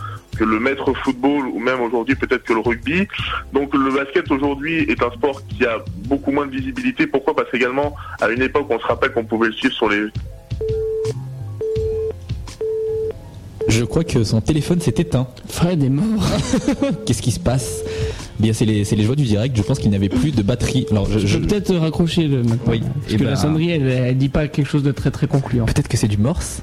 que 0.42 0.49
le 0.49 0.58
maître 0.58 0.92
football 1.04 1.46
ou 1.54 1.61
même 1.61 1.80
aujourd'hui 1.80 2.16
peut-être 2.16 2.42
que 2.42 2.52
le 2.52 2.58
rugby. 2.61 3.06
Donc 3.52 3.72
le 3.75 3.92
basket 3.94 4.28
aujourd'hui 4.30 4.78
est 4.90 5.00
un 5.02 5.11
sport 5.12 5.40
qui 5.46 5.64
a 5.64 5.78
beaucoup 6.08 6.32
moins 6.32 6.46
de 6.46 6.50
visibilité. 6.52 7.06
Pourquoi? 7.06 7.34
Parce 7.37 7.49
qu'également 7.50 7.94
à 8.20 8.28
une 8.28 8.42
époque 8.42 8.66
on 8.70 8.78
se 8.80 8.87
rappelle 8.87 9.12
qu'on 9.12 9.25
pouvait 9.25 9.49
le 9.49 9.52
suivre 9.52 9.75
sur 9.75 9.88
les... 9.88 10.06
Je 13.68 13.84
crois 13.84 14.02
que 14.04 14.25
son 14.25 14.40
téléphone 14.40 14.80
s'est 14.80 14.94
éteint. 14.99 15.28
Fred 15.49 15.82
est 15.82 15.88
mort. 15.88 16.25
Qu'est-ce 17.06 17.22
qui 17.22 17.30
se 17.30 17.40
passe? 17.40 17.82
Bien 18.40 18.52
c'est 18.52 18.64
les, 18.64 18.84
c'est 18.84 18.96
les 18.96 19.04
joies 19.04 19.14
du 19.14 19.22
direct. 19.25 19.56
Je 19.56 19.62
pense 19.62 19.78
qu'il 19.78 19.90
n'y 19.90 19.96
avait 19.96 20.08
plus 20.08 20.32
de 20.32 20.42
batterie. 20.42 20.87
Alors 20.90 21.06
je, 21.08 21.20
Je 21.20 21.26
je- 21.26 21.38
peux 21.38 21.46
peut-être 21.46 21.75
raccrocher 21.76 22.26
le 22.26 22.38
maintenant. 22.42 22.58
Oui. 22.72 22.80
Parce 23.02 23.14
Et 23.14 23.16
que 23.16 23.22
ben- 23.25 23.30
la 23.30 23.37
sonnerie, 23.37 23.70
elle, 23.70 23.87
elle 23.88 24.18
dit 24.18 24.28
pas 24.28 24.49
quelque 24.49 24.66
chose 24.68 24.82
de 24.82 24.90
très 24.92 25.11
très 25.12 25.28
concluant. 25.28 25.64
peut-être 25.66 25.88
que 25.88 25.96
c'est 25.96 26.08
du 26.08 26.18
morse. 26.18 26.62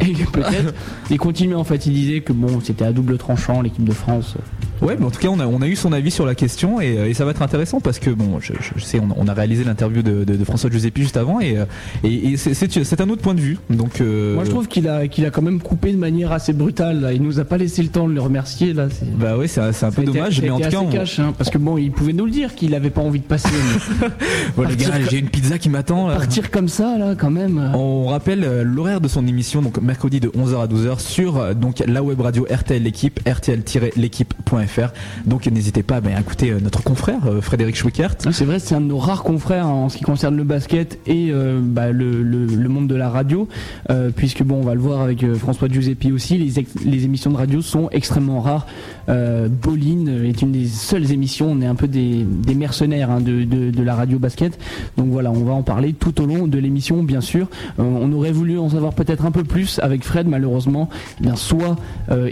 Et 0.00 0.12
peut-être. 0.32 0.74
Il 1.10 1.18
continuait 1.18 1.54
en 1.54 1.64
fait, 1.64 1.86
il 1.86 1.92
disait 1.92 2.20
que 2.20 2.32
bon, 2.32 2.60
c'était 2.60 2.84
à 2.84 2.92
double 2.92 3.18
tranchant 3.18 3.62
l'équipe 3.62 3.84
de 3.84 3.92
France. 3.92 4.36
Ouais, 4.80 4.96
mais 4.98 5.04
en 5.06 5.10
tout 5.10 5.18
cas, 5.20 5.28
on 5.28 5.40
a, 5.40 5.46
on 5.46 5.60
a 5.62 5.66
eu 5.68 5.76
son 5.76 5.92
avis 5.92 6.10
sur 6.10 6.24
la 6.26 6.34
question 6.34 6.80
et, 6.80 6.98
euh, 6.98 7.08
et 7.08 7.14
ça 7.14 7.24
va 7.24 7.32
être 7.32 7.42
intéressant 7.42 7.80
parce 7.80 7.98
que 7.98 8.10
bon, 8.10 8.38
je, 8.40 8.52
sais, 8.80 9.00
on, 9.00 9.08
on 9.16 9.26
a 9.28 9.34
réalisé 9.34 9.64
l'interview 9.64 10.02
de, 10.02 10.24
de, 10.24 10.36
de 10.36 10.44
François 10.44 10.70
Giuseppi 10.70 11.02
juste 11.02 11.16
avant 11.16 11.40
et, 11.40 11.56
euh, 11.58 11.64
et, 12.04 12.32
et 12.32 12.36
c'est- 12.36 12.98
un 13.00 13.08
autre 13.10 13.22
point 13.22 13.34
de 13.34 13.40
vue. 13.40 13.58
Donc, 13.70 14.00
euh, 14.00 14.34
Moi 14.34 14.44
je 14.44 14.50
trouve 14.50 14.66
qu'il 14.66 14.88
a, 14.88 15.06
qu'il 15.08 15.24
a 15.24 15.30
quand 15.30 15.42
même 15.42 15.60
coupé 15.60 15.92
de 15.92 15.96
manière 15.96 16.32
assez 16.32 16.52
brutale. 16.52 17.00
Là. 17.00 17.12
Il 17.12 17.22
nous 17.22 17.38
a 17.38 17.44
pas 17.44 17.56
laissé 17.58 17.82
le 17.82 17.88
temps 17.90 18.08
de 18.08 18.12
le 18.14 18.20
remercier 18.20 18.72
là. 18.72 18.88
Bah 19.18 19.36
ouais, 19.36 19.46
c'est 19.46 19.60
un, 19.60 19.72
peu 19.92 20.02
été- 20.02 20.12
dommage, 20.12 20.40
mais 20.42 20.50
en 20.50 20.58
tout 20.58 20.68
cas, 20.68 20.78
on, 20.78 20.86
cash, 20.90 21.18
hein, 21.20 21.32
parce 21.36 21.50
que 21.50 21.58
bon, 21.58 21.78
il 21.78 21.92
pouvait 21.92 22.12
nous 22.12 22.24
le 22.24 22.30
dire 22.32 22.54
qu'il 22.54 22.74
avait 22.74 22.90
pas 22.90 23.00
envie 23.02 23.20
de 23.20 23.24
passer. 23.24 23.48
mais 24.00 24.08
Bon, 24.56 24.62
les 24.68 24.76
gars, 24.76 24.90
j'ai 25.10 25.18
une 25.18 25.28
pizza 25.28 25.58
qui 25.58 25.68
m'attend. 25.68 26.08
partir 26.08 26.50
comme 26.50 26.68
ça 26.68 26.96
là, 26.98 27.14
quand 27.16 27.30
même. 27.30 27.70
On 27.74 28.06
rappelle 28.06 28.62
l'horaire 28.62 29.00
de 29.00 29.08
son 29.08 29.26
émission, 29.26 29.62
donc 29.62 29.80
mercredi 29.80 30.18
de 30.20 30.28
11h 30.28 30.60
à 30.62 30.66
12h 30.66 30.98
sur 31.00 31.54
donc 31.54 31.82
la 31.86 32.02
web 32.02 32.20
radio 32.20 32.46
RTL 32.50 32.82
l'équipe, 32.82 33.20
rtl-l'équipe.fr. 33.28 34.67
Donc 35.26 35.46
n'hésitez 35.46 35.82
pas 35.82 36.00
ben, 36.00 36.14
à 36.14 36.20
écouter 36.20 36.50
euh, 36.50 36.60
notre 36.60 36.82
confrère 36.82 37.26
euh, 37.26 37.40
Frédéric 37.40 37.76
Schwickert. 37.76 38.14
C'est 38.30 38.44
vrai, 38.44 38.58
c'est 38.58 38.74
un 38.74 38.80
de 38.80 38.86
nos 38.86 38.98
rares 38.98 39.22
confrères 39.22 39.66
hein, 39.66 39.70
en 39.70 39.88
ce 39.88 39.96
qui 39.96 40.04
concerne 40.04 40.36
le 40.36 40.44
basket 40.44 40.98
et 41.06 41.30
euh, 41.30 41.60
bah, 41.62 41.90
le, 41.90 42.68
monde 42.68 42.86
de 42.86 42.94
la 42.94 43.08
radio, 43.08 43.48
puisque 44.14 44.42
bon, 44.42 44.56
on 44.56 44.62
va 44.62 44.74
le 44.74 44.80
voir 44.80 45.00
avec 45.00 45.24
François 45.34 45.68
Giuseppi 45.68 46.12
aussi, 46.12 46.36
les, 46.36 47.04
émissions 47.04 47.30
de 47.30 47.36
radio 47.36 47.62
sont 47.62 47.88
extrêmement 47.92 48.40
rares. 48.40 48.66
Euh, 49.08 49.48
est 49.48 50.42
une 50.42 50.52
des 50.52 50.66
seules 50.66 51.12
émissions, 51.12 51.50
on 51.50 51.60
est 51.62 51.66
un 51.66 51.74
peu 51.74 51.88
des, 51.88 52.26
mercenaires 52.54 53.10
hein, 53.10 53.20
de, 53.20 53.82
la 53.82 53.94
radio 53.94 54.18
basket, 54.18 54.58
donc 54.96 55.08
voilà, 55.08 55.30
on 55.30 55.44
va 55.44 55.52
en 55.52 55.62
parler 55.62 55.94
tout 55.94 56.20
au 56.20 56.26
long 56.26 56.46
de 56.46 56.58
l'émission, 56.58 57.02
bien 57.02 57.22
sûr. 57.22 57.48
On 57.78 58.12
aurait 58.12 58.32
voulu 58.32 58.58
en 58.58 58.68
savoir 58.68 58.92
peut-être 58.92 59.24
un 59.24 59.30
peu 59.30 59.44
plus 59.44 59.78
avec 59.78 60.04
Fred, 60.04 60.26
malheureusement, 60.28 60.90
eh 61.24 61.28
soit 61.36 61.76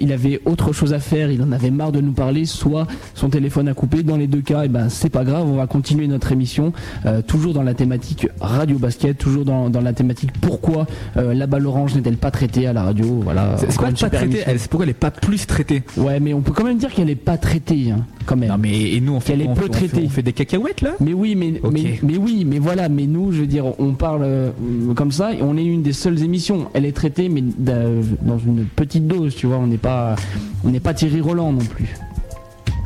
il 0.00 0.12
avait 0.12 0.40
autre 0.44 0.72
chose 0.72 0.92
à 0.92 0.98
faire, 0.98 1.30
il 1.30 1.42
en 1.42 1.52
avait 1.52 1.70
marre 1.70 1.92
de 1.92 2.00
nous 2.00 2.12
parler, 2.12 2.25
soit 2.46 2.86
son 3.14 3.28
téléphone 3.28 3.68
a 3.68 3.74
coupé. 3.74 4.02
Dans 4.02 4.16
les 4.16 4.26
deux 4.26 4.40
cas, 4.40 4.64
et 4.64 4.68
ben 4.68 4.88
c'est 4.88 5.10
pas 5.10 5.24
grave, 5.24 5.46
on 5.48 5.56
va 5.56 5.66
continuer 5.66 6.06
notre 6.06 6.32
émission, 6.32 6.72
euh, 7.06 7.22
toujours 7.22 7.52
dans 7.54 7.62
la 7.62 7.74
thématique 7.74 8.26
radio 8.40 8.78
basket, 8.78 9.16
toujours 9.18 9.44
dans, 9.44 9.70
dans 9.70 9.80
la 9.80 9.92
thématique 9.92 10.30
pourquoi 10.40 10.86
euh, 11.16 11.34
la 11.34 11.46
balle 11.46 11.66
orange 11.66 11.94
n'est-elle 11.94 12.16
pas 12.16 12.30
traitée 12.30 12.66
à 12.66 12.72
la 12.72 12.82
radio. 12.82 13.20
Voilà. 13.22 13.56
C'est 13.58 13.74
quoi 13.76 13.88
pas 13.88 13.96
super 13.96 14.10
traité 14.10 14.24
émission. 14.26 14.44
Elle- 14.52 14.60
C'est 14.60 14.70
pourquoi 14.70 14.84
elle 14.84 14.90
est 14.90 14.94
pas 14.94 15.10
plus 15.10 15.46
traitée? 15.46 15.82
Ouais, 15.96 16.20
mais 16.20 16.34
on 16.34 16.40
peut 16.40 16.52
quand 16.52 16.64
même 16.64 16.78
dire 16.78 16.92
qu'elle 16.92 17.10
est 17.10 17.14
pas 17.14 17.36
traitée, 17.38 17.90
hein, 17.90 18.04
quand 18.26 18.36
même. 18.36 18.48
Non 18.48 18.58
mais 18.58 18.92
et 18.92 19.00
nous 19.00 19.14
on 19.14 19.20
fait 19.20 19.34
on 19.34 19.38
fait- 19.38 19.48
on 19.48 19.54
fait- 19.54 19.68
traitée. 19.68 20.02
on 20.06 20.08
fait 20.10 20.22
des 20.22 20.32
cacahuètes 20.32 20.80
là? 20.82 20.90
Mais 21.00 21.12
oui, 21.12 21.34
mais, 21.36 21.60
mais, 21.72 21.98
mais 22.02 22.16
oui, 22.16 22.44
mais 22.46 22.58
voilà, 22.58 22.88
mais 22.88 23.06
nous, 23.06 23.32
je 23.32 23.40
veux 23.40 23.46
dire, 23.46 23.64
on 23.78 23.92
parle 23.92 24.22
euh, 24.24 24.50
comme 24.94 25.12
ça, 25.12 25.32
et 25.32 25.42
on 25.42 25.56
est 25.56 25.64
une 25.64 25.82
des 25.82 25.92
seules 25.92 26.22
émissions. 26.22 26.66
Elle 26.74 26.84
est 26.84 26.92
traitée, 26.96 27.28
mais 27.28 27.42
d'a- 27.42 27.74
dans 28.22 28.38
une 28.38 28.64
petite 28.64 29.06
dose, 29.06 29.34
tu 29.34 29.46
vois. 29.46 29.58
On 29.58 29.66
n'est 29.66 29.76
pas, 29.78 30.16
on 30.64 30.70
n'est 30.70 30.80
pas 30.80 30.94
Thierry 30.94 31.20
Roland 31.20 31.52
non 31.52 31.58
plus. 31.64 31.94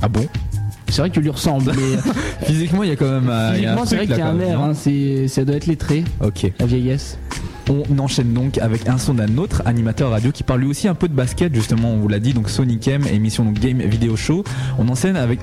Ah 0.02 0.08
bon 0.08 0.26
C'est 0.88 1.00
vrai 1.02 1.10
que 1.10 1.14
tu 1.14 1.20
lui 1.20 1.30
ressembles, 1.30 1.72
mais 1.76 2.12
Physiquement 2.46 2.82
il 2.82 2.88
y 2.88 2.92
a 2.92 2.96
quand 2.96 3.10
même 3.10 3.28
euh, 3.28 3.52
physiquement, 3.54 3.84
c'est 3.86 3.96
vrai 3.96 4.06
qu'il 4.06 4.16
y 4.16 4.20
a 4.20 4.26
un 4.28 4.40
air. 4.40 4.60
hein, 4.60 4.72
c'est, 4.74 5.28
ça 5.28 5.44
doit 5.44 5.56
être 5.56 5.66
les 5.66 5.76
traits, 5.76 6.04
Ok. 6.22 6.50
la 6.58 6.66
vieillesse. 6.66 7.18
On 7.70 7.98
enchaîne 8.00 8.34
donc 8.34 8.58
avec 8.58 8.88
un 8.88 8.98
son 8.98 9.14
d'un 9.14 9.38
autre 9.38 9.62
animateur 9.64 10.10
radio 10.10 10.32
qui 10.32 10.42
parle 10.42 10.62
lui 10.62 10.68
aussi 10.68 10.88
un 10.88 10.96
peu 10.96 11.06
de 11.06 11.14
basket 11.14 11.54
justement 11.54 11.92
on 11.92 11.98
vous 11.98 12.08
l'a 12.08 12.18
dit 12.18 12.32
donc 12.32 12.50
Sonic 12.50 12.88
M 12.88 13.04
émission 13.12 13.44
donc 13.44 13.60
Game 13.60 13.78
Video 13.78 14.16
Show. 14.16 14.42
On 14.76 14.88
enchaîne 14.88 15.16
avec 15.16 15.40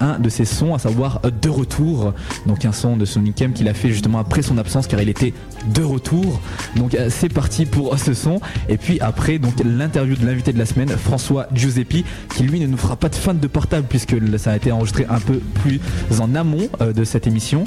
un 0.00 0.20
de 0.20 0.28
ses 0.28 0.44
sons 0.44 0.72
à 0.72 0.78
savoir 0.78 1.20
De 1.42 1.48
Retour. 1.48 2.14
Donc 2.46 2.64
un 2.64 2.70
son 2.70 2.96
de 2.96 3.04
Sonic 3.04 3.42
M 3.42 3.52
qu'il 3.54 3.68
a 3.68 3.74
fait 3.74 3.88
justement 3.88 4.20
après 4.20 4.42
son 4.42 4.56
absence 4.56 4.86
car 4.86 5.02
il 5.02 5.08
était 5.08 5.34
de 5.74 5.82
retour. 5.82 6.40
Donc 6.76 6.94
euh, 6.94 7.08
c'est 7.10 7.32
parti 7.32 7.66
pour 7.66 7.98
ce 7.98 8.14
son. 8.14 8.40
Et 8.68 8.76
puis 8.76 9.00
après 9.00 9.38
donc 9.38 9.54
l'interview 9.64 10.14
de 10.14 10.24
l'invité 10.24 10.52
de 10.52 10.58
la 10.58 10.66
semaine 10.66 10.90
François 10.90 11.48
Giuseppi 11.52 12.04
qui 12.36 12.44
lui 12.44 12.60
ne 12.60 12.68
nous 12.68 12.76
fera 12.76 12.94
pas 12.94 13.08
de 13.08 13.16
fin 13.16 13.34
de 13.34 13.46
portable 13.48 13.86
puisque 13.88 14.14
ça 14.38 14.52
a 14.52 14.56
été 14.56 14.70
enregistré 14.70 15.06
un 15.08 15.18
peu 15.18 15.40
plus 15.62 15.80
en 16.20 16.36
amont 16.36 16.68
euh, 16.80 16.92
de 16.92 17.02
cette 17.02 17.26
émission 17.26 17.64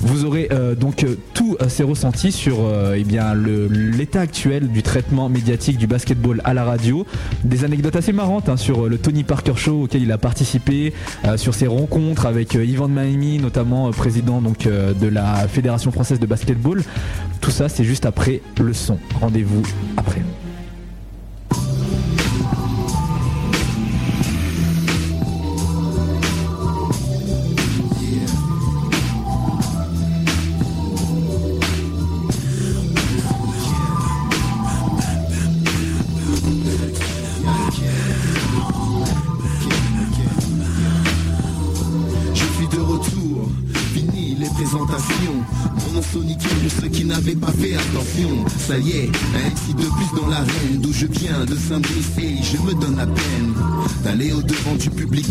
vous 0.00 0.24
aurez 0.24 0.48
euh, 0.52 0.74
donc 0.74 1.04
euh, 1.04 1.16
tous 1.34 1.56
euh, 1.60 1.68
ces 1.68 1.82
ressentis 1.82 2.32
sur 2.32 2.58
eh 2.94 3.04
l'état 3.70 4.20
actuel 4.20 4.68
du 4.68 4.82
traitement 4.82 5.28
médiatique 5.28 5.78
du 5.78 5.86
basketball 5.86 6.40
à 6.44 6.54
la 6.54 6.64
radio, 6.64 7.06
des 7.44 7.64
anecdotes 7.64 7.96
assez 7.96 8.12
marrantes 8.12 8.48
hein, 8.48 8.56
sur 8.56 8.88
le 8.88 8.98
Tony 8.98 9.24
Parker 9.24 9.56
Show 9.56 9.84
auquel 9.84 10.02
il 10.02 10.12
a 10.12 10.18
participé, 10.18 10.92
sur 11.36 11.54
ses 11.54 11.66
rencontres 11.66 12.26
avec 12.26 12.54
Yvan 12.54 12.88
Maimi, 12.88 13.38
notamment 13.38 13.88
euh, 13.88 13.90
président 13.90 14.40
de 14.40 15.08
la 15.08 15.48
Fédération 15.48 15.90
française 15.90 16.20
de 16.20 16.26
basketball. 16.26 16.82
Tout 17.40 17.50
ça, 17.50 17.68
c'est 17.68 17.84
juste 17.84 18.06
après 18.06 18.40
le 18.60 18.72
son. 18.72 18.98
Rendez-vous 19.20 19.62
après. 19.96 20.22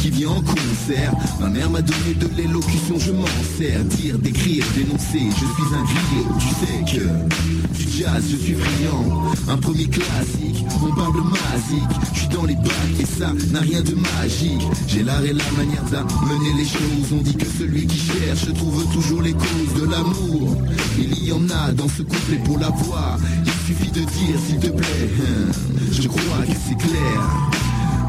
Qui 0.07 0.19
vient 0.19 0.29
en 0.29 0.41
concert. 0.41 1.11
Ma 1.39 1.47
mère 1.49 1.69
m'a 1.69 1.81
donné 1.81 2.13
de 2.15 2.27
l'élocution, 2.37 2.97
je 2.97 3.11
m'en 3.11 3.25
sers, 3.57 3.83
dire, 3.83 4.17
d'écrire, 4.19 4.63
dénoncer. 4.75 5.29
Je 5.31 5.45
suis 5.45 5.73
un 5.73 5.83
griot, 5.83 6.37
tu 6.39 6.47
sais 6.65 6.97
que 6.97 7.77
du 7.77 7.97
jazz, 7.97 8.23
je 8.29 8.35
suis 8.37 8.53
friand. 8.53 9.23
Un 9.49 9.57
premier 9.57 9.85
classique, 9.87 10.65
on 10.83 10.95
parle 10.95 11.13
de 11.13 11.21
magique. 11.21 11.97
Je 12.13 12.19
suis 12.19 12.27
dans 12.29 12.45
les 12.45 12.55
bacs 12.55 12.99
et 13.01 13.05
ça 13.05 13.33
n'a 13.51 13.59
rien 13.59 13.81
de 13.81 13.95
magique. 13.95 14.65
J'ai 14.87 15.03
l'art 15.03 15.23
et 15.23 15.33
la 15.33 15.43
manière 15.57 15.83
d'amener 15.91 16.53
les 16.57 16.65
choses. 16.65 17.11
On 17.13 17.21
dit 17.21 17.35
que 17.35 17.45
celui 17.59 17.85
qui 17.87 17.97
cherche 17.99 18.53
trouve 18.53 18.85
toujours 18.93 19.21
les 19.21 19.33
causes 19.33 19.81
de 19.81 19.89
l'amour. 19.89 20.57
Il 20.97 21.23
y 21.27 21.31
en 21.33 21.43
a 21.49 21.71
dans 21.73 21.87
ce 21.89 22.03
couplet 22.03 22.39
pour 22.45 22.59
l'avoir. 22.59 23.17
Il 23.45 23.51
suffit 23.67 23.91
de 23.91 23.99
dire 24.01 24.39
s'il 24.47 24.59
te 24.59 24.67
plaît. 24.69 25.09
hein, 25.21 25.51
Je 25.91 26.07
crois 26.07 26.45
que 26.47 26.53
c'est 26.67 26.77
clair. 26.77 27.49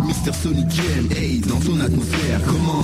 Mister 0.09 0.33
Sonic 0.33 0.67
M, 0.97 1.09
hey, 1.15 1.39
dans 1.41 1.61
ton 1.61 1.79
atmosphère, 1.81 2.41
comment 2.47 2.83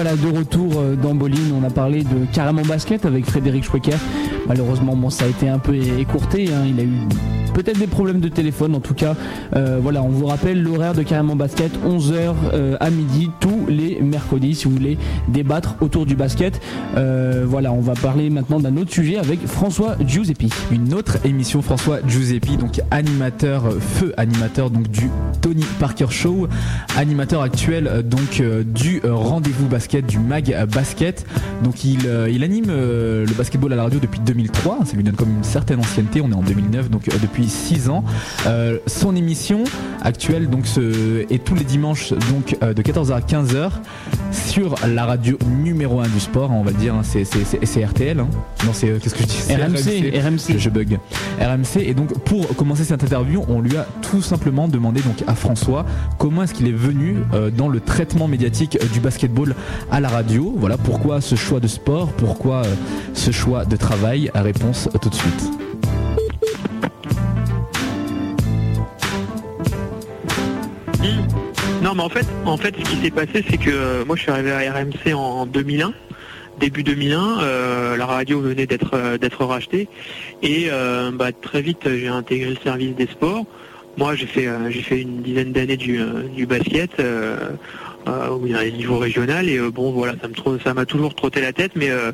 voilà, 0.00 0.14
de 0.14 0.28
retour 0.28 0.74
euh, 0.76 0.94
dans 0.94 1.12
Bolin. 1.12 1.50
On 1.60 1.64
a 1.64 1.70
parlé 1.70 2.04
de 2.04 2.24
carrément 2.32 2.62
basket 2.62 3.04
avec 3.04 3.24
Frédéric 3.24 3.64
Schwecker. 3.64 3.98
Malheureusement, 4.46 4.94
bon, 4.94 5.10
ça 5.10 5.24
a 5.24 5.26
été 5.26 5.48
un 5.48 5.58
peu 5.58 5.74
écourté. 5.74 6.50
Hein. 6.54 6.66
Il 6.68 6.78
a 6.78 6.84
eu 6.84 7.00
peut-être 7.58 7.78
des 7.80 7.88
problèmes 7.88 8.20
de 8.20 8.28
téléphone. 8.28 8.76
En 8.76 8.80
tout 8.80 8.94
cas, 8.94 9.16
euh, 9.56 9.78
voilà, 9.82 10.00
on 10.02 10.10
vous 10.10 10.26
rappelle 10.26 10.62
l'horaire 10.62 10.94
de 10.94 11.02
carrément 11.02 11.34
basket 11.34 11.72
11h 11.84 12.34
euh, 12.52 12.76
à 12.78 12.88
midi 12.90 13.30
tous 13.40 13.66
les 13.68 14.00
mercredis 14.00 14.54
si 14.54 14.66
vous 14.66 14.70
voulez 14.70 14.96
débattre 15.26 15.74
autour 15.80 16.06
du 16.06 16.14
basket. 16.14 16.60
voilà, 16.94 17.72
on 17.72 17.80
va 17.80 17.94
parler 17.94 18.30
maintenant 18.30 18.60
d'un 18.60 18.76
autre 18.76 18.92
sujet 18.92 19.18
avec 19.18 19.44
François 19.46 19.96
Giuseppi. 20.06 20.50
Une 20.70 20.94
autre 20.94 21.18
émission 21.24 21.60
François 21.60 21.98
Giuseppi, 22.06 22.56
donc 22.56 22.80
animateur 22.92 23.72
feu 23.80 24.12
animateur 24.16 24.70
donc 24.70 24.88
du 24.88 25.10
Tony 25.40 25.64
Parker 25.80 26.10
Show, 26.10 26.46
animateur 26.96 27.42
actuel 27.42 28.04
donc 28.04 28.40
du 28.66 29.00
rendez-vous 29.04 29.66
basket, 29.66 30.06
du 30.06 30.18
mag 30.20 30.54
basket. 30.72 31.26
Donc 31.62 31.84
il, 31.84 32.06
euh, 32.06 32.30
il 32.30 32.44
anime 32.44 32.66
euh, 32.68 33.26
le 33.26 33.34
basketball 33.34 33.72
à 33.72 33.76
la 33.76 33.82
radio 33.82 33.98
depuis 33.98 34.20
2003, 34.20 34.80
ça 34.84 34.96
lui 34.96 35.02
donne 35.02 35.16
comme 35.16 35.30
une 35.30 35.44
certaine 35.44 35.80
ancienneté, 35.80 36.20
on 36.20 36.30
est 36.30 36.34
en 36.34 36.42
2009, 36.42 36.90
donc 36.90 37.08
euh, 37.08 37.12
depuis 37.48 37.50
6 37.50 37.88
ans. 37.88 38.04
son 38.86 39.16
émission 39.16 39.64
actuelle 40.02 40.48
donc 40.48 40.66
ce, 40.66 41.26
est 41.32 41.44
tous 41.44 41.54
les 41.54 41.64
dimanches 41.64 42.12
donc 42.32 42.56
de 42.60 42.82
14h 42.82 43.12
à 43.12 43.20
15h 43.20 43.70
sur 44.32 44.74
la 44.86 45.04
radio 45.04 45.38
numéro 45.62 46.00
1 46.00 46.08
du 46.08 46.20
sport, 46.20 46.50
on 46.50 46.62
va 46.62 46.70
le 46.70 46.76
dire, 46.76 46.94
hein, 46.94 47.02
c'est 47.02 47.84
RTL. 47.84 48.20
Hein. 48.20 48.28
Non, 48.64 48.72
c'est 48.72 48.98
qu'est-ce 49.00 49.14
que 49.14 49.22
je 49.22 49.26
dis? 49.26 49.54
RMC, 49.54 50.20
RMC. 50.20 50.58
Je, 50.58 50.70
bug. 50.70 50.98
RMC. 51.40 51.80
Et 51.82 51.94
donc 51.94 52.18
pour 52.24 52.46
commencer 52.56 52.84
cette 52.84 53.02
interview, 53.02 53.44
on 53.48 53.60
lui 53.60 53.76
a 53.76 53.86
tout 54.02 54.22
simplement 54.22 54.68
demandé 54.68 55.00
donc 55.00 55.22
à 55.26 55.34
François 55.34 55.86
comment 56.18 56.42
est-ce 56.42 56.54
qu'il 56.54 56.68
est 56.68 56.72
venu 56.72 57.16
dans 57.56 57.68
le 57.68 57.80
traitement 57.80 58.28
médiatique 58.28 58.78
du 58.92 59.00
basketball 59.00 59.54
à 59.90 60.00
la 60.00 60.08
radio. 60.08 60.54
Voilà 60.56 60.76
pourquoi 60.76 61.20
ce 61.20 61.34
choix 61.34 61.60
de 61.60 61.68
sport, 61.68 62.12
pourquoi 62.12 62.62
euh, 62.64 62.74
ce 63.14 63.30
choix 63.30 63.64
de 63.64 63.76
travail? 63.76 64.30
Réponse 64.34 64.88
tout 65.00 65.08
de 65.08 65.14
suite. 65.14 65.67
En 72.00 72.08
fait, 72.08 72.26
ce 72.76 72.90
qui 72.90 72.96
s'est 72.96 73.10
passé, 73.10 73.44
c'est 73.48 73.56
que 73.56 73.70
euh, 73.70 74.04
moi, 74.04 74.16
je 74.16 74.22
suis 74.22 74.30
arrivé 74.30 74.52
à 74.52 74.72
RMC 74.72 75.14
en 75.14 75.46
2001 75.46 75.92
début 76.58 76.82
2001, 76.82 77.40
euh, 77.40 77.96
la 77.96 78.04
radio 78.04 78.40
venait 78.40 78.66
d'être 78.66 79.16
d'être 79.18 79.44
rachetée. 79.44 79.88
Et 80.42 80.68
bah, 81.12 81.30
très 81.30 81.62
vite 81.62 81.82
j'ai 81.84 82.08
intégré 82.08 82.50
le 82.50 82.56
service 82.56 82.96
des 82.96 83.06
sports. 83.06 83.44
Moi 83.96 84.16
j'ai 84.16 84.26
fait 84.26 84.48
j'ai 84.68 84.82
fait 84.82 85.00
une 85.00 85.22
dizaine 85.22 85.52
d'années 85.52 85.76
du, 85.76 86.46
basket 86.46 87.00
euh, 88.08 88.38
il 88.44 88.52
y 88.52 88.54
a 88.54 88.60
un 88.60 88.70
niveau 88.70 88.98
régional. 88.98 89.48
Et 89.48 89.58
euh, 89.58 89.70
bon 89.70 89.92
voilà 89.92 90.14
ça 90.64 90.74
m'a 90.74 90.86
toujours 90.86 91.14
trotté 91.14 91.40
la 91.40 91.52
tête 91.52 91.72
mais 91.74 91.90
euh, 91.90 92.12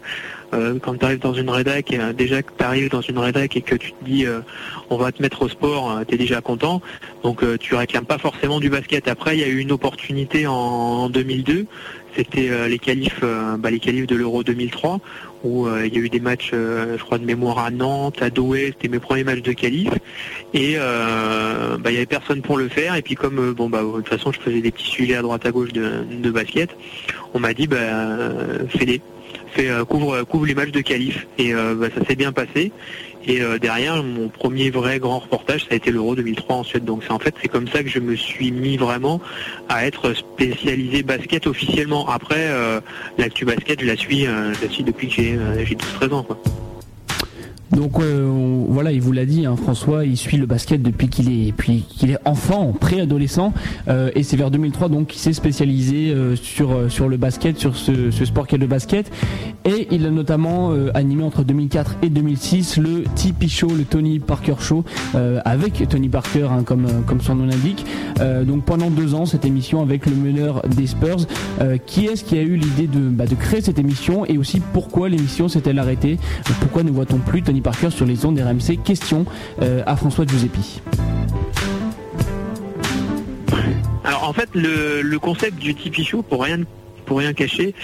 quand 0.81 0.99
tu 0.99 1.05
arrives 1.05 1.21
dans 1.21 1.35
une 1.35 1.51
rédac 1.51 1.95
déjà 2.17 2.43
que 2.43 2.53
tu 2.57 2.65
arrives 2.65 2.91
dans 2.91 3.01
une 3.01 3.19
rédac 3.19 3.57
et 3.57 3.61
que 3.61 3.75
tu 3.75 3.93
te 3.93 4.05
dis 4.05 4.25
on 4.91 4.97
va 4.97 5.11
te 5.11 5.21
mettre 5.21 5.43
au 5.43 5.49
sport 5.49 6.01
tu 6.07 6.15
es 6.15 6.19
déjà 6.19 6.41
content 6.41 6.81
donc 7.25 7.43
tu 7.59 7.75
réclames 7.75 8.05
pas 8.05 8.19
forcément 8.19 8.61
du 8.61 8.71
basket. 8.71 9.09
Après 9.09 9.37
il 9.37 9.41
y 9.41 9.45
a 9.45 9.49
eu 9.49 9.59
une 9.59 9.73
opportunité 9.73 10.47
en 10.47 11.09
2002 11.09 11.67
c'était 12.17 12.51
euh, 12.51 12.69
les 12.69 12.79
qualifs, 12.79 13.21
euh, 13.23 13.57
bah, 13.57 13.71
les 13.71 13.81
qualifs 13.81 14.07
de 14.07 14.17
l'Euro 14.17 14.43
2003 14.43 15.01
où 15.43 15.67
euh, 15.67 15.87
il 15.87 15.95
y 15.95 15.99
a 15.99 16.01
eu 16.01 16.09
des 16.09 16.21
matchs, 16.21 16.53
je 16.53 17.03
crois 17.03 17.19
de 17.19 17.25
mémoire 17.25 17.59
à 17.59 17.71
Nantes, 17.71 18.23
à 18.23 18.31
Douai, 18.31 18.69
c'était 18.69 18.89
mes 18.89 18.99
premiers 18.99 19.25
matchs 19.25 19.43
de 19.43 19.53
qualif 19.53 19.91
et 20.55 20.77
bah, 20.77 21.77
il 21.87 21.91
n'y 21.91 21.97
avait 21.97 22.07
personne 22.07 22.41
pour 22.41 22.57
le 22.57 22.69
faire. 22.69 22.95
Et 22.95 23.03
puis 23.03 23.15
comme 23.15 23.53
bon 23.53 23.69
bah 23.69 23.83
de 23.83 23.97
toute 23.97 24.09
façon 24.09 24.33
je 24.33 24.41
faisais 24.41 24.63
des 24.63 24.71
petits 24.71 24.87
suivis 24.87 25.15
à 25.15 25.23
droite 25.23 25.45
à 25.45 25.51
gauche 25.51 25.73
de, 25.73 26.31
basket, 26.31 26.71
on 27.35 27.41
m'a 27.41 27.53
dit 27.53 27.69
fais-les, 28.71 29.03
fais, 29.49 29.69
couvre, 29.87 30.47
les 30.47 30.55
matchs 30.55 30.73
de 30.73 30.81
qualif 30.81 31.27
et 31.37 31.53
ça 31.53 32.07
s'est 32.09 32.17
bien 32.17 32.33
passé 32.33 32.73
et 33.27 33.41
euh, 33.41 33.59
derrière, 33.59 34.03
mon 34.03 34.29
premier 34.29 34.71
vrai 34.71 34.99
grand 34.99 35.19
reportage, 35.19 35.63
ça 35.63 35.69
a 35.71 35.75
été 35.75 35.91
l'Euro 35.91 36.15
2003 36.15 36.57
en 36.57 36.65
Suède. 36.65 36.85
Donc 36.85 37.03
c'est 37.05 37.13
en 37.13 37.19
fait 37.19 37.35
c'est 37.41 37.49
comme 37.49 37.69
ça 37.69 37.83
que 37.83 37.89
je 37.89 37.99
me 37.99 38.17
suis 38.17 38.51
mis 38.51 38.77
vraiment 38.77 39.21
à 39.69 39.87
être 39.87 40.13
spécialisé 40.15 41.03
basket 41.03 41.47
officiellement. 41.47 42.09
Après, 42.09 42.49
euh, 42.49 42.81
l'actu 43.19 43.45
basket, 43.45 43.81
je 43.81 43.87
la 43.87 43.97
suis, 43.97 44.27
euh, 44.27 44.53
je 44.55 44.67
la 44.67 44.71
suis 44.71 44.85
depuis 44.85 45.09
que 45.09 45.15
j'ai 45.15 45.37
12-13 45.37 46.13
ans. 46.13 46.27
Donc 47.75 47.99
euh, 47.99 48.65
voilà, 48.69 48.93
il 48.93 49.01
vous 49.01 49.13
l'a 49.13 49.25
dit, 49.25 49.47
hein, 49.47 49.57
François, 49.57 50.05
il 50.05 50.17
suit 50.17 50.37
le 50.37 50.47
basket 50.47 50.81
depuis 50.81 51.09
qu'il 51.09 51.31
est, 51.31 52.19
enfant, 52.25 52.73
préadolescent, 52.79 53.53
euh, 53.89 54.11
et 54.15 54.23
c'est 54.23 54.37
vers 54.37 54.51
2003 54.51 54.89
donc 54.89 55.09
qu'il 55.09 55.21
s'est 55.21 55.33
spécialisé 55.33 56.13
euh, 56.13 56.37
sur 56.37 56.91
sur 56.91 57.09
le 57.09 57.17
basket, 57.17 57.59
sur 57.59 57.77
ce, 57.77 58.11
sport 58.11 58.47
qu'est 58.47 58.59
le 58.59 58.67
basket, 58.67 59.11
et 59.65 59.89
il 59.91 60.07
a 60.07 60.11
notamment 60.11 60.73
animé 60.95 61.25
entre 61.25 61.43
2004 61.43 61.97
et 62.03 62.11
2006 62.11 62.79
le 62.79 63.05
TP 63.15 63.49
Show, 63.49 63.69
le 63.69 63.85
Tony 63.85 64.19
Parker 64.19 64.55
Show, 64.61 64.85
avec 65.45 65.89
Tony 65.89 66.09
Parker, 66.09 66.49
hein, 66.51 66.63
comme 66.65 66.87
comme 67.07 67.21
son 67.21 67.35
nom 67.35 67.47
l'indique. 67.47 67.85
donc 68.47 68.65
pendant 68.65 68.91
deux 68.91 69.15
ans, 69.15 69.27
cette 69.27 69.45
émission 69.45 69.83
avec 69.83 70.07
le 70.07 70.15
meneur 70.15 70.63
des 70.69 70.87
Spurs. 70.87 71.27
qui 71.87 72.07
est-ce 72.07 72.25
qui 72.25 72.39
a 72.39 72.43
eu 72.43 72.57
l'idée 72.57 72.87
de, 72.87 73.01
bah, 73.01 73.27
de 73.27 73.35
créer 73.35 73.61
cette 73.61 73.79
émission 73.79 74.25
et 74.27 74.39
aussi 74.39 74.61
pourquoi 74.73 75.09
l'émission 75.09 75.49
s'est-elle 75.49 75.79
arrêtée? 75.79 76.19
Pourquoi 76.61 76.83
ne 76.83 76.91
voit-on 76.91 77.19
plus 77.19 77.43
Tony 77.43 77.63
Parker 77.65 77.91
sur 77.91 78.07
les 78.07 78.25
ondes 78.25 78.39
RMC. 78.39 78.77
Question 78.85 79.25
euh, 79.61 79.83
à 79.87 79.97
François 79.97 80.25
Giuseppi. 80.27 80.81
Alors 84.05 84.29
en 84.29 84.33
fait, 84.33 84.51
le, 84.55 85.17
concept 85.17 85.59
du 85.59 85.75
Tipeee 85.75 86.05
Show, 86.05 86.23
pour 86.23 86.45
rien, 86.45 86.59
pour 87.05 87.19
rien 87.19 87.33
cacher, 87.33 87.75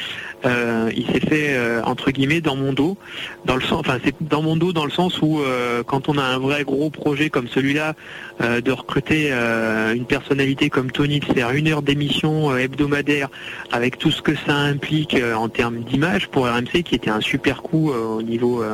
euh, 0.44 0.90
il 0.96 1.06
s'est 1.06 1.20
fait 1.20 1.54
euh, 1.54 1.82
entre 1.84 2.10
guillemets 2.10 2.40
dans 2.40 2.56
mon 2.56 2.72
dos, 2.72 2.96
dans 3.44 3.56
le 3.56 3.62
sens, 3.62 3.80
enfin 3.80 3.98
c'est 4.04 4.14
dans 4.20 4.42
mon 4.42 4.56
dos 4.56 4.72
dans 4.72 4.84
le 4.84 4.90
sens 4.90 5.20
où 5.22 5.40
quand 5.86 6.08
on 6.08 6.18
a 6.18 6.22
un 6.22 6.38
vrai 6.38 6.64
gros 6.64 6.90
projet 6.90 7.30
comme 7.30 7.48
celui-là, 7.48 7.94
de 8.40 8.72
recruter 8.72 9.32
une 9.32 10.04
personnalité 10.04 10.70
comme 10.70 10.90
Tony, 10.90 11.20
de 11.20 11.24
faire 11.24 11.50
une 11.50 11.68
heure 11.68 11.82
d'émission 11.82 12.56
hebdomadaire 12.56 13.28
avec 13.72 13.98
tout 13.98 14.10
ce 14.10 14.22
que 14.22 14.34
ça 14.34 14.54
implique 14.54 15.16
en 15.36 15.48
termes 15.48 15.80
d'image 15.80 16.28
pour 16.28 16.46
RMC, 16.46 16.82
qui 16.84 16.94
était 16.94 17.10
un 17.10 17.20
super 17.20 17.62
coup 17.62 17.90
au 17.90 18.22
niveau 18.22 18.64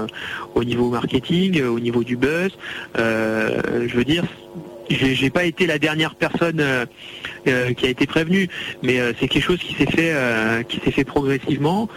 au 0.55 0.65
niveau 0.65 0.91
marketing, 0.91 1.63
au 1.63 1.81
niveau 1.81 2.05
du 2.05 2.17
buzz. 2.17 2.51
je 2.97 3.97
veux 3.97 4.05
dire, 4.05 4.25
j'ai 4.90 5.31
pas 5.31 5.44
été 5.44 5.66
la 5.66 5.79
dernière 5.79 6.14
personne 6.14 6.61
euh, 6.61 6.87
euh, 7.49 7.72
qui 7.72 7.87
a 7.87 7.88
été 7.88 8.07
prévenue, 8.07 8.49
mais 8.83 9.01
euh, 9.01 9.12
c'est 9.18 9.29
quelque 9.29 9.42
chose 9.42 9.59
qui 9.59 9.75
s'est 9.75 9.87
fait, 9.87 10.14
qui 10.68 10.81
s'est 10.81 10.90
fait 10.90 11.05
progressivement. 11.05 11.88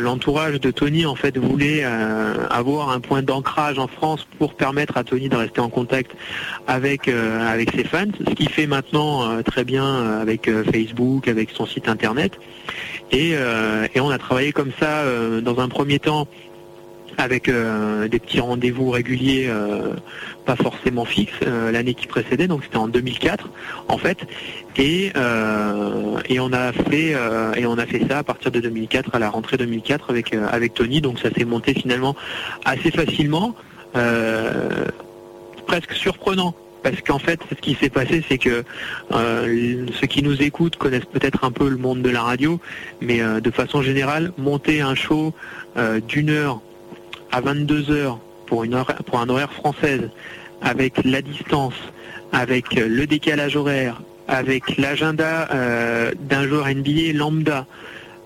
L'entourage 0.00 0.60
de 0.60 0.70
Tony 0.70 1.06
en 1.06 1.14
fait 1.14 1.36
voulait 1.38 1.84
avoir 1.84 2.90
un 2.90 3.00
point 3.00 3.22
d'ancrage 3.22 3.78
en 3.78 3.86
France 3.86 4.26
pour 4.38 4.54
permettre 4.54 4.96
à 4.96 5.04
Tony 5.04 5.28
de 5.28 5.36
rester 5.36 5.60
en 5.60 5.68
contact 5.68 6.12
avec 6.66 7.08
avec 7.08 7.70
ses 7.72 7.84
fans, 7.84 8.06
ce 8.26 8.34
qu'il 8.34 8.48
fait 8.48 8.66
maintenant 8.66 9.42
très 9.42 9.64
bien 9.64 10.20
avec 10.20 10.50
Facebook, 10.72 11.28
avec 11.28 11.50
son 11.50 11.66
site 11.66 11.88
internet. 11.88 12.38
Et, 13.12 13.32
et 13.94 14.00
on 14.00 14.10
a 14.10 14.18
travaillé 14.18 14.52
comme 14.52 14.72
ça 14.78 15.04
dans 15.40 15.58
un 15.60 15.68
premier 15.68 15.98
temps 15.98 16.28
avec 17.18 17.48
euh, 17.48 18.08
des 18.08 18.18
petits 18.18 18.40
rendez-vous 18.40 18.90
réguliers, 18.90 19.46
euh, 19.48 19.94
pas 20.44 20.56
forcément 20.56 21.04
fixes, 21.04 21.32
euh, 21.46 21.70
l'année 21.72 21.94
qui 21.94 22.06
précédait, 22.06 22.46
donc 22.46 22.62
c'était 22.64 22.76
en 22.76 22.88
2004 22.88 23.48
en 23.88 23.98
fait, 23.98 24.18
et, 24.76 25.12
et 26.28 26.40
on 26.40 26.52
a 26.52 26.72
fait 26.72 27.14
et 27.56 27.66
on 27.66 27.78
a 27.78 27.86
fait 27.86 28.06
ça 28.08 28.18
à 28.18 28.22
partir 28.22 28.50
de 28.50 28.60
2004 28.60 29.14
à 29.14 29.18
la 29.18 29.30
rentrée 29.30 29.56
2004 29.56 30.10
avec 30.10 30.34
avec 30.34 30.74
Tony, 30.74 31.00
donc 31.00 31.18
ça 31.18 31.30
s'est 31.30 31.44
monté 31.44 31.72
finalement 31.72 32.14
assez 32.64 32.90
facilement, 32.90 33.54
presque 35.66 35.92
surprenant. 35.92 36.54
Parce 36.82 37.00
qu'en 37.00 37.18
fait, 37.18 37.40
ce 37.50 37.56
qui 37.56 37.74
s'est 37.74 37.90
passé, 37.90 38.22
c'est 38.28 38.38
que 38.38 38.62
ceux 39.10 40.06
qui 40.06 40.22
nous 40.22 40.40
écoutent 40.40 40.76
connaissent 40.76 41.06
peut-être 41.06 41.42
un 41.42 41.50
peu 41.50 41.68
le 41.68 41.78
monde 41.78 42.02
de 42.02 42.10
la 42.10 42.22
radio, 42.22 42.60
mais 43.00 43.20
de 43.40 43.50
façon 43.50 43.82
générale, 43.82 44.32
monter 44.38 44.82
un 44.82 44.94
show 44.94 45.34
d'une 46.06 46.30
heure 46.30 46.60
à 47.32 47.40
22 47.40 47.90
heures 47.90 48.18
pour, 48.46 48.64
une 48.64 48.82
pour 49.06 49.20
un 49.20 49.28
horaire 49.28 49.52
française, 49.52 50.10
avec 50.62 51.04
la 51.04 51.22
distance, 51.22 51.74
avec 52.32 52.74
le 52.74 53.06
décalage 53.06 53.56
horaire, 53.56 54.00
avec 54.28 54.76
l'agenda 54.76 55.48
euh, 55.52 56.12
d'un 56.18 56.46
joueur 56.46 56.68
NBA 56.68 57.12
lambda. 57.14 57.66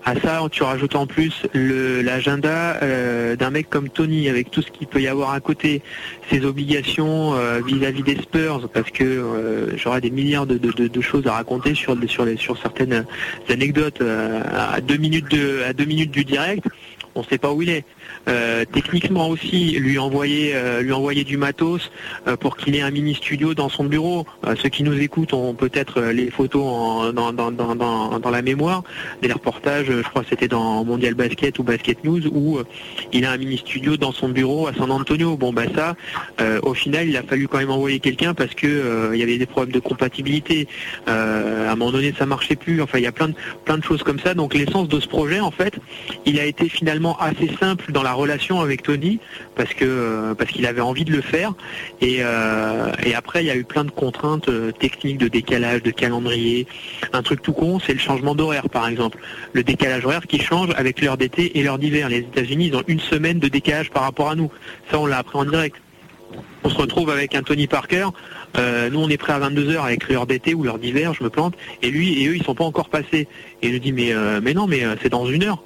À 0.03 0.15
ça, 0.19 0.41
tu 0.51 0.63
rajoutes 0.63 0.95
en 0.95 1.05
plus 1.05 1.45
l'agenda 1.53 2.79
euh, 2.81 3.35
d'un 3.35 3.51
mec 3.51 3.69
comme 3.69 3.87
Tony, 3.87 4.29
avec 4.29 4.49
tout 4.49 4.63
ce 4.63 4.71
qu'il 4.71 4.87
peut 4.87 4.99
y 4.99 5.07
avoir 5.07 5.31
à 5.31 5.39
côté, 5.39 5.83
ses 6.31 6.43
obligations 6.43 7.35
euh, 7.35 7.61
vis-à-vis 7.63 8.01
des 8.01 8.15
Spurs, 8.15 8.67
parce 8.73 8.89
que 8.89 9.75
j'aurais 9.75 10.01
des 10.01 10.09
milliards 10.09 10.47
de, 10.47 11.01
choses 11.01 11.27
à 11.27 11.33
raconter 11.33 11.75
sur, 11.75 11.95
sur, 12.07 12.25
sur 12.39 12.57
certaines 12.57 13.05
anecdotes 13.47 14.01
à 14.01 14.81
deux 14.81 14.97
minutes 14.97 15.35
à 15.67 15.73
deux 15.73 15.85
minutes 15.85 16.11
du 16.11 16.25
direct 16.25 16.65
on 17.15 17.21
ne 17.21 17.25
sait 17.25 17.37
pas 17.37 17.51
où 17.51 17.61
il 17.61 17.69
est. 17.69 17.85
Euh, 18.27 18.65
techniquement 18.71 19.29
aussi, 19.29 19.71
lui 19.79 19.97
envoyer, 19.97 20.51
euh, 20.53 20.81
lui 20.81 20.93
envoyer 20.93 21.23
du 21.23 21.37
matos 21.37 21.91
euh, 22.27 22.37
pour 22.37 22.55
qu'il 22.55 22.75
ait 22.75 22.81
un 22.81 22.91
mini 22.91 23.15
studio 23.15 23.53
dans 23.53 23.69
son 23.69 23.85
bureau. 23.85 24.25
ceux 24.61 24.69
qui 24.69 24.83
nous 24.83 24.99
écoutent 24.99 25.33
ont 25.33 25.53
peut-être 25.53 26.01
les 26.01 26.29
photos 26.29 27.13
dans, 27.13 27.33
dans, 27.33 28.29
la 28.31 28.41
mémoire, 28.41 28.83
des 29.21 29.31
reportages, 29.31 29.87
je 29.87 30.01
crois 30.01 30.23
que 30.23 30.29
c'était 30.29 30.47
dans 30.47 30.83
Mondial 30.85 31.13
Basket 31.13 31.57
ou 31.59 31.63
Basket 31.63 32.03
News, 32.03 32.27
où 32.27 32.59
il 33.11 33.25
a 33.25 33.31
un 33.31 33.37
mini 33.37 33.57
studio 33.57 33.97
dans 33.97 34.11
son 34.11 34.29
bureau 34.29 34.67
à 34.67 34.73
San 34.73 34.91
Antonio. 34.91 35.37
Bon 35.37 35.53
bah 35.53 35.63
ça, 35.75 35.95
au 36.63 36.73
final, 36.73 37.07
il 37.07 37.17
a 37.17 37.23
fallu 37.23 37.47
quand 37.47 37.57
même 37.57 37.71
envoyer 37.71 37.99
quelqu'un 37.99 38.33
parce 38.33 38.53
que 38.53 39.11
il 39.13 39.19
y 39.19 39.23
avait 39.23 39.37
des 39.37 39.45
problèmes 39.45 39.73
de 39.73 39.79
compatibilité. 39.79 40.67
à 41.07 41.71
un 41.71 41.75
moment 41.75 41.91
donné, 41.91 42.13
ça 42.17 42.25
marchait 42.25 42.55
plus. 42.55 42.81
Enfin, 42.81 42.97
il 42.99 43.03
y 43.03 43.07
a 43.07 43.11
plein 43.11 43.29
de 43.29 43.35
plein 43.65 43.77
de 43.77 43.83
choses 43.83 44.03
comme 44.03 44.19
ça. 44.19 44.33
Donc 44.33 44.53
l'essence 44.53 44.87
de 44.87 44.99
ce 44.99 45.07
projet, 45.07 45.39
en 45.39 45.51
fait, 45.51 45.75
il 46.25 46.39
a 46.39 46.45
été 46.45 46.69
finalement 46.69 47.17
assez 47.19 47.49
simple 47.59 47.91
dans 47.91 48.03
la 48.03 48.10
relation 48.13 48.61
avec 48.61 48.83
Tony 48.83 49.19
parce 49.55 49.73
que 49.73 49.85
euh, 49.85 50.33
parce 50.35 50.51
qu'il 50.51 50.65
avait 50.65 50.81
envie 50.81 51.05
de 51.05 51.11
le 51.11 51.21
faire 51.21 51.53
euh, 52.03 52.91
et, 53.03 53.15
après 53.15 53.43
il 53.43 53.47
y 53.47 53.51
a 53.51 53.55
eu 53.55 53.63
plein 53.63 53.83
de 53.83 53.91
contraintes 53.91 54.49
euh, 54.49 54.71
techniques 54.71 55.17
de 55.17 55.27
décalage, 55.27 55.83
de 55.83 55.91
calendrier. 55.91 56.67
Un 57.13 57.21
truc 57.21 57.41
tout 57.41 57.53
con, 57.53 57.79
c'est 57.79 57.93
le 57.93 57.99
changement 57.99 58.35
d'horaire 58.35 58.69
par 58.69 58.87
exemple. 58.87 59.17
Le 59.53 59.63
décalage 59.63 60.05
horaire 60.05 60.27
qui 60.27 60.39
change 60.39 60.69
avec 60.75 61.01
l'heure 61.01 61.17
d'été 61.17 61.57
et 61.57 61.63
l'heure 61.63 61.79
d'hiver. 61.79 62.09
Les 62.09 62.19
États-Unis 62.19 62.67
ils 62.67 62.75
ont 62.75 62.83
une 62.87 62.99
semaine 62.99 63.39
de 63.39 63.47
décalage 63.47 63.89
par 63.91 64.03
rapport 64.03 64.29
à 64.29 64.35
nous. 64.35 64.51
Ça 64.89 64.99
on 64.99 65.05
l'a 65.05 65.19
appris 65.19 65.37
en 65.37 65.45
direct. 65.45 65.77
On 66.63 66.69
se 66.69 66.77
retrouve 66.77 67.09
avec 67.09 67.35
un 67.35 67.43
Tony 67.43 67.67
Parker. 67.67 68.07
nous, 68.55 68.99
on 68.99 69.09
est 69.09 69.17
prêt 69.17 69.33
à 69.33 69.39
22h 69.39 69.83
avec 69.83 70.07
l'heure 70.07 70.27
d'été 70.27 70.53
ou 70.53 70.63
l'heure 70.63 70.77
d'hiver, 70.79 71.13
je 71.13 71.23
me 71.23 71.29
plante. 71.29 71.55
Et 71.81 71.89
lui 71.89 72.21
et 72.21 72.27
eux, 72.27 72.35
ils 72.35 72.43
sont 72.43 72.55
pas 72.55 72.63
encore 72.63 72.87
passés. 72.87 73.27
Et 73.61 73.67
il 73.67 73.73
nous 73.73 73.79
dit, 73.79 73.91
mais, 73.91 74.13
mais 74.41 74.53
non, 74.53 74.67
mais 74.67 74.83
c'est 75.01 75.09
dans 75.09 75.25
une 75.25 75.43
heure. 75.43 75.61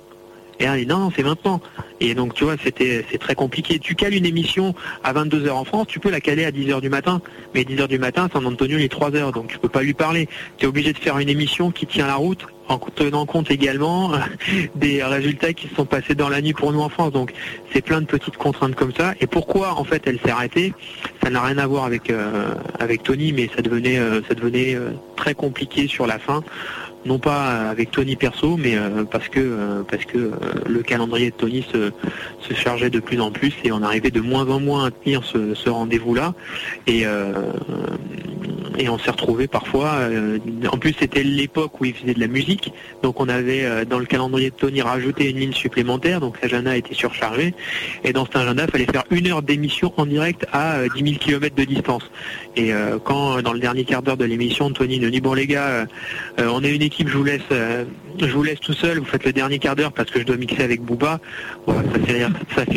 Et 0.59 0.65
elle 0.65 0.79
dit 0.79 0.85
non, 0.85 1.11
c'est 1.15 1.23
maintenant. 1.23 1.61
Et 1.99 2.13
donc 2.13 2.33
tu 2.33 2.43
vois, 2.43 2.55
c'était 2.61 3.05
c'est 3.11 3.17
très 3.17 3.35
compliqué. 3.35 3.79
Tu 3.79 3.95
cales 3.95 4.13
une 4.13 4.25
émission 4.25 4.75
à 5.03 5.13
22h 5.13 5.49
en 5.51 5.65
France, 5.65 5.87
tu 5.87 5.99
peux 5.99 6.09
la 6.09 6.19
caler 6.19 6.45
à 6.45 6.51
10h 6.51 6.81
du 6.81 6.89
matin, 6.89 7.21
mais 7.53 7.63
10h 7.63 7.87
du 7.87 7.99
matin, 7.99 8.29
San 8.31 8.45
Antonio 8.45 8.77
il 8.77 8.83
est 8.83 8.93
3h, 8.93 9.33
donc 9.33 9.47
tu 9.47 9.57
peux 9.57 9.69
pas 9.69 9.81
lui 9.81 9.93
parler. 9.93 10.27
Tu 10.57 10.65
es 10.65 10.67
obligé 10.67 10.93
de 10.93 10.97
faire 10.97 11.17
une 11.19 11.29
émission 11.29 11.71
qui 11.71 11.85
tient 11.85 12.07
la 12.07 12.15
route 12.15 12.45
en 12.67 12.79
tenant 12.79 13.25
compte 13.25 13.51
également 13.51 14.11
des 14.75 15.03
résultats 15.03 15.53
qui 15.53 15.67
se 15.67 15.75
sont 15.75 15.85
passés 15.85 16.15
dans 16.15 16.29
la 16.29 16.41
nuit 16.41 16.53
pour 16.53 16.71
nous 16.73 16.81
en 16.81 16.89
France. 16.89 17.11
Donc 17.11 17.33
c'est 17.71 17.81
plein 17.81 18.01
de 18.01 18.05
petites 18.05 18.37
contraintes 18.37 18.75
comme 18.75 18.93
ça. 18.93 19.13
Et 19.21 19.27
pourquoi 19.27 19.79
en 19.79 19.83
fait 19.83 20.03
elle 20.05 20.19
s'est 20.19 20.31
arrêtée? 20.31 20.73
Ça 21.23 21.29
n'a 21.29 21.41
rien 21.41 21.57
à 21.57 21.67
voir 21.67 21.85
avec 21.85 22.09
euh, 22.09 22.53
avec 22.79 23.03
Tony, 23.03 23.33
mais 23.33 23.49
ça 23.55 23.61
devenait 23.61 23.97
euh, 23.97 24.21
ça 24.27 24.35
devenait 24.35 24.75
euh, 24.75 24.91
très 25.15 25.33
compliqué 25.33 25.87
sur 25.87 26.07
la 26.07 26.19
fin 26.19 26.43
non 27.05 27.19
pas 27.19 27.69
avec 27.69 27.91
Tony 27.91 28.15
perso, 28.15 28.57
mais 28.57 28.75
euh, 28.75 29.03
parce 29.03 29.29
que 29.29 29.39
euh, 29.39 29.83
parce 29.89 30.05
que 30.05 30.17
euh, 30.17 30.31
le 30.67 30.81
calendrier 30.81 31.29
de 31.29 31.35
Tony 31.35 31.65
se, 31.71 31.91
chargeait 32.53 32.89
de 32.89 32.99
plus 32.99 33.21
en 33.21 33.31
plus 33.31 33.53
et 33.63 33.71
on 33.71 33.81
arrivait 33.81 34.11
de 34.11 34.21
moins 34.21 34.47
en 34.49 34.59
moins 34.59 34.85
à 34.85 34.91
tenir 34.91 35.23
ce, 35.23 35.69
rendez-vous-là. 35.69 36.33
Et 38.77 38.89
on 38.89 38.97
s'est 38.97 39.11
retrouvé 39.11 39.47
parfois. 39.47 39.99
En 40.71 40.77
plus, 40.77 40.93
c'était 40.99 41.23
l'époque 41.23 41.79
où 41.79 41.85
il 41.85 41.93
faisait 41.93 42.13
de 42.13 42.19
la 42.19 42.27
musique, 42.27 42.71
donc 43.03 43.19
on 43.19 43.29
avait 43.29 43.85
dans 43.85 43.99
le 43.99 44.05
calendrier 44.05 44.49
de 44.51 44.55
Tony 44.55 44.81
rajouté 44.81 45.29
une 45.29 45.39
ligne 45.39 45.53
supplémentaire, 45.53 46.19
donc 46.19 46.41
l'agenda 46.41 46.75
été 46.75 46.93
surchargé. 46.93 47.53
Et 48.03 48.13
dans 48.13 48.25
cet 48.25 48.35
agenda, 48.35 48.65
il 48.65 48.71
fallait 48.71 48.85
faire 48.85 49.05
une 49.11 49.27
heure 49.27 49.41
d'émission 49.41 49.93
en 49.97 50.05
direct 50.05 50.45
à 50.53 50.79
10 50.93 51.03
000 51.03 51.17
km 51.19 51.55
de 51.55 51.63
distance. 51.63 52.09
Et 52.55 52.73
euh, 52.73 52.97
quand 53.03 53.41
dans 53.41 53.53
le 53.53 53.59
dernier 53.59 53.83
quart 53.83 54.01
d'heure 54.01 54.17
de 54.17 54.25
l'émission, 54.25 54.71
Tony 54.71 54.99
nous 54.99 55.09
dit 55.09 55.21
bon 55.21 55.33
les 55.33 55.47
gars, 55.47 55.85
on 56.37 56.63
est 56.63 56.73
une 56.73 56.81
équipe, 56.81 57.09
je 57.09 57.17
vous 57.17 57.23
laisse, 57.23 57.41
je 57.49 58.31
vous 58.31 58.43
laisse 58.43 58.59
tout 58.59 58.73
seul, 58.73 58.99
vous 58.99 59.05
faites 59.05 59.25
le 59.25 59.33
dernier 59.33 59.59
quart 59.59 59.75
d'heure 59.75 59.91
parce 59.91 60.09
que 60.09 60.19
je 60.19 60.25
dois 60.25 60.37
mixer 60.37 60.63
avec 60.63 60.81
Booba. 60.81 61.19
ça 61.67 61.99
fait 62.05 62.13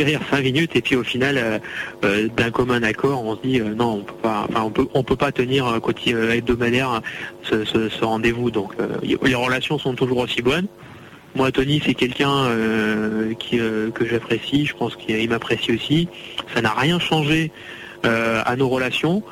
rire, 0.05 0.21
ça 0.31 0.37
5 0.37 0.43
minutes 0.43 0.77
et 0.77 0.83
puis 0.83 0.97
au 0.97 1.05
final, 1.05 1.61
d'un 2.03 2.51
commun 2.51 2.83
accord, 2.83 3.25
on 3.25 3.37
se 3.37 3.43
dit 3.43 3.61
non, 3.61 3.99
on 3.99 4.03
peut 4.03 4.15
pas, 4.23 4.47
enfin 4.49 4.63
on 4.63 4.71
peut, 4.71 4.87
on 4.95 5.03
peut 5.03 5.17
pas 5.17 5.33
tenir 5.33 5.67
euh, 6.13 6.31
hebdomadaire 6.33 7.01
ce, 7.43 7.65
ce, 7.65 8.05
rendez-vous. 8.05 8.51
Donc 8.51 8.73
euh, 8.81 8.89
les 9.03 9.35
relations 9.35 9.79
sont 9.79 9.95
toujours 9.95 10.19
aussi 10.19 10.43
bonnes. 10.43 10.67
Moi, 11.35 11.53
Tony, 11.53 11.81
c'est 11.85 11.95
quelqu'un 11.95 12.47
euh, 12.47 13.35
que 13.35 14.07
j'apprécie. 14.09 14.67
Je 14.67 14.75
pense 14.75 14.97
qu'il 14.97 15.29
m'apprécie 15.29 15.73
aussi. 15.73 16.09
Ça 16.55 16.63
n'a 16.63 16.73
rien 16.73 16.99
changé 16.99 17.53
à 18.05 18.57
nos 18.57 18.69
relations. 18.69 19.23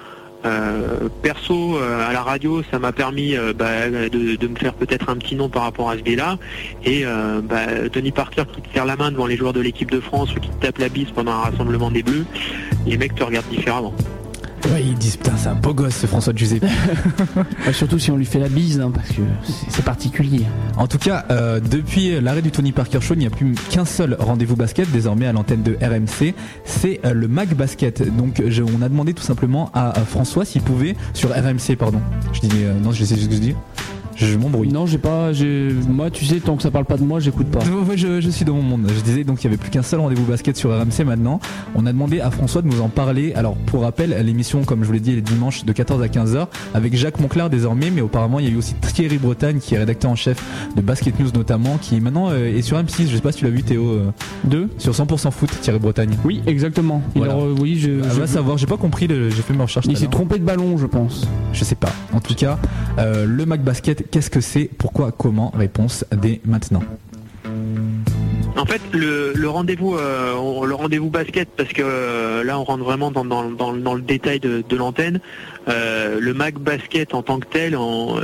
Perso, 1.23 1.79
à 1.79 2.13
la 2.13 2.23
radio, 2.23 2.63
ça 2.71 2.79
m'a 2.79 2.93
permis 2.93 3.35
bah, 3.57 3.89
de, 3.89 4.47
me 4.47 4.57
faire 4.57 4.75
peut-être 4.75 5.09
un 5.09 5.17
petit 5.17 5.35
nom 5.35 5.49
par 5.49 5.63
rapport 5.63 5.91
à 5.91 5.97
ce 5.97 6.03
biais-là. 6.03 6.39
Et 6.85 7.05
bah, 7.43 7.89
Tony 7.93 8.13
Parker 8.13 8.45
qui 8.53 8.63
te 8.63 8.73
serre 8.73 8.87
la 8.87 8.97
main 8.97 9.11
devant 9.11 9.27
les 9.27 9.37
joueurs 9.37 9.53
de 9.53 9.61
l'équipe 9.61 9.91
de 9.91 10.01
France 10.01 10.35
ou 10.35 10.41
qui 10.41 10.49
te 10.49 10.67
tape 10.67 10.79
la 10.79 10.89
bise 10.89 11.11
pendant 11.11 11.33
un 11.33 11.41
rassemblement 11.41 11.91
des 11.91 12.03
Bleus, 12.03 12.27
les 12.87 12.97
mecs 12.97 13.15
te 13.15 13.25
regardent 13.25 13.49
différemment. 13.49 13.95
Ouais, 14.73 14.83
ils 14.83 14.95
disent 14.95 15.17
putain, 15.17 15.37
c'est 15.37 15.49
un 15.49 15.55
beau 15.55 15.75
gosse 15.75 15.97
ce 15.97 16.07
François 16.07 16.33
Giuseppe. 16.35 16.65
surtout 17.73 17.99
si 17.99 18.11
on 18.11 18.17
lui 18.17 18.25
fait 18.25 18.39
la 18.39 18.49
bise, 18.49 18.81
hein, 18.81 18.91
parce 18.93 19.09
que 19.09 19.23
c'est 19.69 19.85
particulier. 19.85 20.45
En 20.77 20.87
tout 20.87 20.99
cas, 20.99 21.25
euh, 21.31 21.61
depuis 21.61 22.21
l'arrêt 22.21 22.43
du 22.43 22.51
Tony 22.51 22.73
Parker 22.73 23.01
Show, 23.01 23.15
il 23.15 23.21
n'y 23.21 23.27
a 23.27 23.31
plus 23.31 23.55
qu'un 23.71 23.85
seul 23.85 24.17
rendez-vous 24.19 24.57
basket 24.57 24.91
désormais 24.91 25.27
à 25.27 25.33
l'antenne 25.33 25.63
de 25.63 25.77
RMC. 25.81 26.35
C'est 26.65 27.01
euh, 27.05 27.13
le 27.13 27.29
Mac 27.29 27.55
Basket. 27.55 28.03
Donc, 28.17 28.43
on 28.43 28.83
a 28.83 28.89
demandé 28.89 29.15
tout 29.15 29.23
simplement 29.23 29.71
à, 29.73 29.93
François 30.07 30.45
s'il 30.45 30.63
pouvait 30.63 30.97
sur 31.15 31.31
RMC, 31.31 31.77
pardon. 31.79 32.01
Je 32.33 32.41
dis 32.41 32.51
euh, 32.65 32.75
non, 32.79 32.93
je 32.93 33.05
sais 33.05 33.15
ce 33.17 33.27
que 33.27 33.35
je 33.35 33.39
dis. 33.39 33.55
Je 34.17 34.37
m'embrouille. 34.37 34.69
Non, 34.69 34.87
j'ai 34.87 34.99
pas. 34.99 35.31
Moi, 35.89 36.11
tu 36.11 36.25
sais, 36.25 36.41
tant 36.41 36.57
que 36.57 36.63
ça 36.63 36.71
parle 36.71 36.87
pas 36.87 36.97
de 36.97 37.05
moi, 37.05 37.21
j'écoute 37.21 37.49
pas. 37.49 37.61
je, 37.95 38.21
je, 38.21 38.31
suis 38.31 38.45
dans 38.45 38.55
mon 38.55 38.63
monde. 38.63 38.91
Je 38.95 39.01
disais 39.01 39.25
donc 39.25 39.43
il 39.43 39.45
y 39.45 39.47
avait 39.49 39.57
plus 39.57 39.71
qu'un 39.71 39.83
seul 39.83 40.01
rendez-vous 40.01 40.25
basket 40.25 40.57
sur 40.57 40.71
RMC 40.71 41.05
maintenant. 41.05 41.41
On 41.75 41.87
a 41.87 41.93
demandé 41.93 42.21
à 42.21 42.31
François 42.31 42.63
de 42.63 42.69
nous 42.69 42.81
en 42.81 42.89
parler. 42.89 43.35
Alors, 43.35 43.57
pour 43.57 43.83
rappel, 43.83 44.17
l'émission, 44.25 44.65
comme 44.65 44.83
je 44.83 44.87
vous 44.87 44.93
l'ai 44.93 45.01
dit, 45.01 45.13
est 45.13 45.21
dimanche 45.21 45.65
de 45.65 45.73
14 45.73 46.03
à 46.03 46.07
15h 46.07 46.47
avec 46.75 46.97
Jacques 46.97 47.21
Monclar 47.21 47.51
désormais, 47.51 47.91
mais 47.91 48.01
auparavant, 48.01 48.39
il 48.39 48.47
y 48.47 48.49
a 48.49 48.53
eu 48.53 48.57
aussi 48.57 48.75
Thierry 48.75 49.19
Bretagne 49.19 49.59
qui 49.59 49.75
est 49.75 49.79
rédacteur 49.79 50.11
en 50.11 50.17
chef 50.17 50.43
de 50.75 50.81
Basket 50.81 51.19
News 51.19 51.31
notamment, 51.35 51.79
qui 51.79 52.01
maintenant 52.01 52.31
euh, 52.31 52.57
est 52.57 52.63
sur 52.63 52.79
M6. 52.79 53.09
Je 53.09 53.17
sais 53.17 53.21
pas 53.21 53.33
si 53.33 53.39
tu 53.39 53.45
l'as 53.45 53.51
vu, 53.51 53.63
Théo. 53.63 53.85
Euh, 53.85 54.11
Deux 54.45 54.71
Sur 54.79 54.93
100% 54.93 55.31
foot, 55.31 55.51
Thierry 55.61 55.79
Bretagne. 55.79 56.17
Oui, 56.25 56.43
exactement. 56.47 57.03
Euh, 57.17 57.55
oui, 57.61 57.79
je. 57.79 58.03
Ah, 58.05 58.15
va 58.15 58.27
savoir. 58.27 58.59
J'ai 58.59 58.67
pas 58.67 58.77
compris. 58.77 59.09
J'ai 59.09 59.31
fait 59.31 59.53
mes 59.53 59.63
recherches. 59.63 59.87
Il 59.89 59.97
s'est 59.97 60.07
trompé 60.07 60.39
de 60.39 60.45
ballon, 60.45 60.79
je 60.79 60.87
pense. 60.87 61.27
Je 61.53 61.65
sais 61.65 61.75
pas. 61.75 61.93
En 62.13 62.21
tout 62.21 62.35
cas, 62.35 62.59
le 62.99 63.45
Mac 63.45 63.63
Basket, 63.63 64.06
qu'est-ce 64.11 64.31
que 64.31 64.41
c'est 64.41 64.71
pourquoi, 64.79 65.13
comment 65.13 65.51
Réponse 65.51 66.05
dès 66.13 66.41
maintenant. 66.45 66.83
En 68.57 68.65
fait, 68.65 68.81
le, 68.93 69.49
rendez-vous, 69.49 69.97
euh, 69.97 70.65
le 70.65 70.75
rendez-vous 70.75 71.11
basket, 71.11 71.49
parce 71.57 71.73
que 71.73 71.83
euh, 71.85 72.43
là, 72.43 72.59
on 72.59 72.65
rentre 72.65 72.85
vraiment 72.85 73.11
dans, 73.11 73.95
le 73.95 74.01
détail 74.01 74.41
de, 74.41 74.77
l'antenne. 74.77 75.21
Euh, 75.69 76.19
le 76.21 76.35
Mac 76.35 76.59
Basket 76.59 77.15
en 77.15 77.23
tant 77.23 77.41
que 77.41 77.47
tel, 77.47 77.77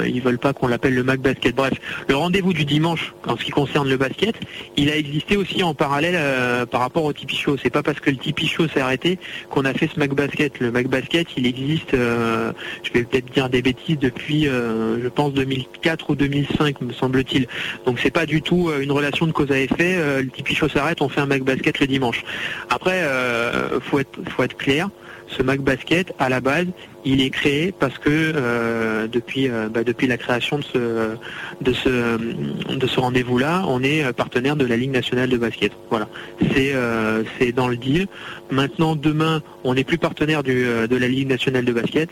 ils 0.05 0.13
ils 0.13 0.23
veulent 0.23 0.39
pas 0.39 0.53
qu'on 0.53 0.69
l'appelle 0.69 0.95
le 0.95 1.03
Mac 1.03 1.21
Basket. 1.21 1.55
Bref, 1.55 1.73
le 2.09 2.15
rendez-vous 2.15 2.53
du 2.53 2.65
dimanche, 2.65 3.15
en 3.27 3.37
ce 3.37 3.45
qui 3.45 3.51
concerne 3.51 3.89
le 3.89 3.97
basket, 3.97 4.37
il 4.77 4.91
a 4.91 4.97
existé 4.97 5.37
aussi 5.37 5.63
en 5.63 5.75
parallèle 5.75 6.67
par 6.69 6.81
rapport 6.81 7.05
au 7.05 7.13
Tipeee 7.13 7.37
Show. 7.37 7.57
C'est 7.61 7.71
pas 7.71 7.83
parce 7.83 7.99
que 7.99 8.11
le 8.11 8.17
Tipeee 8.17 8.47
Show 8.47 8.69
s'est 8.69 8.81
arrêté 8.81 9.19
qu'on 9.51 9.65
a 9.65 9.73
fait 9.73 9.91
ce 9.93 9.99
Mac 9.99 10.15
Basket. 10.15 10.61
Le 10.61 10.71
Mac 10.71 10.87
Basket, 10.87 11.27
il 11.37 11.47
existe, 11.47 11.93
je 11.93 12.93
vais 12.95 13.03
peut-être 13.03 13.33
dire 13.33 13.49
des 13.49 13.63
bêtises 13.63 13.99
depuis, 13.99 14.45
je 14.45 15.09
pense 15.09 15.33
2004 15.33 16.11
ou 16.11 16.15
2005, 16.15 16.81
me 16.83 16.93
semble-t-il. 16.93 17.49
Donc 17.87 17.99
c'est 17.99 18.13
pas 18.13 18.27
du 18.27 18.43
tout 18.43 18.71
une 18.81 18.93
relation 18.93 19.27
de 19.27 19.33
cause 19.33 19.51
à 19.51 19.59
effet 19.59 19.99
le 20.23 20.29
Tipeee 20.29 20.55
Show 20.55 20.69
s'arrête, 20.69 21.03
on 21.03 21.09
fait 21.09 21.21
un 21.21 21.27
Mac 21.27 21.43
Basket 21.43 21.81
le 21.81 21.87
dimanche. 21.87 22.25
Après, 22.71 23.03
euh, 23.03 23.81
faut 23.81 23.99
être, 23.99 24.19
faut 24.31 24.43
être 24.43 24.57
clair. 24.57 24.89
Ce 25.29 25.43
Mac 25.43 25.61
Basket, 25.61 26.13
à 26.19 26.29
la 26.29 26.41
base, 26.41 26.67
il 27.05 27.21
est 27.21 27.31
créé 27.31 27.73
parce 27.73 27.99
que 27.99 28.11
euh, 28.11 29.07
depuis, 29.09 29.49
euh, 29.49 29.69
bah, 29.69 29.85
depuis 29.85 30.07
la 30.07 30.17
création 30.17 30.59
de 30.59 30.65
ce, 30.65 31.17
de 31.61 31.73
ce, 31.73 32.75
de 32.75 32.87
ce 32.87 33.01
rendez-vous-là, 33.01 33.65
on 33.69 33.83
est 33.83 34.13
partenaire 34.13 34.57
de 34.57 34.65
la 34.65 34.77
Ligue 34.77 34.93
nationale 34.93 35.29
de 35.29 35.37
basket. 35.37 35.73
Voilà, 35.91 36.09
c'est 36.55 37.53
dans 37.53 37.69
le 37.69 37.77
deal. 37.77 38.07
Maintenant, 38.51 38.97
demain, 38.97 39.43
on 39.65 39.75
n'est 39.75 39.85
plus 39.85 39.99
partenaire 39.99 40.43
de 40.43 40.97
la 40.97 41.09
Ligue 41.09 41.29
nationale 41.29 41.65
de 41.65 41.73
basket 41.73 42.11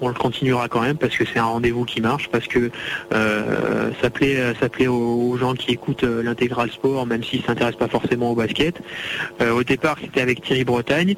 on 0.00 0.08
le 0.08 0.14
continuera 0.14 0.68
quand 0.68 0.80
même 0.80 0.96
parce 0.96 1.16
que 1.16 1.24
c'est 1.24 1.38
un 1.38 1.44
rendez-vous 1.44 1.84
qui 1.84 2.00
marche, 2.00 2.28
parce 2.28 2.46
que 2.46 2.70
euh, 3.12 3.90
ça 4.00 4.10
plaît, 4.10 4.54
ça 4.58 4.68
plaît 4.68 4.86
aux, 4.86 5.36
gens 5.36 5.54
qui 5.54 5.70
écoutent 5.72 6.04
euh, 6.04 6.22
l'intégral 6.22 6.70
sport, 6.70 7.06
même 7.06 7.22
s'ils 7.22 7.40
ne 7.40 7.46
s'intéressent 7.46 7.78
pas 7.78 7.88
forcément 7.88 8.32
au 8.32 8.34
basket. 8.34 8.80
Euh, 9.40 9.52
au 9.52 9.62
départ, 9.62 9.96
c'était 10.00 10.20
avec 10.20 10.42
Thierry 10.42 10.64
Bretagne 10.64 11.14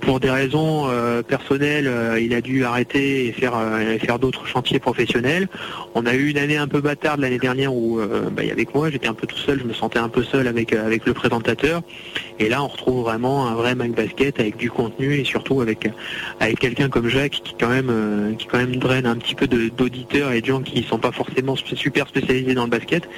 pour 0.00 0.20
des 0.20 0.30
raisons 0.30 0.88
euh, 0.88 1.22
personnelles, 1.22 1.86
euh, 1.86 2.20
il 2.20 2.34
a 2.34 2.40
dû 2.40 2.64
arrêter 2.64 3.26
et 3.26 3.32
faire, 3.32 3.54
euh, 3.56 3.98
faire 3.98 4.18
d'autres 4.18 4.46
chantiers 4.46 4.78
professionnels. 4.78 5.48
On 5.94 6.06
a 6.06 6.14
eu 6.14 6.28
une 6.28 6.38
année 6.38 6.56
un 6.56 6.68
peu 6.68 6.80
bâtarde 6.80 7.20
l'année 7.20 7.38
dernière 7.38 7.74
où, 7.74 8.00
bah, 8.32 8.42
avec 8.50 8.74
moi, 8.74 8.90
j'étais 8.90 9.08
un 9.08 9.14
peu 9.14 9.26
tout 9.26 9.38
seul, 9.38 9.60
je 9.60 9.64
me 9.64 9.72
sentais 9.72 9.98
un 9.98 10.08
peu 10.08 10.22
seul 10.22 10.46
avec, 10.46 10.72
avec 10.72 11.06
le 11.06 11.14
présentateur. 11.14 11.82
Et 12.38 12.48
là, 12.48 12.62
on 12.62 12.68
retrouve 12.68 13.04
vraiment 13.04 13.46
un 13.46 13.54
vrai 13.54 13.74
Mac 13.74 13.92
Basket 13.92 14.40
avec 14.40 14.56
du 14.56 14.70
contenu 14.70 15.14
et 15.14 15.24
surtout 15.24 15.60
avec, 15.60 15.88
avec 16.40 16.58
quelqu'un 16.58 16.88
comme 16.88 17.08
Jacques 17.08 17.40
qui 17.44 17.54
quand 17.58 17.68
même, 17.68 18.34
qui 18.38 18.46
quand 18.46 18.58
même 18.58 18.76
draine 18.76 19.06
un 19.06 19.16
petit 19.16 19.34
peu 19.34 19.46
d'auditeurs 19.46 20.32
et 20.32 20.40
de 20.40 20.46
gens 20.46 20.60
qui 20.60 20.82
sont 20.82 20.98
pas 20.98 21.12
forcément 21.12 21.54
super 21.56 22.08
spécialisés 22.08 22.54
dans 22.54 22.64
le 22.64 22.70
basket, 22.70 23.08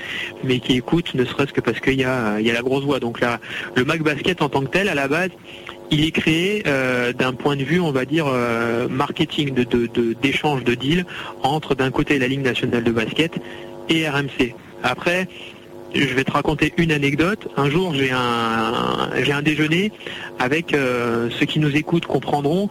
mais 0.44 0.60
qui 0.60 0.76
écoutent 0.76 1.14
ne 1.14 1.24
serait-ce 1.24 1.52
que 1.52 1.60
parce 1.60 1.80
qu'il 1.80 1.98
y 1.98 2.04
a, 2.04 2.40
y 2.40 2.50
a 2.50 2.54
la 2.54 2.62
grosse 2.62 2.84
voix. 2.84 3.00
Donc 3.00 3.20
là, 3.20 3.40
le 3.74 3.84
Mac 3.84 4.02
Basket 4.02 4.42
en 4.42 4.48
tant 4.48 4.60
que 4.60 4.68
tel, 4.68 4.88
à 4.88 4.94
la 4.94 5.08
base, 5.08 5.30
il 5.90 6.04
est 6.04 6.10
créé 6.10 6.62
euh, 6.66 7.12
d'un 7.12 7.32
point 7.32 7.56
de 7.56 7.62
vue, 7.62 7.80
on 7.80 7.92
va 7.92 8.04
dire, 8.04 8.26
euh, 8.28 8.88
marketing, 8.88 9.54
d'échange 10.20 10.64
de, 10.64 10.70
de, 10.70 10.74
de 10.74 10.80
deals 10.80 11.06
entre 11.42 11.74
d'un 11.74 11.90
côté 11.90 12.18
la 12.18 12.28
Ligue 12.28 12.42
nationale 12.42 12.84
de 12.84 12.90
basket 12.90 13.34
et 13.88 14.08
RMC. 14.08 14.54
Après, 14.82 15.28
je 15.94 16.14
vais 16.14 16.24
te 16.24 16.32
raconter 16.32 16.72
une 16.76 16.92
anecdote. 16.92 17.48
Un 17.56 17.70
jour, 17.70 17.94
j'ai 17.94 18.10
un, 18.10 19.10
j'ai 19.22 19.32
un 19.32 19.42
déjeuner 19.42 19.92
avec 20.38 20.74
euh, 20.74 21.30
ceux 21.38 21.46
qui 21.46 21.58
nous 21.60 21.74
écoutent 21.76 22.06
comprendront, 22.06 22.68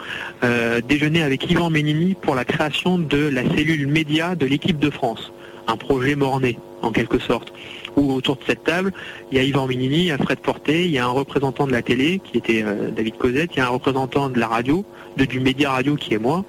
déjeuner 0.88 1.24
avec 1.24 1.50
Yvan 1.50 1.70
Ménini 1.70 2.16
pour 2.22 2.36
la 2.36 2.46
création 2.46 3.00
de 3.00 3.28
la 3.28 3.44
cellule 3.56 3.88
média 3.88 4.36
de 4.36 4.46
l'équipe 4.46 4.78
de 4.78 4.90
France, 4.90 5.32
un 5.68 5.78
projet 5.78 6.16
morné 6.16 6.60
en 6.82 6.92
quelque 6.92 7.20
sorte 7.20 7.52
où 7.96 8.14
autour 8.14 8.36
de 8.38 8.44
cette 8.46 8.64
table, 8.64 8.92
il 9.32 9.38
y 9.38 9.42
a 9.42 9.44
Yvan 9.44 9.68
Minini, 9.68 9.98
il 9.98 10.06
y 10.06 10.12
a 10.12 10.18
Fred 10.18 10.40
Porté, 10.40 10.86
il 10.86 10.92
y 10.92 10.98
a 10.98 11.06
un 11.06 11.10
représentant 11.10 11.68
de 11.68 11.72
la 11.72 11.82
télé 11.82 12.20
qui 12.24 12.38
était 12.38 12.64
euh, 12.64 12.92
David 12.92 13.18
Cosette, 13.18 13.52
il 13.56 13.60
y 13.60 13.62
a 13.62 13.68
un 13.68 13.70
représentant 13.70 14.30
de 14.30 14.40
la 14.40 14.48
radio, 14.48 14.86
de, 15.18 15.26
du 15.26 15.40
média 15.40 15.72
radio 15.72 15.96
qui 15.96 16.14
est 16.14 16.20
moi, 16.20 16.46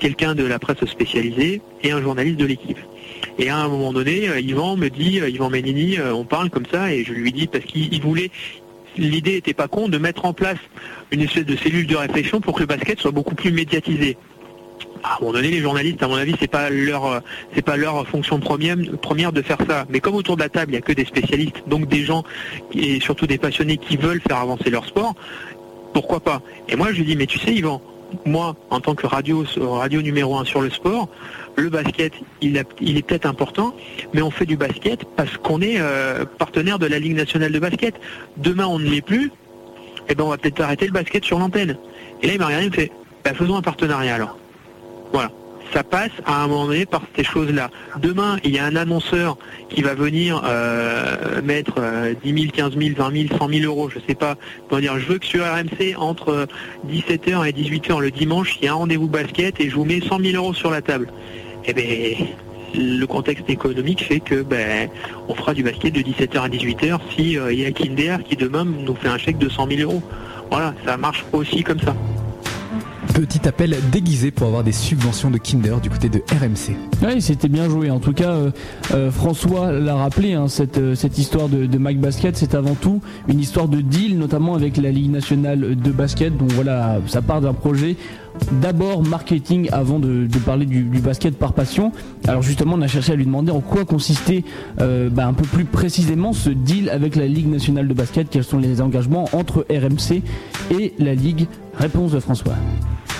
quelqu'un 0.00 0.34
de 0.34 0.44
la 0.44 0.58
presse 0.58 0.84
spécialisée 0.86 1.60
et 1.82 1.90
un 1.90 2.02
journaliste 2.02 2.38
de 2.38 2.46
l'équipe. 2.46 2.78
Et 3.38 3.48
à 3.48 3.58
un 3.58 3.68
moment 3.68 3.92
donné, 3.92 4.28
euh, 4.28 4.40
Yvan 4.40 4.76
me 4.76 4.88
dit, 4.88 5.20
euh, 5.20 5.28
Yvan 5.28 5.50
Ménini, 5.50 5.98
on 6.00 6.24
parle 6.24 6.50
comme 6.50 6.66
ça, 6.70 6.92
et 6.92 7.04
je 7.04 7.12
lui 7.12 7.32
dis 7.32 7.46
parce 7.46 7.64
qu'il 7.64 8.00
voulait, 8.02 8.30
l'idée 8.96 9.32
n'était 9.32 9.54
pas 9.54 9.68
con 9.68 9.88
de 9.88 9.98
mettre 9.98 10.24
en 10.24 10.32
place 10.32 10.58
une 11.10 11.20
espèce 11.20 11.46
de 11.46 11.56
cellule 11.56 11.86
de 11.86 11.96
réflexion 11.96 12.40
pour 12.40 12.54
que 12.54 12.60
le 12.60 12.66
basket 12.66 12.98
soit 12.98 13.10
beaucoup 13.10 13.34
plus 13.34 13.52
médiatisé 13.52 14.16
à 15.02 15.16
un 15.16 15.20
moment 15.20 15.32
donné, 15.32 15.50
les 15.50 15.60
journalistes, 15.60 16.02
à 16.02 16.08
mon 16.08 16.16
avis, 16.16 16.34
c'est 16.40 16.50
pas 16.50 16.70
leur, 16.70 17.22
c'est 17.54 17.62
pas 17.62 17.76
leur 17.76 18.06
fonction 18.06 18.40
première, 18.40 18.76
de 19.32 19.42
faire 19.42 19.58
ça. 19.68 19.86
Mais 19.88 20.00
comme 20.00 20.14
autour 20.14 20.36
de 20.36 20.42
la 20.42 20.48
table, 20.48 20.72
il 20.72 20.74
n'y 20.74 20.78
a 20.78 20.82
que 20.82 20.92
des 20.92 21.04
spécialistes, 21.04 21.62
donc 21.66 21.88
des 21.88 22.04
gens 22.04 22.24
et 22.72 23.00
surtout 23.00 23.26
des 23.26 23.38
passionnés 23.38 23.76
qui 23.76 23.96
veulent 23.96 24.20
faire 24.20 24.38
avancer 24.38 24.70
leur 24.70 24.86
sport, 24.86 25.14
pourquoi 25.92 26.20
pas? 26.20 26.42
Et 26.68 26.76
moi, 26.76 26.92
je 26.92 26.98
lui 26.98 27.04
dis, 27.04 27.16
mais 27.16 27.26
tu 27.26 27.38
sais, 27.38 27.54
Yvan, 27.54 27.80
moi, 28.24 28.56
en 28.70 28.80
tant 28.80 28.94
que 28.94 29.06
radio, 29.06 29.44
radio 29.56 30.02
numéro 30.02 30.36
un 30.36 30.44
sur 30.44 30.60
le 30.60 30.70
sport, 30.70 31.08
le 31.56 31.70
basket, 31.70 32.12
il, 32.40 32.62
il 32.80 32.96
est 32.96 33.02
peut-être 33.02 33.26
important, 33.26 33.74
mais 34.12 34.22
on 34.22 34.30
fait 34.30 34.46
du 34.46 34.56
basket 34.56 35.04
parce 35.16 35.36
qu'on 35.38 35.60
est 35.60 35.76
euh, 35.78 36.24
partenaire 36.38 36.78
de 36.78 36.86
la 36.86 36.98
Ligue 36.98 37.16
nationale 37.16 37.52
de 37.52 37.58
basket. 37.58 37.94
Demain, 38.36 38.66
on 38.66 38.78
ne 38.78 38.84
l'est 38.84 39.00
plus, 39.00 39.26
et 39.26 40.12
eh 40.12 40.14
ben 40.14 40.24
on 40.24 40.28
va 40.28 40.38
peut-être 40.38 40.60
arrêter 40.60 40.86
le 40.86 40.92
basket 40.92 41.24
sur 41.24 41.38
l'antenne. 41.38 41.76
Et 42.22 42.28
là, 42.28 42.32
il 42.34 42.38
m'a 42.38 42.46
regardé, 42.46 42.66
il 42.66 42.70
me 42.70 42.74
fait, 42.74 42.92
bah, 43.24 43.34
faisons 43.34 43.56
un 43.56 43.62
partenariat 43.62 44.14
alors. 44.14 44.38
Voilà. 45.12 45.30
Ça 45.72 45.82
passe 45.82 46.12
à 46.24 46.44
un 46.44 46.46
moment 46.46 46.66
donné 46.66 46.86
par 46.86 47.02
ces 47.16 47.24
choses-là. 47.24 47.70
Demain, 48.00 48.38
il 48.44 48.52
y 48.52 48.58
a 48.58 48.64
un 48.64 48.76
annonceur 48.76 49.36
qui 49.68 49.82
va 49.82 49.94
venir 49.94 50.42
euh, 50.44 51.42
mettre 51.42 51.80
10 52.22 52.42
000, 52.42 52.52
15 52.52 52.78
000, 52.78 52.94
20 52.96 53.28
000, 53.28 53.38
100 53.38 53.48
000 53.48 53.64
euros, 53.64 53.90
je 53.90 53.98
sais 54.06 54.14
pas. 54.14 54.36
Pour 54.68 54.78
dire, 54.78 54.98
je 54.98 55.06
veux 55.06 55.18
que 55.18 55.26
sur 55.26 55.44
RMC, 55.44 55.96
entre 55.98 56.46
17h 56.88 57.48
et 57.48 57.52
18h 57.52 58.00
le 58.00 58.10
dimanche, 58.12 58.56
il 58.60 58.66
y 58.66 58.68
a 58.68 58.72
un 58.72 58.76
rendez-vous 58.76 59.08
basket 59.08 59.60
et 59.60 59.68
je 59.68 59.74
vous 59.74 59.84
mets 59.84 60.00
100 60.00 60.20
000 60.20 60.36
euros 60.36 60.54
sur 60.54 60.70
la 60.70 60.82
table. 60.82 61.08
Eh 61.64 61.72
bien, 61.72 62.26
le 62.74 63.04
contexte 63.06 63.48
économique 63.48 64.04
fait 64.04 64.20
que 64.20 64.42
ben, 64.42 64.88
on 65.28 65.34
fera 65.34 65.54
du 65.54 65.62
basket 65.62 65.92
de 65.94 66.00
17h 66.00 66.38
à 66.38 66.48
18h 66.48 66.98
si 67.16 67.38
euh, 67.38 67.52
il 67.52 67.60
y 67.60 67.66
a 67.66 67.72
Kinder 67.72 68.18
qui 68.24 68.36
demain 68.36 68.64
nous 68.64 68.94
fait 68.94 69.08
un 69.08 69.18
chèque 69.18 69.38
de 69.38 69.48
100 69.48 69.68
000 69.68 69.90
euros. 69.90 70.02
Voilà, 70.50 70.74
ça 70.84 70.96
marche 70.96 71.24
aussi 71.32 71.62
comme 71.62 71.80
ça. 71.80 71.94
Petit 73.14 73.48
appel 73.48 73.76
déguisé 73.90 74.30
pour 74.30 74.46
avoir 74.46 74.62
des 74.62 74.72
subventions 74.72 75.30
de 75.30 75.38
Kinder 75.38 75.80
du 75.82 75.88
côté 75.88 76.08
de 76.08 76.22
RMC. 76.30 76.76
Oui, 77.02 77.22
c'était 77.22 77.48
bien 77.48 77.68
joué. 77.68 77.90
En 77.90 77.98
tout 77.98 78.12
cas, 78.12 78.30
euh, 78.30 78.50
euh, 78.92 79.10
François 79.10 79.72
l'a 79.72 79.94
rappelé, 79.94 80.34
hein, 80.34 80.48
cette, 80.48 80.78
euh, 80.78 80.94
cette 80.94 81.16
histoire 81.18 81.48
de, 81.48 81.66
de 81.66 81.78
Basket, 81.78 82.36
c'est 82.36 82.54
avant 82.54 82.74
tout 82.74 83.00
une 83.28 83.40
histoire 83.40 83.68
de 83.68 83.80
deal, 83.80 84.18
notamment 84.18 84.54
avec 84.54 84.76
la 84.76 84.90
Ligue 84.90 85.10
nationale 85.10 85.76
de 85.76 85.90
basket. 85.90 86.36
Donc 86.36 86.52
voilà, 86.52 86.98
ça 87.06 87.22
part 87.22 87.40
d'un 87.40 87.54
projet 87.54 87.96
d'abord 88.52 89.02
marketing 89.02 89.68
avant 89.72 89.98
de, 89.98 90.28
parler 90.44 90.66
du, 90.66 90.82
basket 91.00 91.36
par 91.36 91.52
passion. 91.52 91.92
Alors 92.26 92.42
justement, 92.42 92.74
on 92.74 92.82
a 92.82 92.88
cherché 92.88 93.12
à 93.12 93.16
lui 93.16 93.24
demander 93.24 93.52
en 93.52 93.60
quoi 93.60 93.84
consistait 93.84 94.44
bah, 94.78 95.26
un 95.26 95.32
peu 95.32 95.44
plus 95.44 95.64
précisément 95.64 96.32
ce 96.32 96.50
deal 96.50 96.90
avec 96.90 97.16
la 97.16 97.26
Ligue 97.26 97.48
nationale 97.48 97.88
de 97.88 97.94
basket, 97.94 98.28
quels 98.30 98.44
sont 98.44 98.58
les 98.58 98.80
engagements 98.80 99.28
entre 99.32 99.66
RMC 99.70 100.22
et 100.78 100.92
la 100.98 101.14
Ligue? 101.14 101.46
Réponse 101.78 102.12
de 102.12 102.20
François. 102.20 102.54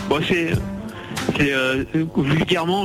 Bon, 0.09 0.21
c'est 0.27 1.53
euh, 1.53 1.85
vulgairement, 2.17 2.83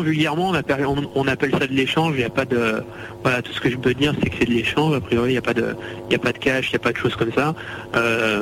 on 1.15 1.27
appelle, 1.27 1.51
ça 1.51 1.67
de 1.67 1.73
l'échange. 1.73 2.15
Il 2.17 2.23
a 2.23 2.29
pas 2.29 2.45
de, 2.45 2.83
tout 3.43 3.53
ce 3.53 3.61
que 3.61 3.69
je 3.69 3.77
peux 3.77 3.93
dire, 3.93 4.13
c'est 4.21 4.29
que 4.29 4.35
c'est 4.39 4.45
de 4.45 4.51
l'échange. 4.53 4.95
A 4.95 5.01
priori, 5.01 5.29
il 5.29 5.33
n'y 5.33 5.37
a 5.37 5.41
pas 5.41 5.53
de, 5.53 5.75
il 6.09 6.15
a 6.15 6.19
pas 6.19 6.31
de 6.31 6.37
cash, 6.37 6.69
il 6.69 6.71
n'y 6.71 6.75
a 6.77 6.79
pas 6.79 6.91
de 6.91 6.97
choses 6.97 7.15
comme 7.15 7.31
ça. 7.31 7.53
Euh, 7.95 8.41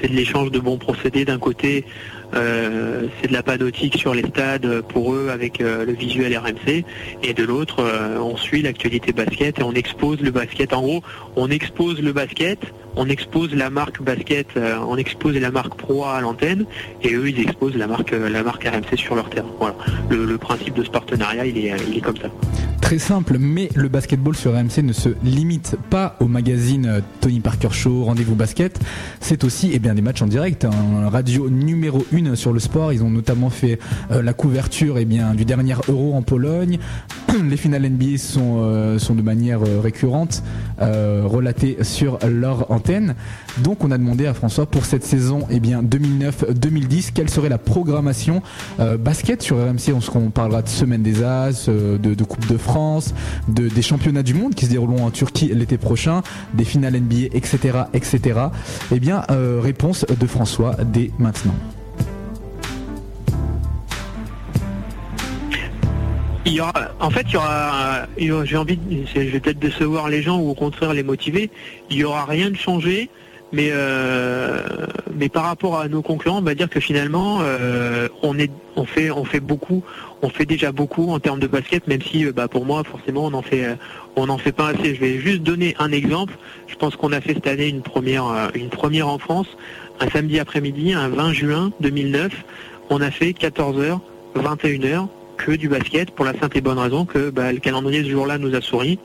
c'est 0.00 0.08
de 0.08 0.14
l'échange 0.14 0.50
de 0.50 0.58
bons 0.58 0.78
procédés 0.78 1.24
d'un 1.24 1.38
côté. 1.38 1.84
Euh, 2.34 3.06
c'est 3.20 3.28
de 3.28 3.32
la 3.32 3.42
panotique 3.42 3.96
sur 3.96 4.14
les 4.14 4.22
stades 4.22 4.82
pour 4.82 5.14
eux 5.14 5.30
avec 5.30 5.58
le 5.58 5.92
visuel 5.92 6.36
RMC 6.36 6.84
et 7.22 7.34
de 7.34 7.44
l'autre 7.44 7.84
on 8.20 8.36
suit 8.36 8.62
l'actualité 8.62 9.12
basket 9.12 9.58
et 9.58 9.62
on 9.62 9.72
expose 9.72 10.20
le 10.20 10.30
basket 10.30 10.72
en 10.72 10.82
gros 10.82 11.02
on 11.36 11.50
expose 11.50 12.00
le 12.00 12.12
basket 12.12 12.60
on 12.96 13.08
expose 13.08 13.54
la 13.54 13.70
marque 13.70 14.02
basket, 14.02 14.48
euh, 14.56 14.76
on 14.86 14.96
expose 14.96 15.36
la 15.36 15.50
marque 15.50 15.76
Pro 15.76 16.04
à 16.04 16.20
l'antenne, 16.20 16.64
et 17.02 17.14
eux 17.14 17.28
ils 17.28 17.40
exposent 17.40 17.76
la 17.76 17.86
marque, 17.86 18.12
euh, 18.12 18.28
la 18.28 18.42
marque 18.42 18.64
RMC 18.64 18.96
sur 18.96 19.14
leur 19.14 19.30
terrain. 19.30 19.48
Voilà. 19.58 19.76
Le, 20.10 20.38
principe 20.38 20.74
de 20.74 20.82
ce 20.82 20.90
partenariat, 20.90 21.46
il 21.46 21.58
est, 21.58 21.74
il 21.88 21.98
est 21.98 22.00
comme 22.00 22.16
ça. 22.16 22.28
Très 22.80 22.98
simple, 22.98 23.36
mais 23.38 23.68
le 23.74 23.88
basketball 23.88 24.34
sur 24.34 24.52
RMC 24.52 24.82
ne 24.82 24.92
se 24.92 25.10
limite 25.22 25.76
pas 25.90 26.16
au 26.18 26.26
magazine 26.26 26.86
euh, 26.86 27.00
Tony 27.20 27.40
Parker 27.40 27.70
Show, 27.70 28.04
Rendez-vous 28.04 28.34
Basket. 28.34 28.80
C'est 29.20 29.44
aussi 29.44 29.70
eh 29.72 29.78
bien, 29.78 29.94
des 29.94 30.02
matchs 30.02 30.22
en 30.22 30.26
direct. 30.26 30.64
Un 30.64 31.08
radio 31.08 31.48
numéro 31.48 32.04
1 32.12 32.19
sur 32.34 32.52
le 32.52 32.60
sport. 32.60 32.92
Ils 32.92 33.02
ont 33.02 33.10
notamment 33.10 33.50
fait 33.50 33.78
la 34.10 34.32
couverture 34.32 34.98
eh 34.98 35.04
bien, 35.04 35.34
du 35.34 35.44
dernier 35.44 35.74
Euro 35.88 36.14
en 36.14 36.22
Pologne. 36.22 36.78
Les 37.48 37.56
finales 37.56 37.88
NBA 37.88 38.18
sont, 38.18 38.98
sont 38.98 39.14
de 39.14 39.22
manière 39.22 39.60
récurrente 39.82 40.42
relatées 40.78 41.78
sur 41.82 42.18
leur 42.26 42.66
donc 43.62 43.84
on 43.84 43.90
a 43.90 43.98
demandé 43.98 44.26
à 44.26 44.34
François 44.34 44.66
pour 44.66 44.84
cette 44.84 45.04
saison 45.04 45.46
eh 45.50 45.60
bien 45.60 45.82
2009-2010 45.82 47.10
quelle 47.12 47.28
serait 47.28 47.48
la 47.48 47.58
programmation 47.58 48.42
euh, 48.78 48.96
basket 48.96 49.42
sur 49.42 49.56
RMC. 49.58 49.94
On, 50.14 50.30
parlera 50.30 50.62
de 50.62 50.68
Semaine 50.68 51.02
des 51.02 51.22
As, 51.22 51.68
euh, 51.68 51.98
de, 51.98 52.24
Coupe 52.24 52.46
de 52.46 52.56
France, 52.56 53.14
de, 53.48 53.68
des 53.68 53.82
championnats 53.82 54.22
du 54.22 54.34
monde 54.34 54.54
qui 54.54 54.66
se 54.66 54.70
dérouleront 54.70 55.06
en 55.06 55.10
Turquie 55.10 55.50
l'été 55.52 55.78
prochain, 55.78 56.22
des 56.54 56.64
finales 56.64 56.94
NBA, 56.94 57.34
etc. 57.34 57.84
etc. 57.92 58.40
Eh 58.92 59.00
bien 59.00 59.22
euh, 59.30 59.60
réponse 59.62 60.06
de 60.08 60.26
François 60.26 60.76
dès 60.84 61.10
maintenant. 61.18 61.54
En 67.00 67.10
fait, 67.10 67.26
il 67.28 67.34
y 67.34 67.36
aura, 67.36 68.44
j'ai 68.44 68.56
envie, 68.56 68.78
je 69.14 69.20
vais 69.20 69.40
peut-être 69.40 69.58
décevoir 69.58 70.08
les 70.08 70.22
gens 70.22 70.38
ou 70.38 70.50
au 70.50 70.54
contraire 70.54 70.94
les 70.94 71.02
motiver. 71.02 71.50
Il 71.90 71.98
y 71.98 72.04
aura 72.04 72.24
rien 72.24 72.50
de 72.50 72.56
changé, 72.56 73.10
mais 73.52 73.68
euh, 73.72 74.62
mais 75.14 75.28
par 75.28 75.44
rapport 75.44 75.78
à 75.78 75.88
nos 75.88 76.00
concurrents, 76.00 76.38
on 76.38 76.42
va 76.42 76.54
dire 76.54 76.70
que 76.70 76.80
finalement, 76.80 77.40
euh, 77.42 78.08
on 78.22 78.84
fait, 78.84 79.40
beaucoup, 79.40 79.82
on 80.22 80.30
fait 80.30 80.46
déjà 80.46 80.72
beaucoup 80.72 81.10
en 81.10 81.18
termes 81.20 81.40
de 81.40 81.46
basket, 81.46 81.86
même 81.86 82.00
si, 82.00 82.24
euh, 82.24 82.32
bah, 82.32 82.48
pour 82.48 82.64
moi, 82.64 82.84
forcément, 82.84 83.26
on 84.16 84.26
n'en 84.26 84.38
fait 84.38 84.52
pas 84.52 84.68
assez. 84.68 84.94
Je 84.94 85.00
vais 85.00 85.18
juste 85.18 85.42
donner 85.42 85.76
un 85.78 85.92
exemple. 85.92 86.34
Je 86.68 86.74
pense 86.76 86.96
qu'on 86.96 87.12
a 87.12 87.20
fait 87.20 87.34
cette 87.34 87.48
année 87.48 87.68
une 87.68 87.82
première, 87.82 88.50
une 88.54 88.70
première 88.70 89.08
en 89.08 89.18
France, 89.18 89.48
un 90.00 90.08
samedi 90.08 90.38
après-midi, 90.38 90.94
un 90.94 91.08
20 91.08 91.32
juin 91.34 91.72
2009. 91.80 92.32
On 92.88 93.00
a 93.02 93.10
fait 93.10 93.32
14h, 93.32 94.00
21h 94.36 95.08
que 95.40 95.52
du 95.52 95.68
basket 95.68 96.10
pour 96.10 96.24
la 96.24 96.38
simple 96.38 96.58
et 96.58 96.60
bonne 96.60 96.78
raison 96.78 97.04
que 97.04 97.30
bah, 97.30 97.52
le 97.52 97.58
calendrier 97.58 98.04
ce 98.04 98.10
jour-là 98.10 98.38
nous 98.38 98.54
a 98.54 98.60
souri. 98.60 98.98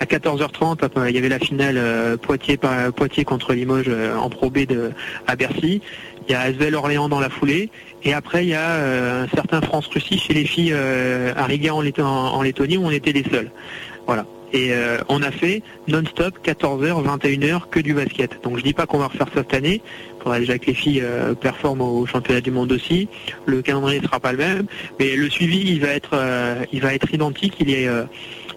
À 0.00 0.04
14h30, 0.04 0.90
il 1.08 1.14
y 1.14 1.18
avait 1.18 1.28
la 1.28 1.38
finale 1.38 1.76
euh, 1.78 2.16
Poitiers, 2.16 2.58
Poitiers 2.94 3.24
contre 3.24 3.54
Limoges 3.54 3.86
euh, 3.88 4.14
en 4.16 4.28
Pro 4.28 4.50
B 4.50 4.66
de, 4.66 4.90
à 5.26 5.36
Bercy. 5.36 5.80
Il 6.28 6.32
y 6.32 6.34
a 6.34 6.40
Asvel 6.40 6.74
Orléans 6.74 7.08
dans 7.08 7.20
la 7.20 7.30
foulée. 7.30 7.70
Et 8.02 8.12
après, 8.12 8.44
il 8.44 8.48
y 8.48 8.54
a 8.54 8.68
euh, 8.72 9.24
un 9.24 9.28
certain 9.28 9.60
France-Russie 9.60 10.18
chez 10.18 10.34
les 10.34 10.44
filles 10.44 10.74
à 10.74 11.44
Riga 11.44 11.72
en, 11.72 12.42
Lettonie 12.42 12.76
où 12.76 12.84
on 12.84 12.90
était 12.90 13.12
les 13.12 13.24
seuls. 13.24 13.50
Voilà. 14.06 14.26
Et 14.52 14.72
on 15.08 15.22
a 15.22 15.30
fait 15.30 15.62
non-stop 15.88 16.38
14h, 16.42 17.04
21h 17.04 17.68
que 17.68 17.80
du 17.80 17.94
basket. 17.94 18.42
Donc 18.42 18.56
je 18.56 18.62
dis 18.62 18.72
pas 18.72 18.86
qu'on 18.86 18.98
va 18.98 19.08
refaire 19.08 19.26
ça 19.34 19.42
cette 19.42 19.54
année 19.54 19.82
faudrait 20.26 20.40
déjà 20.40 20.58
que 20.58 20.66
les 20.66 20.74
filles 20.74 21.04
performent 21.40 21.82
au 21.82 22.04
championnat 22.06 22.40
du 22.40 22.50
monde 22.50 22.72
aussi. 22.72 23.08
Le 23.46 23.62
calendrier 23.62 24.00
ne 24.00 24.04
sera 24.04 24.18
pas 24.18 24.32
le 24.32 24.38
même, 24.38 24.66
mais 24.98 25.14
le 25.14 25.30
suivi 25.30 25.58
il 25.58 25.80
va 25.80 25.88
être 25.88 26.18
il 26.72 26.80
va 26.80 26.94
être 26.94 27.14
identique. 27.14 27.54
Il 27.60 27.70
est 27.70 27.88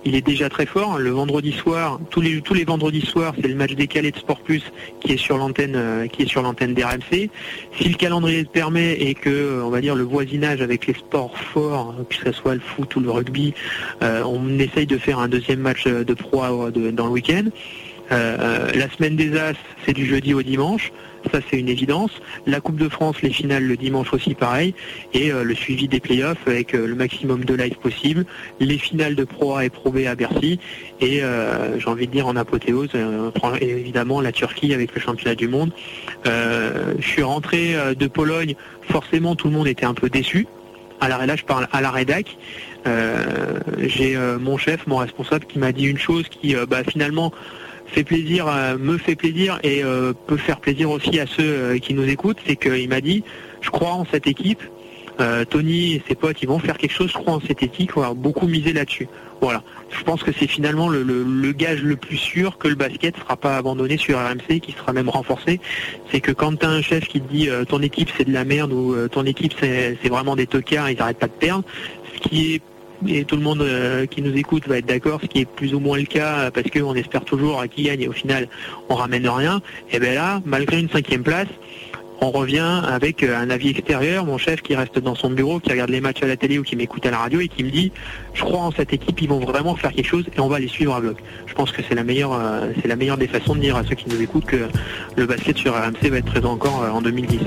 il 0.06 0.16
est 0.16 0.26
déjà 0.26 0.50
très 0.50 0.66
fort. 0.66 0.98
Le 0.98 1.10
vendredi 1.10 1.52
soir, 1.52 2.00
tous 2.10 2.22
les 2.22 2.42
tous 2.42 2.54
les 2.54 2.64
vendredis 2.64 3.06
soirs, 3.06 3.34
c'est 3.40 3.48
le 3.48 3.56
match 3.56 3.74
décalé 3.74 4.12
de 4.12 4.18
Sport 4.18 4.40
Plus 4.42 4.64
qui 5.02 5.14
est 5.14 5.18
sur 5.18 5.38
l'antenne 5.38 5.76
euh, 5.76 6.08
qui 6.08 6.24
est 6.24 6.28
sur 6.28 6.42
l'antenne 6.42 6.74
d'RMC. 6.74 7.30
Si 7.78 7.90
le 7.90 7.96
calendrier 7.96 8.42
le 8.42 8.48
permet 8.48 8.94
et 8.94 9.14
que 9.14 9.30
euh, 9.30 9.64
on 9.64 9.70
va 9.70 9.82
dire 9.82 9.96
le 9.96 10.04
voisinage 10.04 10.62
avec 10.62 10.88
les 10.88 10.94
sports 10.94 11.38
forts, 11.38 11.96
que 12.10 12.16
ce 12.16 12.32
soit 12.32 12.56
le 12.56 12.62
foot 12.62 12.96
ou 12.96 13.00
le 13.02 13.12
rugby, 13.12 13.54
euh, 14.02 14.24
on 14.26 14.58
essaye 14.60 14.86
de 14.86 14.98
faire 14.98 15.20
un 15.20 15.28
deuxième 15.28 15.60
match 15.60 15.86
de 15.86 16.14
pro 16.14 16.40
dans 16.40 17.06
le 17.06 17.12
week-end. 17.12 17.46
la 18.10 18.90
semaine 18.96 19.16
des 19.16 19.38
As, 19.38 19.56
c'est 19.86 19.94
du 19.94 20.06
jeudi 20.06 20.34
au 20.34 20.42
dimanche 20.42 20.92
ça 21.32 21.40
c'est 21.50 21.58
une 21.58 21.70
évidence. 21.70 22.12
La 22.46 22.60
Coupe 22.60 22.78
de 22.78 22.90
France, 22.90 23.22
les 23.22 23.30
finales 23.30 23.64
le 23.64 23.78
dimanche 23.78 24.14
aussi 24.14 24.36
pareil, 24.36 24.74
et 25.14 25.32
euh, 25.32 25.44
le 25.44 25.56
suivi 25.56 25.88
des 25.88 26.00
playoffs 26.00 26.48
avec 26.48 26.74
euh, 26.74 26.88
le 26.88 26.96
maximum 26.96 27.46
de 27.46 27.54
live 27.54 27.76
possible, 27.76 28.26
les 28.60 28.78
finales 28.78 29.16
de 29.16 29.24
Pro 29.24 29.56
A 29.56 29.66
et 29.66 29.70
Pro 29.70 29.92
B 29.92 30.00
à 30.08 30.16
Bercy, 30.16 30.60
et 31.00 31.24
euh, 31.24 31.80
j'ai 31.80 31.88
envie 31.88 32.08
de 32.08 32.12
dire 32.12 32.28
en 32.28 32.36
apothéose, 32.36 32.90
évidemment 33.62 34.22
la 34.22 34.32
Turquie 34.32 34.74
avec 34.74 34.94
le 34.94 35.02
championnat 35.02 35.36
du 35.36 35.48
monde. 35.48 35.72
je 36.26 37.02
suis 37.02 37.24
rentré 37.24 37.76
de 37.96 38.08
Pologne, 38.08 38.56
forcément 38.90 39.36
tout 39.36 39.48
le 39.48 39.54
monde 39.54 39.68
était 39.68 39.86
un 39.86 39.94
peu 39.94 40.10
déçu. 40.10 40.48
À 41.02 41.08
là, 41.08 41.36
je 41.36 41.44
parle 41.44 41.68
à 41.72 41.82
la 41.82 41.92
rédac. 41.92 42.38
j'ai 43.80 44.18
mon 44.40 44.58
chef, 44.58 44.86
mon 44.88 44.98
responsable, 44.98 45.46
qui 45.46 45.60
m'a 45.60 45.72
dit 45.72 45.86
une 45.86 45.98
chose 45.98 46.28
qui, 46.30 46.56
bah, 46.68 46.84
finalement, 46.84 47.32
fait 47.90 48.04
plaisir, 48.04 48.48
euh, 48.48 48.78
me 48.78 48.98
fait 48.98 49.16
plaisir 49.16 49.60
et 49.64 49.84
euh, 49.84 50.14
peut 50.28 50.38
faire 50.38 50.60
plaisir 50.60 50.90
aussi 50.90 51.20
à 51.20 51.26
ceux 51.26 51.44
euh, 51.44 51.78
qui 51.78 51.94
nous 51.94 52.08
écoutent, 52.08 52.38
c'est 52.46 52.56
qu'il 52.56 52.90
m'a 52.90 53.02
dit, 53.02 53.24
je 53.62 53.70
crois 53.70 53.92
en 53.92 54.06
cette 54.06 54.28
équipe, 54.28 54.62
Tony 55.50 55.96
et 55.96 56.04
ses 56.08 56.16
potes, 56.16 56.42
ils 56.42 56.48
vont 56.48 56.60
faire 56.60 56.78
quelque 56.78 56.94
chose, 56.94 57.10
je 57.12 57.18
crois 57.18 57.34
en 57.34 57.42
cette 57.42 57.62
équipe, 57.62 57.98
on 57.98 58.00
va 58.00 58.14
beaucoup 58.14 58.48
miser 58.48 58.72
là-dessus. 58.72 59.10
Voilà. 59.42 59.64
Je 59.92 60.02
pense 60.06 60.24
que 60.24 60.32
c'est 60.32 60.48
finalement 60.48 60.88
le, 60.88 61.52
gage 61.52 61.82
le 61.84 61.98
plus 61.98 62.16
sûr 62.16 62.58
que 62.58 62.70
le 62.70 62.76
basket 62.76 63.18
ne 63.18 63.22
sera 63.24 63.36
pas 63.36 63.58
abandonné 63.58 63.98
sur 63.98 64.18
RMC, 64.18 64.62
qui 64.62 64.72
sera 64.72 64.94
même 64.94 65.10
renforcé. 65.10 65.60
C'est 66.10 66.22
que 66.22 66.32
quand 66.32 66.58
tu 66.58 66.66
as 66.66 66.70
un 66.70 66.82
chef 66.82 67.10
qui 67.10 67.20
te 67.20 67.30
dit 67.30 67.50
ton 67.68 67.82
équipe 67.82 68.10
c'est 68.16 68.24
de 68.24 68.32
la 68.32 68.46
merde 68.46 68.72
ou 68.72 68.96
ton 69.10 69.26
équipe 69.26 69.54
c'est 69.60 69.98
vraiment 70.08 70.38
des 70.38 70.48
tocards, 70.48 70.90
ils 70.90 70.98
n'arrêtent 70.98 71.20
pas 71.20 71.28
de 71.28 71.34
perdre, 71.34 71.66
ce 72.16 72.20
qui 72.22 72.54
est 72.54 72.62
et 73.08 73.26
tout 73.26 73.36
le 73.36 73.42
monde 73.42 73.62
euh, 73.62 74.06
qui 74.06 74.22
nous 74.22 74.36
écoute 74.36 74.68
va 74.68 74.78
être 74.78 74.86
d'accord, 74.86 75.20
ce 75.22 75.28
qui 75.28 75.40
est 75.40 75.46
plus 75.46 75.74
ou 75.74 75.80
moins 75.80 75.98
le 75.98 76.06
cas 76.06 76.52
parce 76.52 76.70
qu'on 76.70 76.96
espère 76.96 77.26
toujours 77.26 77.64
qui 77.70 77.84
gagne 77.84 78.02
et 78.02 78.08
au 78.08 78.14
final 78.14 78.48
on 78.90 78.96
ramène 78.96 79.28
rien. 79.28 79.62
Et 79.92 80.00
bien 80.00 80.14
là, 80.14 80.42
malgré 80.46 80.80
une 80.80 80.90
cinquième 80.90 81.24
place, 81.24 81.48
on 82.22 82.32
revient 82.32 82.82
avec 82.86 83.24
euh, 83.24 83.38
un 83.38 83.50
avis 83.50 83.70
extérieur, 83.70 84.26
mon 84.26 84.38
chef 84.38 84.62
qui 84.62 84.76
reste 84.76 85.00
dans 85.00 85.16
son 85.16 85.30
bureau, 85.30 85.60
qui 85.60 85.72
regarde 85.72 85.90
les 85.90 86.02
matchs 86.02 86.22
à 86.24 86.28
la 86.28 86.36
télé 86.36 86.60
ou 86.60 86.64
qui 86.64 86.76
m'écoute 86.76 87.06
à 87.06 87.12
la 87.12 87.18
radio 87.18 87.40
et 87.40 87.48
qui 87.48 87.64
me 87.64 87.70
dit 87.70 87.92
je 88.34 88.44
crois 88.44 88.60
en 88.60 88.72
cette 88.72 88.94
équipe, 88.94 89.22
ils 89.22 89.30
vont 89.30 89.40
vraiment 89.40 89.76
faire 89.76 89.94
quelque 89.94 90.08
chose 90.08 90.26
et 90.36 90.40
on 90.40 90.48
va 90.48 90.60
les 90.60 90.68
suivre 90.68 90.96
à 90.96 91.02
bloc. 91.02 91.18
Je 91.48 91.54
pense 91.54 91.72
que 91.72 91.82
c'est 91.88 91.96
la 91.96 92.04
meilleure 92.04 92.34
euh, 92.34 92.72
c'est 92.82 92.88
la 92.88 92.96
meilleure 92.96 93.18
des 93.18 93.28
façons 93.28 93.56
de 93.56 93.62
dire 93.62 93.76
à 93.76 93.84
ceux 93.84 93.96
qui 93.96 94.10
nous 94.10 94.22
écoutent 94.22 94.46
que 94.46 94.68
le 95.16 95.26
basket 95.26 95.58
sur 95.58 95.74
RMC 95.74 96.10
va 96.10 96.18
être 96.18 96.26
présent 96.26 96.52
encore 96.52 96.84
en 96.94 97.02
2010. 97.02 97.40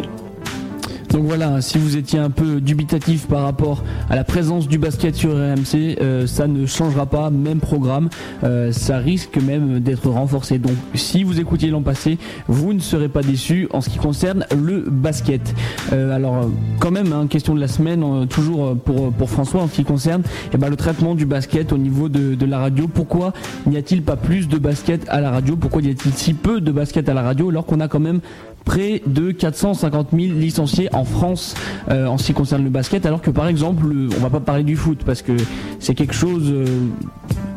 Donc 1.13 1.25
voilà, 1.25 1.61
si 1.61 1.77
vous 1.77 1.99
étiez 1.99 2.19
un 2.19 2.31
peu 2.31 2.63
dubitatif 2.63 3.27
par 3.27 3.43
rapport 3.43 3.85
à 4.09 4.17
la 4.17 4.25
présence 4.25 4.67
du 4.67 4.79
basket 4.79 5.15
sur 5.15 5.33
RMC, 5.33 5.99
euh, 6.01 6.27
ça 6.27 6.47
ne 6.47 6.65
changera 6.65 7.05
pas, 7.05 7.29
même 7.29 7.61
programme, 7.61 8.09
euh, 8.45 8.73
ça 8.73 8.97
risque 8.97 9.37
même 9.37 9.81
d'être 9.81 10.09
renforcé. 10.09 10.59
Donc 10.59 10.73
si 10.95 11.23
vous 11.23 11.39
écoutiez 11.39 11.69
l'an 11.69 11.83
passé, 11.83 12.17
vous 12.49 12.73
ne 12.73 12.79
serez 12.79 13.11
pas 13.11 13.21
déçus 13.21 13.69
en 13.75 13.83
ce 13.83 13.91
qui 13.91 13.99
concerne 13.99 14.47
le 14.57 14.87
basket. 14.89 15.55
Euh, 15.93 16.17
alors 16.17 16.49
quand 16.81 16.91
même, 16.91 17.13
hein, 17.13 17.27
question 17.29 17.55
de 17.55 17.61
la 17.61 17.69
semaine, 17.69 18.27
toujours 18.29 18.75
pour, 18.79 19.13
pour 19.13 19.29
François 19.29 19.61
en 19.61 19.69
ce 19.69 19.75
qui 19.75 19.85
concerne 19.85 20.23
eh 20.55 20.57
ben, 20.57 20.71
le 20.71 20.77
traitement 20.77 21.15
du 21.15 21.27
basket 21.27 21.73
au 21.73 21.79
niveau 21.79 22.09
de, 22.09 22.35
de 22.35 22.47
la 22.47 22.59
radio. 22.59 22.89
Pourquoi 22.89 23.35
n'y 23.67 23.77
a-t-il 23.77 24.03
pas 24.03 24.17
plus 24.17 24.49
de 24.49 24.57
basket 24.57 25.07
à 25.11 25.21
la 25.21 25.31
radio? 25.31 25.57
Pourquoi 25.57 25.83
y 25.83 25.91
a-t-il 25.91 26.15
si 26.15 26.33
peu 26.33 26.63
de 26.63 26.73
basket 26.73 27.07
à 27.11 27.15
la 27.15 27.23
radio 27.23 27.51
alors 27.51 27.67
qu'on 27.67 27.81
a 27.81 27.89
quand 27.89 28.01
même 28.01 28.21
près 28.65 29.03
de 29.07 29.31
450 29.33 30.09
000 30.13 30.35
licenciés 30.35 30.89
en 30.93 31.05
France 31.05 31.55
euh, 31.89 32.07
en 32.07 32.19
ce 32.19 32.27
qui 32.27 32.33
concerne 32.33 32.65
le 32.65 32.71
basket, 32.71 33.07
alors 33.07 33.23
que 33.23 33.31
par 33.31 33.49
exemple, 33.49 33.85
on 33.87 34.21
va 34.21 34.31
pas 34.31 34.41
parler 34.41 34.65
du 34.65 34.77
foot 34.77 35.03
parce 35.05 35.23
que 35.23 35.33
c'est 35.79 35.95
quelque 35.95 36.15
chose 36.15 36.51
euh, 36.51 36.67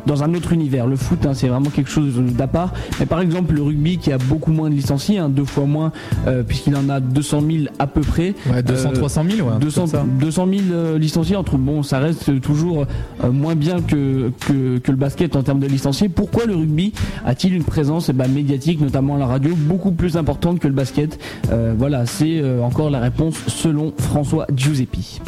dans 0.06 0.24
un 0.24 0.34
autre 0.34 0.54
univers. 0.54 0.88
Le 0.88 0.96
foot, 0.96 1.26
hein, 1.26 1.34
c'est 1.34 1.48
vraiment 1.48 1.70
quelque 1.70 1.90
chose 1.90 2.16
d'à 2.18 2.48
part. 2.48 2.74
Mais 3.00 3.06
par 3.06 3.22
exemple, 3.22 3.54
le 3.56 3.62
rugby 3.62 3.98
qui 3.98 4.12
a 4.12 4.18
beaucoup 4.18 4.52
moins 4.52 4.70
de 4.70 4.76
licenciés, 4.76 5.18
hein, 5.18 5.30
deux 5.30 5.46
fois 5.46 5.66
moins, 5.66 5.92
euh, 6.28 6.44
puisqu'il 6.44 6.76
en 6.76 6.90
a 6.90 7.00
200 7.00 7.42
000 7.42 7.64
à 7.80 7.88
peu 7.88 8.02
près. 8.02 8.34
Ouais, 8.52 8.64
200, 8.64 8.92
300 8.94 9.24
000, 9.30 9.48
ouais. 9.48 9.60
200, 9.60 9.86
200 10.20 10.48
000 10.48 10.98
licenciés 10.98 11.36
entre 11.36 11.58
bon, 11.58 11.84
ça 11.84 12.00
reste 12.00 12.40
toujours 12.42 12.86
moins 13.32 13.56
bien 13.56 13.82
que, 13.82 14.32
que, 14.48 14.78
que, 14.78 14.92
le 14.92 14.98
basket 14.98 15.36
en 15.36 15.44
termes 15.44 15.60
de 15.60 15.68
licenciés. 15.68 16.10
Pourquoi 16.10 16.46
le 16.46 16.56
rugby 16.56 16.94
a-t-il 17.26 17.54
une 17.54 17.64
présence 17.64 18.10
eh 18.10 18.14
ben, 18.14 18.28
médiatique, 18.28 18.82
notamment 18.82 19.16
à 19.16 19.20
la 19.20 19.28
radio, 19.28 19.54
beaucoup 19.56 19.92
plus 19.92 20.18
importante 20.18 20.60
que 20.60 20.68
le 20.68 20.74
basket? 20.74 21.20
Euh, 21.52 21.74
voilà, 21.78 22.06
c'est 22.06 22.40
euh, 22.40 22.62
encore 22.62 22.90
la 22.90 23.00
réponse 23.00 23.36
selon 23.48 23.94
François 23.98 24.48
Giuseppe. 24.56 25.22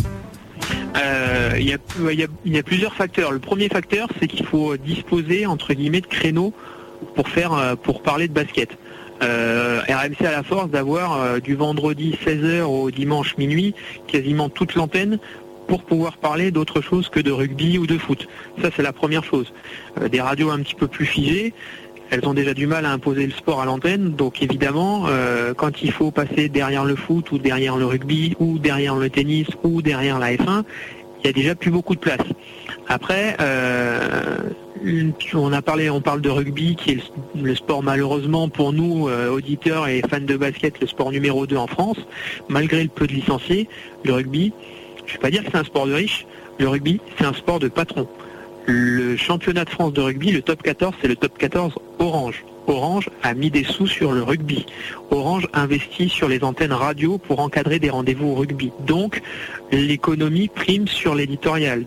Euh, 0.95 1.51
il 1.59 1.68
y, 1.68 2.57
a 2.57 2.63
plusieurs 2.63 2.93
facteurs. 2.93 3.32
Le 3.32 3.39
premier 3.39 3.70
facteur, 3.70 4.07
c'est 4.20 4.28
qu'il 4.28 4.45
faut 4.45 4.78
disposer 4.78 5.45
entre 5.45 5.74
guillemets 5.74 6.01
de 6.01 6.07
créneaux 6.07 6.53
pour 7.15 7.30
faire 7.30 7.78
pour 7.84 8.01
parler 8.01 8.28
de 8.28 8.34
basket. 8.34 8.78
RMC 9.22 10.26
a 10.26 10.32
la 10.32 10.43
force 10.43 10.70
d'avoir 10.70 11.41
du 11.41 11.55
vendredi 11.55 12.18
16h 12.26 12.61
au 12.63 12.91
dimanche 12.91 13.38
minuit 13.38 13.74
quasiment 14.07 14.49
toute 14.49 14.76
l'antenne 14.76 15.20
pour 15.68 15.84
pouvoir 15.84 16.18
parler 16.18 16.51
d'autre 16.51 16.82
chose 16.82 17.09
que 17.09 17.20
de 17.20 17.32
rugby 17.32 17.78
ou 17.78 17.86
de 17.86 17.97
foot. 17.97 18.28
Ça 18.61 18.70
c'est 18.76 18.84
la 18.84 18.93
première 18.93 19.24
chose. 19.24 19.53
des 20.11 20.22
radios 20.22 20.49
un 20.49 20.59
petit 20.59 20.76
peu 20.76 20.88
plus 20.88 21.05
figées, 21.05 21.53
elles 22.10 22.28
ont 22.28 22.34
déjà 22.34 22.53
du 22.53 22.68
mal 22.68 22.86
à 22.86 22.91
imposer 22.91 23.26
le 23.26 23.32
sport 23.32 23.62
à 23.62 23.66
l'antenne. 23.66 24.12
Donc 24.12 24.41
évidemment, 24.41 25.05
euh, 25.08 25.53
quand 25.53 25.82
il 25.82 25.91
faut 25.91 26.12
passer 26.12 26.49
derrière 26.49 26.86
le 26.86 26.95
foot 26.95 27.32
ou 27.32 27.38
derrière 27.38 27.78
le 27.78 27.86
rugby 27.86 28.36
ou 28.39 28.60
derrière 28.60 28.95
le 28.95 29.10
tennis 29.10 29.47
ou 29.64 29.82
derrière 29.82 30.20
la 30.20 30.34
F1, 30.34 30.64
il 31.20 31.28
y 31.28 31.30
a 31.30 31.34
déjà 31.34 31.55
plus 31.55 31.72
beaucoup 31.72 31.95
de 31.95 31.99
place. 31.99 32.22
Après, 32.88 33.36
euh, 33.41 34.38
on 35.34 35.51
a 35.51 35.62
parlé, 35.62 35.89
on 35.89 35.99
parle 35.99 36.22
de 36.22 36.30
rugby, 36.30 36.76
qui 36.76 36.91
est 36.91 37.12
le, 37.36 37.55
sport 37.55 37.84
malheureusement 37.84 38.49
pour 38.49 38.72
nous 38.72 39.08
euh, 39.08 39.30
auditeurs 39.30 39.88
et 39.88 40.01
fans 40.10 40.20
de 40.22 40.38
basket, 40.38 40.80
le 40.80 40.88
sport 40.88 41.12
numéro 41.12 41.47
2 41.47 41.58
en 41.58 41.68
France. 41.68 41.97
Malgré 42.49 42.84
le 42.84 42.89
peu 42.89 43.08
de 43.08 43.14
licenciés, 43.14 43.68
le 44.05 44.14
rugby, 44.14 44.53
je 45.05 45.14
ne 45.14 45.18
vais 45.18 45.22
pas 45.22 45.32
dire 45.32 45.43
que 45.43 45.51
c'est 45.51 45.58
un 45.58 45.64
sport 45.64 45.88
de 45.88 45.93
riche. 45.93 46.26
Le 46.60 46.70
rugby, 46.70 47.01
c'est 47.18 47.26
un 47.26 47.34
sport 47.34 47.60
de 47.60 47.68
patron. 47.68 48.08
Le 48.70 49.15
championnat 49.15 49.63
de 49.63 49.70
France 49.70 49.93
de 49.93 50.01
rugby, 50.01 50.34
le 50.34 50.41
top 50.41 50.61
14, 50.61 50.93
c'est 51.01 51.07
le 51.07 51.15
top 51.15 51.38
14 51.38 51.74
Orange. 51.99 52.43
Orange 52.68 53.09
a 53.24 53.34
mis 53.34 53.49
des 53.49 53.63
sous 53.63 53.88
sur 53.88 54.11
le 54.11 54.22
rugby. 54.22 54.65
Orange 55.09 55.47
investit 55.53 56.09
sur 56.09 56.28
les 56.28 56.43
antennes 56.43 56.74
radio 56.74 57.18
pour 57.18 57.39
encadrer 57.39 57.80
des 57.80 57.89
rendez-vous 57.89 58.28
au 58.28 58.36
rugby. 58.36 58.74
Donc, 58.86 59.22
l'économie 59.72 60.49
prime 60.49 60.86
sur 60.86 61.15
l'éditorial. 61.15 61.86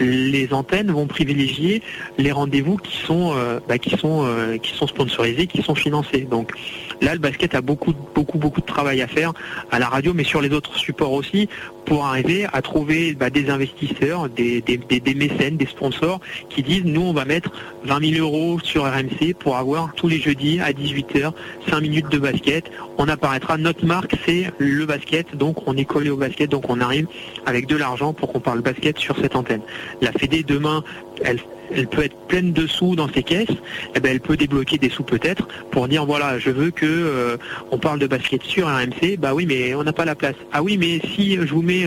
Les 0.00 0.52
antennes 0.52 0.90
vont 0.90 1.06
privilégier 1.06 1.82
les 2.18 2.32
rendez-vous 2.32 2.76
qui 2.76 2.96
sont 2.96 3.32
euh, 3.34 3.60
bah, 3.68 3.74
euh, 4.04 4.58
qui 4.58 4.74
sont 4.74 4.86
sponsorisés, 4.86 5.46
qui 5.46 5.62
sont 5.62 5.74
financés. 5.74 6.26
Donc 6.30 6.52
là, 7.00 7.14
le 7.14 7.20
basket 7.20 7.54
a 7.54 7.60
beaucoup 7.60 7.94
beaucoup 8.14 8.38
beaucoup 8.38 8.60
de 8.60 8.66
travail 8.66 9.02
à 9.02 9.06
faire 9.06 9.32
à 9.70 9.78
la 9.78 9.88
radio, 9.88 10.12
mais 10.14 10.24
sur 10.24 10.40
les 10.40 10.50
autres 10.50 10.76
supports 10.76 11.12
aussi, 11.12 11.48
pour 11.84 12.06
arriver 12.06 12.46
à 12.52 12.62
trouver 12.62 13.14
bah, 13.14 13.30
des 13.30 13.50
investisseurs, 13.50 14.28
des, 14.28 14.60
des, 14.60 15.14
mécènes, 15.14 15.56
des 15.56 15.66
sponsors 15.66 16.20
qui 16.48 16.62
disent 16.62 16.84
nous 16.84 17.02
on 17.02 17.12
va 17.12 17.24
mettre 17.24 17.50
20 17.84 18.14
000 18.14 18.26
euros 18.26 18.58
sur 18.60 18.84
RMC 18.84 19.34
pour 19.38 19.56
avoir 19.56 19.92
tous 19.94 20.08
les 20.08 20.20
jeudis 20.20 20.60
à 20.60 20.72
18h 20.72 21.32
5 21.68 21.80
minutes 21.80 22.08
de 22.10 22.18
basket. 22.18 22.70
On 22.98 23.08
apparaîtra, 23.08 23.56
notre 23.56 23.84
marque 23.84 24.16
c'est 24.26 24.52
le 24.58 24.84
basket, 24.86 25.36
donc 25.36 25.66
on 25.66 25.76
est 25.76 25.84
collé 25.84 26.10
au 26.10 26.16
basket, 26.16 26.50
donc 26.50 26.68
on 26.68 26.80
arrive 26.80 27.06
avec 27.46 27.66
de 27.66 27.76
l'argent 27.76 28.12
pour 28.12 28.32
qu'on 28.32 28.40
parle 28.40 28.60
basket 28.60 28.98
sur 28.98 29.16
cette 29.16 29.34
antenne. 29.34 29.62
La 30.00 30.12
Fédé 30.12 30.42
demain, 30.42 30.84
elle, 31.24 31.40
peut 31.88 32.04
être 32.04 32.16
pleine 32.28 32.52
de 32.52 32.66
sous 32.66 32.96
dans 32.96 33.08
ses 33.08 33.22
caisses, 33.22 33.48
eh 33.94 34.00
ben, 34.00 34.12
elle 34.12 34.20
peut 34.20 34.36
débloquer 34.36 34.78
des 34.78 34.90
sous 34.90 35.04
peut-être 35.04 35.48
pour 35.70 35.88
dire 35.88 36.04
voilà, 36.04 36.38
je 36.38 36.50
veux 36.50 36.70
que 36.70 36.86
euh, 36.86 37.36
on 37.70 37.78
parle 37.78 37.98
de 37.98 38.06
basket 38.06 38.42
sur 38.42 38.68
RMC, 38.68 39.16
bah 39.18 39.34
oui, 39.34 39.46
mais 39.46 39.74
on 39.74 39.82
n'a 39.82 39.92
pas 39.92 40.04
la 40.04 40.14
place. 40.14 40.36
Ah 40.52 40.62
oui, 40.62 40.76
mais 40.76 41.00
si 41.14 41.36
je 41.36 41.54
vous 41.54 41.62
mets 41.62 41.86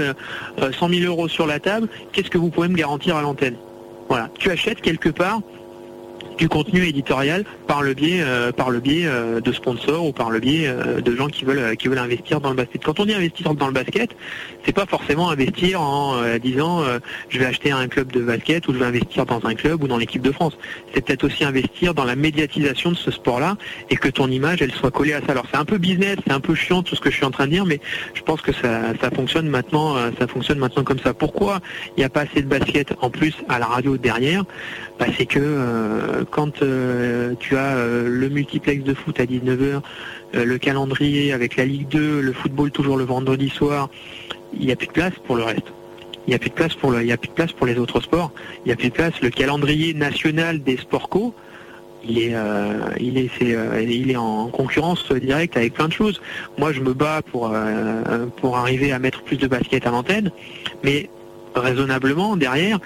100 0.58 0.64
euh, 0.64 0.94
000 0.94 1.06
euros 1.06 1.28
sur 1.28 1.46
la 1.46 1.60
table, 1.60 1.88
qu'est-ce 2.12 2.30
que 2.30 2.38
vous 2.38 2.50
pouvez 2.50 2.68
me 2.68 2.76
garantir 2.76 3.16
à 3.16 3.22
l'antenne? 3.22 3.56
Voilà, 4.10 4.30
tu 4.38 4.50
achètes 4.50 4.82
quelque 4.82 5.10
part 5.10 5.42
du 6.38 6.50
contenu 6.50 6.86
éditorial 6.86 7.44
par 7.68 7.82
le 7.82 7.94
biais, 7.94 8.22
euh, 8.22 8.52
par 8.52 8.70
le 8.70 8.80
biais 8.80 9.06
euh, 9.06 9.40
de 9.40 9.52
sponsors 9.52 10.06
ou 10.06 10.12
par 10.12 10.30
le 10.30 10.40
biais 10.40 10.68
euh, 10.68 11.02
de 11.02 11.16
gens 11.16 11.28
qui 11.28 11.46
veulent, 11.46 11.76
qui 11.78 11.88
veulent 11.88 12.00
investir 12.00 12.42
dans 12.42 12.50
le 12.50 12.56
basket. 12.56 12.84
Quand 12.84 13.00
on 13.00 13.06
dit 13.06 13.14
investir 13.14 13.54
dans 13.54 13.68
le 13.68 13.74
basket, 13.74 14.16
c'est 14.66 14.74
pas 14.74 14.86
forcément 14.86 15.30
investir 15.30 15.82
en 15.82 16.16
disant 16.42 16.84
je 17.30 17.40
vais 17.40 17.46
acheter 17.46 17.72
un 17.72 17.88
club 17.88 18.12
de 18.12 18.22
basket 18.22 18.68
ou 18.68 18.74
je 18.74 18.80
vais 18.80 18.86
investir 18.86 19.26
dans 19.26 19.46
un 19.46 19.54
club 19.54 19.84
ou 19.84 19.88
dans 19.88 19.98
l'équipe 19.98 20.22
de 20.22 20.32
France. 20.32 20.58
C'est 20.94 21.06
peut-être 21.06 21.24
aussi 21.24 21.44
investir 21.44 21.94
dans 21.94 22.04
la 22.04 22.16
médiatisation 22.16 22.92
de 22.92 22.96
ce 22.96 23.12
sport-là 23.12 23.58
et 23.90 23.96
que 23.96 24.10
ton 24.10 24.30
image 24.30 24.62
elle 24.62 24.72
soit 24.72 24.92
collée 24.92 25.14
à 25.14 25.22
ça. 25.22 25.32
Alors 25.32 25.46
c'est 25.52 25.58
un 25.58 25.66
peu 25.66 25.78
business, 25.78 26.18
c'est 26.26 26.34
un 26.34 26.40
peu 26.40 26.56
chiant 26.56 26.84
tout 26.84 26.96
ce 26.96 27.02
que 27.02 27.12
je 27.12 27.16
suis 27.16 27.26
en 27.26 27.32
train 27.32 27.46
de 27.46 27.52
dire, 27.52 27.66
mais 27.66 27.80
je 28.14 28.22
pense 28.22 28.42
que 28.42 28.52
ça, 28.52 28.94
ça 29.00 29.12
fonctionne 29.12 29.48
maintenant, 29.48 29.96
ça 30.20 30.28
fonctionne 30.28 30.58
maintenant 30.58 30.84
comme 30.84 31.00
ça. 31.00 31.14
Pourquoi 31.14 31.60
il 31.96 32.00
n'y 32.00 32.06
a 32.06 32.10
pas 32.10 32.22
assez 32.22 32.42
de 32.42 32.48
basket 32.48 32.94
en 33.02 33.10
plus 33.10 33.36
à 33.50 33.60
la 33.60 33.68
radio 33.68 33.98
derrière? 33.98 34.44
Bah, 35.00 35.06
C'est 35.18 35.26
que 35.26 36.24
quand 36.32 36.62
euh, 36.62 37.34
tu 37.40 37.56
as 37.56 37.76
euh, 37.78 38.08
le 38.10 38.30
multiplex 38.30 38.84
de 38.84 38.94
foot 38.94 39.20
à 39.20 39.26
19h, 39.26 39.82
euh, 40.36 40.46
le 40.46 40.58
calendrier 40.58 41.34
avec 41.34 41.56
la 41.56 41.66
Ligue 41.66 41.88
2, 41.88 42.22
le 42.22 42.34
football 42.34 42.72
toujours 42.72 42.98
le 42.98 43.06
vendredi 43.06 43.50
soir, 43.50 43.90
il 44.54 44.66
n'y 44.66 44.72
a 44.72 44.76
plus 44.76 44.88
de 44.88 44.94
place 44.94 45.14
pour 45.26 45.36
le 45.36 45.44
reste. 45.44 45.68
Il 46.28 46.32
n'y 46.32 46.36
a 46.36 46.40
plus 46.40 46.50
de 46.50 46.56
place 46.56 46.74
pour 46.74 47.00
y 47.00 47.12
a 47.12 47.18
plus 47.18 47.30
de 47.30 47.34
place 47.34 47.52
pour 47.52 47.68
les 47.68 47.78
autres 47.78 48.02
sports. 48.02 48.32
Il 48.66 48.68
n'y 48.68 48.74
a 48.74 48.76
plus 48.76 48.90
de 48.90 48.94
place. 48.94 49.14
Le 49.22 49.30
calendrier 49.30 49.94
national 49.94 50.64
des 50.64 50.78
sports 50.78 51.08
co, 51.08 51.36
il 52.04 52.20
est 52.20 54.16
en 54.16 54.48
concurrence 54.48 55.12
directe 55.12 55.56
avec 55.56 55.74
plein 55.74 55.88
de 55.88 55.94
choses. 55.94 56.20
Moi, 56.58 56.72
je 56.72 56.82
me 56.82 56.94
bats 56.94 57.22
pour, 57.32 57.56
pour 58.38 58.58
arriver 58.58 58.92
à 58.92 58.98
mettre 58.98 59.22
plus 59.22 59.38
de 59.38 59.46
basket 59.46 59.86
à 59.86 59.92
l'antenne, 59.92 60.32
mais 60.84 61.10
raisonnablement 61.54 62.36
derrière, 62.38 62.80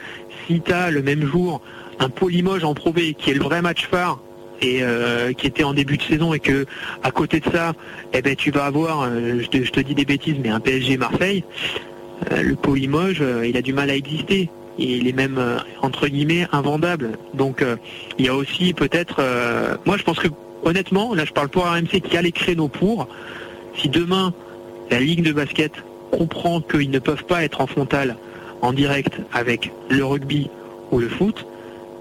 si 0.46 0.62
tu 0.62 0.74
as 0.74 0.92
le 0.92 1.02
même 1.02 1.26
jour 1.26 1.62
un 2.00 2.10
Polimoge 2.10 2.64
en 2.64 2.74
Pro 2.74 2.94
qui 2.94 3.30
est 3.30 3.34
le 3.34 3.44
vrai 3.44 3.62
match 3.62 3.88
phare 3.88 4.20
et 4.62 4.80
euh, 4.82 5.34
qui 5.34 5.48
était 5.48 5.64
en 5.64 5.74
début 5.74 5.98
de 5.98 6.02
saison 6.02 6.34
et 6.34 6.40
que 6.40 6.66
à 7.04 7.12
côté 7.12 7.40
de 7.40 7.50
ça, 7.52 7.74
eh 8.14 8.22
ben 8.22 8.36
tu 8.36 8.52
vas 8.52 8.66
avoir, 8.66 9.04
euh, 9.04 9.42
je, 9.42 9.72
te, 9.72 9.80
dis 9.80 9.96
des 9.96 10.06
bêtises, 10.06 10.36
mais 10.42 10.50
un 10.50 10.60
PSG 10.60 10.98
Marseille, 10.98 11.44
euh, 12.32 12.42
le 12.42 12.56
Polimoge, 12.56 13.24
il 13.46 13.56
a 13.56 13.62
du 13.62 13.74
mal 13.74 13.90
à 13.90 13.96
exister. 13.96 14.50
Il 14.82 15.10
est 15.10 15.14
même 15.14 15.38
entre 15.82 16.08
guillemets 16.08 16.48
invendable. 16.54 17.18
Donc 17.34 17.66
il 18.18 18.26
y 18.26 18.30
a 18.30 18.34
aussi 18.34 18.74
peut-être, 18.74 19.22
moi 19.86 19.98
je 19.98 20.04
pense 20.04 20.20
que 20.20 20.30
honnêtement, 20.64 21.14
là 21.14 21.26
je 21.26 21.34
parle 21.34 21.50
pour 21.50 21.66
RMC 21.66 22.00
qui 22.00 22.16
a 22.16 22.22
les 22.22 22.32
créneaux 22.32 22.70
pour. 22.70 23.10
Si 23.76 23.90
demain 23.90 24.34
la 24.90 25.02
ligue 25.02 25.22
de 25.22 25.34
basket 25.34 25.74
comprend 26.12 26.62
qu'ils 26.62 26.92
ne 26.92 27.00
peuvent 27.00 27.26
pas 27.26 27.44
être 27.44 27.60
en 27.60 27.68
frontal 27.68 28.16
en 28.62 28.72
direct 28.72 29.20
avec 29.34 29.70
le 29.90 30.06
rugby 30.06 30.50
ou 30.92 31.00
le 31.00 31.10
foot, 31.10 31.46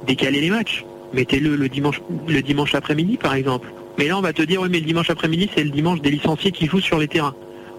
décaler 0.06 0.40
les 0.40 0.50
matchs. 0.50 0.84
Mettez-le 1.12 1.56
le 1.56 1.68
dimanche, 1.68 2.74
après-midi, 2.74 3.16
par 3.16 3.34
exemple. 3.34 3.68
Mais 3.96 4.08
là, 4.08 4.18
on 4.18 4.20
va 4.20 4.32
te 4.32 4.42
dire, 4.42 4.60
oui, 4.60 4.68
mais 4.70 4.80
le 4.80 4.86
dimanche 4.86 5.10
après-midi, 5.10 5.50
c'est 5.54 5.64
le 5.64 5.70
dimanche 5.70 6.00
des 6.00 6.10
licenciés 6.10 6.52
qui 6.52 6.66
jouent 6.66 6.80
sur 6.80 6.98
les 6.98 7.08
terrains. 7.08 7.34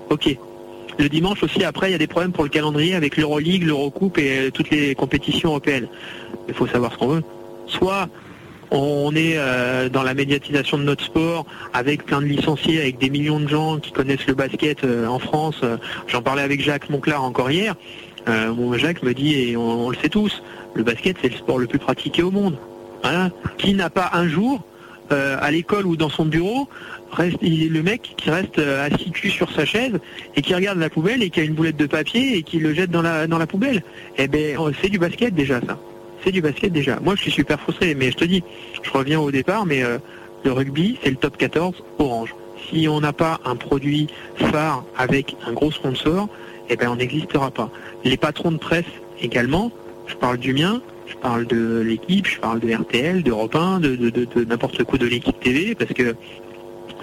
Ok. 0.09 0.35
Le 0.97 1.07
dimanche 1.07 1.43
aussi, 1.43 1.63
après, 1.63 1.89
il 1.89 1.91
y 1.93 1.95
a 1.95 1.99
des 1.99 2.07
problèmes 2.07 2.33
pour 2.33 2.43
le 2.43 2.49
calendrier 2.49 2.93
avec 2.93 3.15
l'Euroleague, 3.15 3.63
l'Eurocoupe 3.63 4.17
et 4.17 4.39
euh, 4.39 4.51
toutes 4.51 4.69
les 4.69 4.95
compétitions 4.95 5.49
européennes. 5.49 5.87
Il 6.49 6.53
faut 6.53 6.67
savoir 6.67 6.91
ce 6.91 6.97
qu'on 6.97 7.07
veut. 7.07 7.23
Soit 7.67 8.09
on 8.71 9.15
est 9.15 9.35
euh, 9.37 9.87
dans 9.87 10.03
la 10.03 10.13
médiatisation 10.13 10.77
de 10.77 10.83
notre 10.83 11.05
sport 11.05 11.45
avec 11.73 12.05
plein 12.05 12.21
de 12.21 12.25
licenciés, 12.25 12.81
avec 12.81 12.97
des 12.97 13.09
millions 13.09 13.39
de 13.39 13.47
gens 13.47 13.77
qui 13.77 13.93
connaissent 13.93 14.27
le 14.27 14.33
basket 14.33 14.83
euh, 14.83 15.07
en 15.07 15.19
France. 15.19 15.61
J'en 16.07 16.21
parlais 16.21 16.41
avec 16.41 16.61
Jacques 16.61 16.89
Monclar 16.89 17.23
encore 17.23 17.49
hier. 17.49 17.75
Jacques 18.75 19.01
me 19.01 19.13
dit, 19.13 19.33
et 19.35 19.57
on 19.57 19.89
le 19.89 19.95
sait 19.95 20.09
tous, 20.09 20.43
le 20.73 20.83
basket, 20.83 21.17
c'est 21.21 21.29
le 21.29 21.35
sport 21.35 21.57
le 21.57 21.67
plus 21.67 21.79
pratiqué 21.79 22.23
au 22.23 22.31
monde. 22.31 22.57
Qui 23.57 23.73
n'a 23.73 23.89
pas 23.89 24.09
un 24.13 24.27
jour, 24.27 24.61
euh, 25.11 25.37
à 25.41 25.49
l'école 25.49 25.87
ou 25.87 25.95
dans 25.95 26.09
son 26.09 26.25
bureau, 26.25 26.67
le 27.17 27.81
mec 27.81 28.13
qui 28.15 28.29
reste 28.29 28.59
euh, 28.59 28.85
assis 28.85 29.11
sur 29.31 29.51
sa 29.51 29.65
chaise 29.65 29.93
et 30.35 30.43
qui 30.43 30.53
regarde 30.53 30.77
la 30.77 30.91
poubelle 30.91 31.23
et 31.23 31.31
qui 31.31 31.39
a 31.39 31.43
une 31.43 31.55
boulette 31.55 31.77
de 31.77 31.87
papier 31.87 32.37
et 32.37 32.43
qui 32.43 32.59
le 32.59 32.75
jette 32.75 32.91
dans 32.91 33.01
la, 33.01 33.25
dans 33.25 33.39
la 33.39 33.47
poubelle. 33.47 33.81
Eh 34.19 34.27
ben, 34.27 34.55
c'est 34.79 34.89
du 34.89 34.99
basket 34.99 35.33
déjà, 35.33 35.61
ça. 35.61 35.79
C'est 36.23 36.31
du 36.31 36.41
basket 36.41 36.71
déjà. 36.71 36.99
Moi, 36.99 37.15
je 37.15 37.21
suis 37.21 37.31
super 37.31 37.59
frustré, 37.59 37.95
mais 37.95 38.11
je 38.11 38.17
te 38.17 38.25
dis, 38.25 38.43
je 38.83 38.91
reviens 38.91 39.19
au 39.19 39.31
départ, 39.31 39.65
mais 39.65 39.83
euh, 39.83 39.97
le 40.43 40.51
rugby, 40.51 40.99
c'est 41.01 41.09
le 41.09 41.15
top 41.15 41.37
14 41.37 41.83
orange. 41.97 42.35
Si 42.69 42.87
on 42.87 42.99
n'a 43.01 43.13
pas 43.13 43.39
un 43.45 43.55
produit 43.55 44.07
phare 44.35 44.83
avec 44.95 45.35
un 45.47 45.53
gros 45.53 45.71
sponsor, 45.71 46.29
eh 46.69 46.75
ben, 46.75 46.89
on 46.89 46.97
n'existera 46.97 47.49
pas. 47.49 47.71
Les 48.03 48.17
patrons 48.17 48.51
de 48.51 48.57
presse 48.57 48.85
également, 49.21 49.71
je 50.09 50.15
parle 50.15 50.37
du 50.37 50.53
mien, 50.53 50.81
je 51.07 51.15
parle 51.15 51.45
de 51.47 51.79
l'équipe, 51.79 52.27
je 52.27 52.39
parle 52.39 52.59
de 52.59 52.73
RTL, 52.73 53.23
d'Europe 53.23 53.55
1, 53.55 53.79
de, 53.79 53.95
de, 53.95 54.43
n'importe 54.43 54.83
quoi 54.83 54.97
de 54.97 55.05
l'équipe 55.05 55.39
TV, 55.39 55.75
parce 55.75 55.93
que 55.93 56.15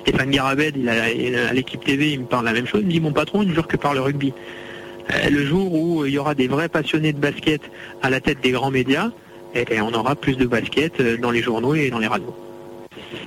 Stéphane 0.03 0.31
Garabed, 0.31 0.77
il 0.77 0.89
a, 0.89 1.49
à 1.49 1.53
l'équipe 1.53 1.83
TV, 1.85 2.13
il 2.13 2.21
me 2.21 2.27
parle 2.27 2.45
la 2.45 2.53
même 2.53 2.67
chose, 2.67 2.81
il 2.83 2.87
me 2.87 2.93
dit 2.93 3.01
mon 3.01 3.13
patron, 3.13 3.43
il 3.43 3.49
ne 3.49 3.55
jure 3.55 3.67
que 3.67 3.77
par 3.77 3.95
le 3.95 4.01
rugby. 4.01 4.33
Euh, 5.11 5.31
le 5.31 5.45
jour 5.47 5.73
où 5.73 6.05
il 6.05 6.13
y 6.13 6.19
aura 6.19 6.35
des 6.35 6.49
vrais 6.49 6.69
passionnés 6.69 7.13
de 7.13 7.19
basket 7.19 7.63
à 8.03 8.11
la 8.11 8.21
tête 8.21 8.41
des 8.43 8.51
grands 8.51 8.71
médias, 8.71 9.11
eh 9.55 9.65
ben, 9.65 9.83
on 9.83 9.93
aura 9.95 10.17
plus 10.17 10.37
de 10.37 10.47
basket 10.47 11.01
euh, 11.01 11.17
dans 11.17 11.31
les 11.31 11.43
journaux 11.43 11.75
et 11.75 11.91
dans 11.91 11.99
les 11.99 12.09
radios. 12.09 12.35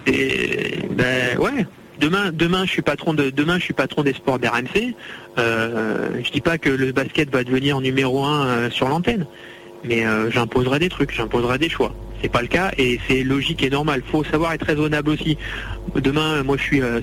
Ben 0.05 1.37
ouais, 1.39 1.65
demain, 1.99 2.31
demain, 2.33 2.65
je 2.65 2.71
suis 2.71 2.81
patron 2.81 3.13
de, 3.13 3.29
demain, 3.29 3.57
je 3.57 3.63
suis 3.63 3.73
patron 3.73 4.03
des 4.03 4.13
sports 4.13 4.39
d'RMC. 4.39 4.95
Euh, 5.37 6.09
je 6.23 6.31
dis 6.31 6.41
pas 6.41 6.57
que 6.57 6.69
le 6.69 6.91
basket 6.91 7.29
va 7.29 7.43
devenir 7.43 7.79
numéro 7.81 8.23
un 8.23 8.47
euh, 8.47 8.69
sur 8.69 8.89
l'antenne, 8.89 9.25
mais 9.83 10.05
euh, 10.05 10.29
j'imposerai 10.31 10.79
des 10.79 10.89
trucs, 10.89 11.13
j'imposerai 11.13 11.57
des 11.57 11.69
choix. 11.69 11.93
C'est 12.21 12.29
pas 12.29 12.41
le 12.41 12.47
cas 12.47 12.71
et 12.77 12.99
c'est 13.07 13.23
logique 13.23 13.63
et 13.63 13.69
normal. 13.69 14.01
Faut 14.05 14.23
savoir 14.25 14.51
être 14.53 14.65
raisonnable 14.65 15.09
aussi. 15.09 15.37
Demain, 15.95 16.43
moi 16.43 16.57
je 16.57 16.63
suis, 16.63 16.81
euh, 16.81 16.99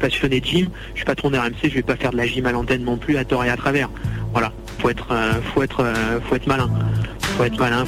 passionné 0.00 0.40
de 0.40 0.46
gym, 0.46 0.68
je 0.94 0.98
suis 0.98 1.04
patron 1.04 1.30
d'RMC, 1.30 1.54
je 1.64 1.74
vais 1.74 1.82
pas 1.82 1.96
faire 1.96 2.12
de 2.12 2.16
la 2.16 2.26
gym 2.26 2.46
à 2.46 2.52
l'antenne 2.52 2.82
non 2.82 2.96
plus 2.96 3.18
à 3.18 3.24
tort 3.24 3.44
et 3.44 3.50
à 3.50 3.56
travers. 3.56 3.90
Voilà, 4.32 4.52
faut 4.78 4.88
être, 4.88 5.08
euh, 5.10 5.32
faut 5.52 5.62
être, 5.62 5.84
faut 6.28 6.34
être 6.34 6.46
malin, 6.46 6.70
faut 7.20 7.44
être 7.44 7.58
malin. 7.58 7.84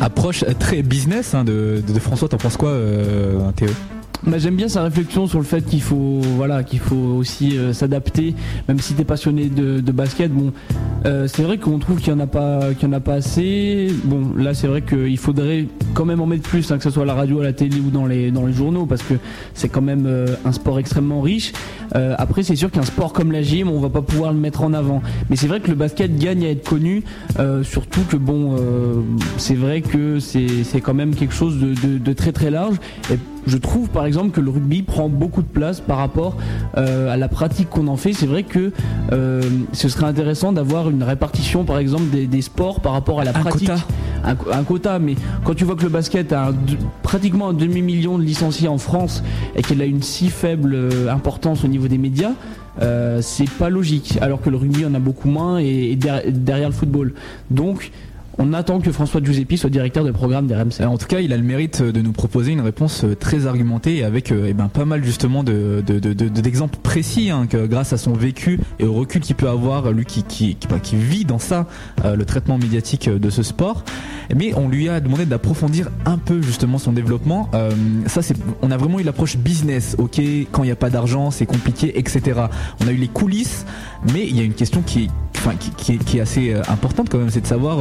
Approche 0.00 0.44
très 0.60 0.82
business 0.82 1.34
hein, 1.34 1.44
de, 1.44 1.82
François, 2.00 2.28
t'en 2.28 2.36
penses 2.36 2.56
quoi, 2.56 2.78
Théo? 3.56 3.70
Bah, 4.26 4.38
j'aime 4.38 4.56
bien 4.56 4.68
sa 4.68 4.82
réflexion 4.82 5.26
sur 5.26 5.38
le 5.38 5.44
fait 5.44 5.64
qu'il 5.64 5.80
faut 5.80 6.20
voilà 6.36 6.64
qu'il 6.64 6.80
faut 6.80 6.96
aussi 6.96 7.56
euh, 7.56 7.72
s'adapter 7.72 8.34
même 8.66 8.80
si 8.80 8.94
tu 8.94 9.02
es 9.02 9.04
passionné 9.04 9.46
de, 9.46 9.92
basket. 9.92 10.32
Bon 10.32 10.52
euh, 11.06 11.26
c'est 11.28 11.42
vrai 11.42 11.58
qu'on 11.58 11.78
trouve 11.78 11.98
qu'il 11.98 12.12
y 12.12 12.16
en 12.16 12.20
a 12.20 12.26
pas 12.26 12.60
y 12.80 12.86
en 12.86 12.92
a 12.92 13.00
pas 13.00 13.14
assez. 13.14 13.88
Bon 14.04 14.32
là 14.36 14.54
c'est 14.54 14.66
vrai 14.66 14.82
qu'il 14.82 15.18
faudrait 15.18 15.66
quand 15.94 16.04
même 16.04 16.20
en 16.20 16.26
mettre 16.26 16.48
plus 16.48 16.70
hein, 16.70 16.78
que 16.78 16.84
ce 16.84 16.90
soit 16.90 17.04
à 17.04 17.06
la 17.06 17.14
radio 17.14 17.40
à 17.40 17.44
la 17.44 17.52
télé 17.52 17.78
ou 17.78 17.90
dans 17.90 18.06
les 18.06 18.30
dans 18.30 18.46
les 18.46 18.52
journaux 18.52 18.86
parce 18.86 19.02
que 19.02 19.14
c'est 19.54 19.68
quand 19.68 19.82
même 19.82 20.04
euh, 20.06 20.26
un 20.44 20.52
sport 20.52 20.78
extrêmement 20.78 21.20
riche. 21.20 21.52
Après 22.18 22.42
c'est 22.42 22.54
sûr 22.54 22.70
qu'un 22.70 22.82
sport 22.82 23.14
comme 23.14 23.32
la 23.32 23.40
gym 23.40 23.70
on 23.70 23.80
va 23.80 23.88
pas 23.88 24.02
pouvoir 24.02 24.32
le 24.32 24.38
mettre 24.38 24.62
en 24.62 24.74
avant. 24.74 25.00
Mais 25.30 25.36
c'est 25.36 25.46
vrai 25.46 25.60
que 25.60 25.68
le 25.68 25.74
basket 25.74 26.18
gagne 26.18 26.44
à 26.44 26.50
être 26.50 26.68
connu 26.68 27.02
surtout 27.62 28.02
que 28.02 28.16
bon 28.16 28.56
c'est 29.38 29.54
vrai 29.54 29.80
que 29.80 30.20
c'est 30.20 30.80
quand 30.82 30.92
même 30.92 31.14
quelque 31.14 31.34
chose 31.34 31.58
de, 31.58 31.98
de, 31.98 32.12
très 32.12 32.32
très 32.32 32.50
large 32.50 32.76
je 33.48 33.56
trouve 33.56 33.88
par 33.88 34.04
exemple 34.04 34.30
que 34.30 34.40
le 34.40 34.50
rugby 34.50 34.82
prend 34.82 35.08
beaucoup 35.08 35.42
de 35.42 35.48
place 35.48 35.80
par 35.80 35.98
rapport 35.98 36.36
euh, 36.76 37.12
à 37.12 37.16
la 37.16 37.28
pratique 37.28 37.70
qu'on 37.70 37.88
en 37.88 37.96
fait. 37.96 38.12
C'est 38.12 38.26
vrai 38.26 38.42
que 38.42 38.72
euh, 39.12 39.42
ce 39.72 39.88
serait 39.88 40.06
intéressant 40.06 40.52
d'avoir 40.52 40.90
une 40.90 41.02
répartition 41.02 41.64
par 41.64 41.78
exemple 41.78 42.04
des, 42.10 42.42
sports 42.42 42.80
par 42.80 42.92
rapport 42.92 43.20
à 43.20 43.24
la 43.24 43.32
pratique. 43.32 43.70
Un, 44.24 44.36
un, 44.52 44.64
quota, 44.64 44.98
mais 44.98 45.14
quand 45.44 45.54
tu 45.54 45.64
vois 45.64 45.76
que 45.76 45.82
le 45.82 45.88
basket 45.88 46.32
a 46.32 46.52
pratiquement 47.02 47.48
un 47.48 47.52
demi-million 47.54 48.18
de 48.18 48.22
licenciés 48.22 48.68
en 48.68 48.78
France 48.78 49.22
et 49.56 49.62
qu'elle 49.62 49.80
a 49.80 49.84
une 49.84 50.02
si 50.02 50.28
faible 50.28 50.74
euh, 50.74 51.12
importance 51.12 51.64
au 51.64 51.68
niveau 51.68 51.88
des 51.88 51.98
médias, 51.98 52.32
c'est 53.20 53.50
pas 53.50 53.70
logique. 53.70 54.18
Alors 54.20 54.40
que 54.40 54.50
le 54.50 54.56
rugby 54.56 54.84
en 54.84 54.94
a 54.94 55.00
beaucoup 55.00 55.28
moins 55.28 55.58
et, 55.58 55.96
derrière 55.96 56.68
le 56.68 56.74
football. 56.74 57.14
Donc 57.50 57.90
on 58.38 58.52
attend 58.52 58.80
que 58.80 58.92
François 58.92 59.20
Giuseppi 59.22 59.58
soit 59.58 59.70
directeur 59.70 60.04
de 60.04 60.12
programme 60.12 60.46
des 60.46 60.54
RMC. 60.54 60.86
En 60.86 60.96
tout 60.96 61.06
cas, 61.06 61.20
il 61.20 61.32
a 61.32 61.36
le 61.36 61.42
mérite 61.42 61.82
de 61.82 62.00
nous 62.00 62.12
proposer 62.12 62.52
une 62.52 62.60
réponse 62.60 63.04
euh, 63.04 63.16
très 63.16 63.46
argumentée 63.46 64.04
avec 64.04 64.30
euh, 64.30 64.46
eh 64.48 64.54
ben, 64.54 64.68
pas 64.68 64.84
mal 64.84 65.04
justement 65.04 65.42
d'exemples 65.42 66.78
précis 66.82 67.30
hein, 67.30 67.46
grâce 67.50 67.92
à 67.92 67.98
son 67.98 68.12
vécu 68.12 68.60
et 68.78 68.84
au 68.84 68.94
recul 68.94 69.20
qu'il 69.20 69.34
peut 69.34 69.48
avoir, 69.48 69.90
lui 69.90 70.04
qui, 70.04 70.22
qui, 70.22 70.54
qui, 70.54 70.68
bah, 70.68 70.76
vit 70.92 71.24
dans 71.24 71.38
ça, 71.38 71.66
euh, 72.04 72.14
le 72.14 72.24
traitement 72.24 72.58
médiatique 72.58 73.08
de 73.08 73.30
ce 73.30 73.42
sport. 73.42 73.84
Mais 74.34 74.52
on 74.54 74.68
lui 74.68 74.88
a 74.88 75.00
demandé 75.00 75.26
d'approfondir 75.26 75.88
un 76.04 76.18
peu 76.18 76.40
justement 76.42 76.78
son 76.78 76.92
développement. 76.92 77.50
ça, 78.06 78.20
c'est, 78.20 78.36
on 78.60 78.70
a 78.70 78.76
vraiment 78.76 79.00
eu 79.00 79.02
l'approche 79.02 79.38
business. 79.38 79.96
Ok, 79.98 80.20
quand 80.52 80.62
il 80.64 80.66
n'y 80.66 80.72
a 80.72 80.76
pas 80.76 80.90
d'argent, 80.90 81.30
c'est 81.30 81.46
compliqué, 81.46 81.98
etc. 81.98 82.42
On 82.82 82.88
a 82.88 82.92
eu 82.92 82.96
les 82.96 83.08
coulisses, 83.08 83.64
mais 84.12 84.26
il 84.26 84.36
y 84.36 84.40
a 84.40 84.42
une 84.42 84.52
question 84.52 84.82
qui 84.82 85.04
est 85.04 85.08
enfin, 85.38 85.54
qui, 85.56 85.92
est, 85.92 85.98
qui, 85.98 86.18
est, 86.18 86.20
assez 86.20 86.54
importante 86.68 87.08
quand 87.10 87.18
même, 87.18 87.30
c'est 87.30 87.40
de 87.40 87.46
savoir 87.46 87.78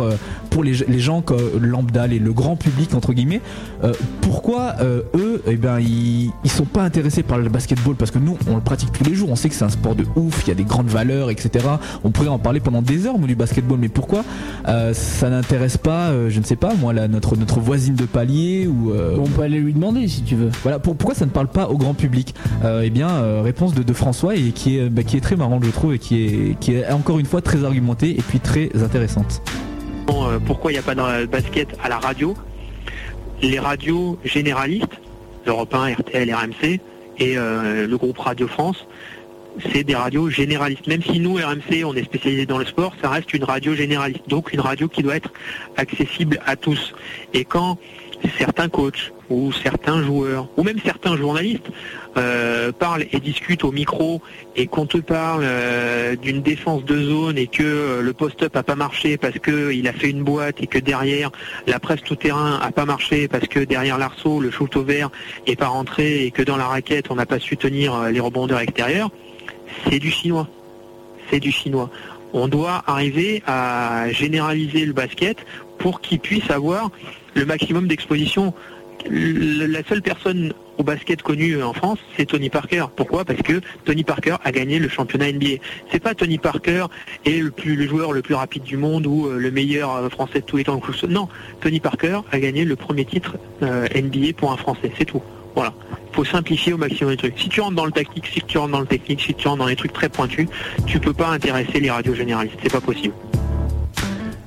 pour 0.49 0.64
les, 0.64 0.74
les 0.88 0.99
gens 0.99 1.22
comme 1.22 1.38
lambda, 1.60 2.08
les, 2.08 2.20
le 2.20 2.34
grand 2.34 2.55
public 2.55 2.93
entre 2.93 3.14
guillemets, 3.14 3.41
pourquoi 4.22 4.76
eux, 5.16 5.41
eh 5.47 5.55
ben, 5.55 5.80
ils, 5.80 6.32
ils 6.43 6.51
sont 6.51 6.66
pas 6.66 6.84
intéressés 6.84 7.24
par 7.24 7.38
le 7.38 7.49
basketball? 7.49 7.95
Parce 7.95 8.12
que 8.12 8.20
nous, 8.20 8.38
on 8.49 8.55
le 8.55 8.62
pratique 8.62 8.91
tous 8.91 9.03
les 9.03 9.16
jours, 9.16 9.30
on 9.30 9.36
sait 9.36 9.49
que 9.49 9.55
c'est 9.55 9.66
un 9.66 9.70
sport 9.70 9.95
de 9.95 10.05
ouf, 10.16 10.43
il 10.45 10.49
y 10.49 10.51
a 10.51 10.55
des 10.55 10.64
grandes 10.64 10.88
valeurs, 10.88 11.30
etc. 11.30 11.66
On 12.03 12.12
pourrait 12.12 12.28
en 12.28 12.39
parler 12.39 12.60
pendant 12.60 12.82
des 12.82 13.05
heures, 13.05 13.18
nous, 13.18 13.28
du 13.28 13.36
basketball, 13.36 13.78
mais 13.80 13.89
pourquoi 13.89 14.24
ça 14.93 15.30
n'intéresse 15.30 15.78
pas, 15.78 16.12
je 16.30 16.39
ne 16.39 16.43
sais 16.43 16.55
pas, 16.55 16.74
moi, 16.76 16.93
la, 16.93 17.08
notre, 17.08 17.36
notre 17.36 17.60
voisine 17.60 17.95
de 17.95 18.05
palier 18.05 18.68
ou. 18.68 18.93
On 19.18 19.28
peut 19.28 19.41
aller 19.41 19.60
lui 19.60 19.74
demander 19.74 20.08
si 20.08 20.22
tu 20.22 20.36
veux. 20.36 20.49
Voilà, 20.64 20.80
pourquoi 20.80 21.14
ça 21.14 21.26
ne 21.26 21.32
parle 21.32 21.47
pas 21.47 21.70
au 21.70 21.78
grand 21.78 21.93
public? 21.93 22.34
Eh 22.64 22.89
bien, 22.89 23.41
réponse 23.41 23.74
de, 23.74 23.84
de 23.84 23.93
François 23.93 24.36
et 24.36 24.51
qui 24.51 24.78
est, 24.78 24.89
bah, 24.89 25.03
qui 25.03 25.18
est 25.18 25.22
très 25.22 25.36
marrant, 25.36 25.60
je 25.62 25.70
trouve, 25.70 25.93
et 25.93 25.99
qui 25.99 26.24
est, 26.24 26.60
qui 26.60 26.74
est 26.74 26.89
encore 26.91 27.20
une 27.20 27.26
fois 27.26 27.41
très 27.48 27.64
argumentée 27.64 28.10
et 28.10 28.22
puis 28.22 28.39
très 28.41 28.70
intéressante. 28.84 29.41
Euh, 30.10 30.38
pourquoi 30.45 30.72
il 30.72 30.76
n'y 30.76 30.80
a 30.80 30.84
pas 30.84 30.95
de 30.95 31.26
basket 31.28 31.70
à 31.82 31.88
la 31.88 31.98
radio 31.98 32.36
Les 33.41 33.58
radios 33.58 34.20
généralistes, 34.26 35.00
Europe 35.45 35.74
1, 35.74 35.93
RTL, 35.93 36.34
RMC 36.34 36.82
et 37.20 37.38
euh, 37.38 37.88
le 37.88 37.98
groupe 37.98 38.18
Radio 38.20 38.48
France, 38.50 38.86
c'est 39.72 39.86
des 39.86 39.95
radios 39.95 40.30
généralistes. 40.30 40.88
Même 40.88 41.02
si 41.02 41.22
nous, 41.22 41.36
RMC, 41.36 41.86
on 41.86 41.95
est 41.95 42.04
spécialisé 42.04 42.45
dans 42.45 42.58
le 42.58 42.66
sport, 42.66 42.93
ça 43.02 43.10
reste 43.10 43.34
une 43.34 43.45
radio 43.45 43.74
généraliste. 43.74 44.28
Donc 44.28 44.52
une 44.52 44.60
radio 44.60 44.89
qui 44.89 45.02
doit 45.02 45.16
être 45.16 45.32
accessible 45.78 46.41
à 46.45 46.58
tous. 46.58 46.93
Et 47.34 47.45
quand 47.45 47.78
certains 48.38 48.68
coachs 48.68 49.14
ou 49.30 49.52
certains 49.52 50.02
joueurs 50.04 50.48
ou 50.58 50.64
même 50.64 50.80
certains 50.84 51.18
journalistes 51.18 51.68
euh, 52.18 52.72
parlent 52.72 53.06
et 53.12 53.20
discutent 53.20 53.64
au 53.64 53.72
micro 53.72 54.22
et 54.56 54.68
qu'on 54.68 54.86
te 54.86 54.98
parle 54.98 55.44
euh, 55.44 56.16
d'une 56.16 56.42
défense 56.42 56.86
de 56.86 57.02
zone 57.02 57.38
et 57.38 57.48
que 57.48 57.64
euh, 57.64 58.02
le 58.02 58.14
post-up 58.14 58.56
a 58.56 58.64
pas 58.64 58.76
marché 58.76 59.18
parce 59.18 59.38
qu'il 59.40 59.88
a 59.88 59.94
fait 59.94 60.10
une 60.10 60.24
boîte 60.24 60.62
et 60.62 60.68
que 60.68 60.80
derrière 60.80 61.32
la 61.68 61.80
presse 61.80 62.02
tout 62.02 62.16
terrain 62.16 62.60
a 62.62 62.72
pas 62.72 62.86
marché 62.86 63.28
parce 63.28 63.48
que 63.48 63.60
derrière 63.60 63.98
l'arceau 63.98 64.40
le 64.40 64.52
shoot 64.52 64.76
au 64.76 64.84
vert 64.84 65.10
est 65.46 65.56
pas 65.56 65.68
rentré 65.68 66.26
et 66.26 66.32
que 66.32 66.42
dans 66.42 66.58
la 66.58 66.68
raquette 66.68 67.12
on 67.12 67.16
n'a 67.16 67.26
pas 67.26 67.40
su 67.40 67.58
tenir 67.58 68.04
les 68.10 68.20
rebondeurs 68.20 68.60
extérieurs, 68.60 69.10
c'est 69.90 70.00
du 70.00 70.12
chinois. 70.12 70.48
C'est 71.30 71.40
du 71.40 71.52
chinois. 71.52 71.90
On 72.34 72.48
doit 72.48 72.84
arriver 72.88 73.42
à 73.48 74.12
généraliser 74.12 74.86
le 74.86 74.94
basket 74.94 75.38
pour 75.78 76.02
qu'il 76.02 76.20
puisse 76.20 76.50
avoir 76.50 76.90
le 77.36 77.46
maximum 77.46 77.88
d'exposition. 77.88 78.54
La 79.10 79.84
seule 79.88 80.02
personne 80.02 80.54
au 80.78 80.84
basket 80.84 81.22
connue 81.22 81.62
en 81.62 81.74
France, 81.74 82.00
c'est 82.16 82.26
Tony 82.26 82.50
Parker. 82.50 82.86
Pourquoi? 82.95 83.26
Parce 83.26 83.41
que 83.41 83.62
Tony 83.86 84.04
Parker 84.04 84.36
a 84.43 84.52
gagné 84.52 84.80
le 84.80 84.89
championnat 84.89 85.32
NBA. 85.32 85.62
C'est 85.91 86.00
pas 86.00 86.14
Tony 86.14 86.38
Parker 86.38 86.86
est 87.26 87.39
le, 87.39 87.88
joueur 87.88 88.12
le 88.12 88.22
plus 88.22 88.36
rapide 88.36 88.64
du 88.64 88.78
monde 88.78 89.08
ou 89.08 89.28
euh, 89.28 89.38
le 89.38 89.52
meilleur 89.52 89.95
euh, 89.95 90.10
français 90.10 90.41
de 90.41 90.45
tous 90.45 90.58
les 90.58 90.64
temps. 90.64 90.80
Non, 91.10 91.30
Tony 91.62 91.80
Parker 91.80 92.20
a 92.32 92.39
gagné 92.39 92.66
le 92.66 92.76
premier 92.76 93.06
titre 93.06 93.38
euh, 93.64 93.88
NBA 93.95 94.34
pour 94.36 94.52
un 94.52 94.58
français. 94.58 94.91
C'est 94.98 95.06
tout. 95.06 95.22
Voilà. 95.56 95.74
Il 96.12 96.16
faut 96.16 96.26
simplifier 96.26 96.74
au 96.74 96.78
maximum 96.78 97.12
les 97.12 97.18
trucs. 97.18 97.39
Si 97.39 97.50
tu 97.50 97.62
rentres 97.62 97.76
dans 97.76 97.86
le 97.86 97.91
tactique, 97.91 98.28
si 98.28 98.41
tu 98.41 98.58
rentres 98.58 98.72
dans 98.72 98.80
le 98.80 98.86
technique, 98.86 99.22
si 99.22 99.34
tu 99.34 99.48
rentres 99.48 99.60
dans 99.60 99.68
les 99.68 99.76
trucs 99.76 99.93
très 99.93 100.10
pointus, 100.10 100.48
tu 100.86 101.00
peux 101.00 101.14
pas 101.14 101.30
intéresser 101.30 101.80
les 101.80 101.89
radios 101.89 102.14
généralistes. 102.14 102.58
C'est 102.62 102.72
pas 102.72 102.82
possible. 102.82 103.14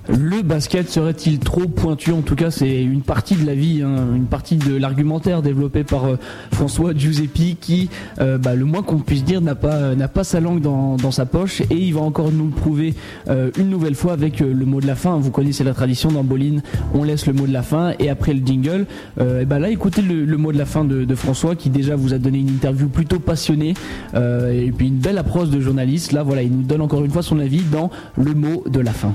Le 0.08 0.42
basket 0.42 0.88
serait-il 0.88 1.38
trop 1.38 1.66
pointu 1.66 2.12
En 2.12 2.22
tout 2.22 2.34
cas, 2.34 2.50
c'est 2.50 2.82
une 2.82 3.02
partie 3.02 3.36
de 3.36 3.46
la 3.46 3.54
vie, 3.54 3.82
hein, 3.82 3.96
une 4.14 4.24
partie 4.24 4.56
de 4.56 4.74
l'argumentaire 4.74 5.42
développé 5.42 5.84
par 5.84 6.06
euh, 6.06 6.16
François 6.52 6.94
Giuseppi, 6.94 7.56
qui, 7.60 7.90
euh, 8.18 8.38
bah, 8.38 8.54
le 8.54 8.64
moins 8.64 8.82
qu'on 8.82 8.98
puisse 8.98 9.24
dire, 9.24 9.40
n'a 9.40 9.54
pas 9.54 9.94
pas 10.12 10.24
sa 10.24 10.40
langue 10.40 10.60
dans, 10.60 11.10
sa 11.10 11.26
poche, 11.26 11.60
et 11.60 11.76
il 11.76 11.94
va 11.94 12.00
encore 12.00 12.32
nous 12.32 12.46
le 12.46 12.50
prouver 12.50 12.94
euh, 13.28 13.50
une 13.58 13.68
nouvelle 13.68 13.94
fois 13.94 14.12
avec 14.12 14.40
le 14.40 14.64
mot 14.64 14.80
de 14.80 14.86
la 14.86 14.94
fin. 14.94 15.16
Vous 15.18 15.30
connaissez 15.30 15.64
la 15.64 15.74
tradition 15.74 16.10
dans 16.10 16.24
Boline, 16.24 16.62
on 16.94 17.04
laisse 17.04 17.26
le 17.26 17.32
mot 17.32 17.46
de 17.46 17.52
la 17.52 17.62
fin, 17.62 17.92
et 17.98 18.08
après 18.08 18.32
le 18.32 18.44
jingle, 18.44 18.86
et 19.20 19.44
bah 19.44 19.58
là, 19.58 19.70
écoutez 19.70 20.02
le, 20.02 20.36
mot 20.36 20.52
de 20.52 20.58
la 20.58 20.64
fin 20.64 20.84
de, 20.84 21.04
de, 21.04 21.14
François, 21.14 21.54
qui 21.54 21.70
déjà 21.70 21.94
vous 21.94 22.14
a 22.14 22.18
donné 22.18 22.38
une 22.38 22.48
interview 22.48 22.88
plutôt 22.88 23.20
passionnée, 23.20 23.74
et 24.14 24.72
puis 24.76 24.88
une 24.88 24.98
belle 24.98 25.18
approche 25.18 25.50
de 25.50 25.60
journaliste. 25.60 26.12
Là, 26.12 26.22
voilà, 26.22 26.42
il 26.42 26.50
nous 26.50 26.62
donne 26.62 26.80
encore 26.80 27.04
une 27.04 27.10
fois 27.10 27.22
son 27.22 27.38
avis 27.38 27.62
dans 27.62 27.90
le 28.16 28.34
mot 28.34 28.64
de 28.66 28.80
la 28.80 28.92
fin. 28.92 29.14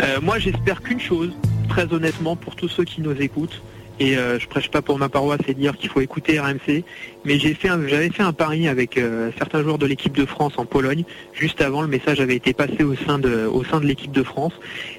Euh, 0.00 0.20
moi, 0.22 0.38
j'espère 0.38 0.82
qu'une 0.82 1.00
chose, 1.00 1.30
très 1.68 1.92
honnêtement, 1.92 2.36
pour 2.36 2.56
tous 2.56 2.68
ceux 2.68 2.84
qui 2.84 3.00
nous 3.00 3.20
écoutent, 3.20 3.62
et 4.00 4.16
euh, 4.16 4.38
je 4.38 4.46
prêche 4.46 4.70
pas 4.70 4.80
pour 4.80 4.96
ma 4.96 5.08
paroisse 5.08 5.40
et 5.48 5.54
dire 5.54 5.76
qu'il 5.76 5.90
faut 5.90 6.00
écouter 6.00 6.38
RMC, 6.38 6.84
mais 7.24 7.38
j'ai 7.38 7.54
fait 7.54 7.68
j'avais 7.88 8.10
fait 8.10 8.22
un 8.22 8.32
pari 8.32 8.68
avec 8.68 8.96
euh, 8.96 9.32
certains 9.36 9.62
joueurs 9.62 9.78
de 9.78 9.86
l'équipe 9.86 10.16
de 10.16 10.24
France 10.24 10.52
en 10.56 10.64
Pologne. 10.64 11.04
Juste 11.32 11.60
avant, 11.60 11.82
le 11.82 11.88
message 11.88 12.20
avait 12.20 12.36
été 12.36 12.52
passé 12.52 12.84
au 12.84 12.94
sein 12.94 13.18
de, 13.18 13.46
au 13.46 13.64
sein 13.64 13.80
de 13.80 13.86
l'équipe 13.86 14.12
de 14.12 14.22
France, 14.22 14.52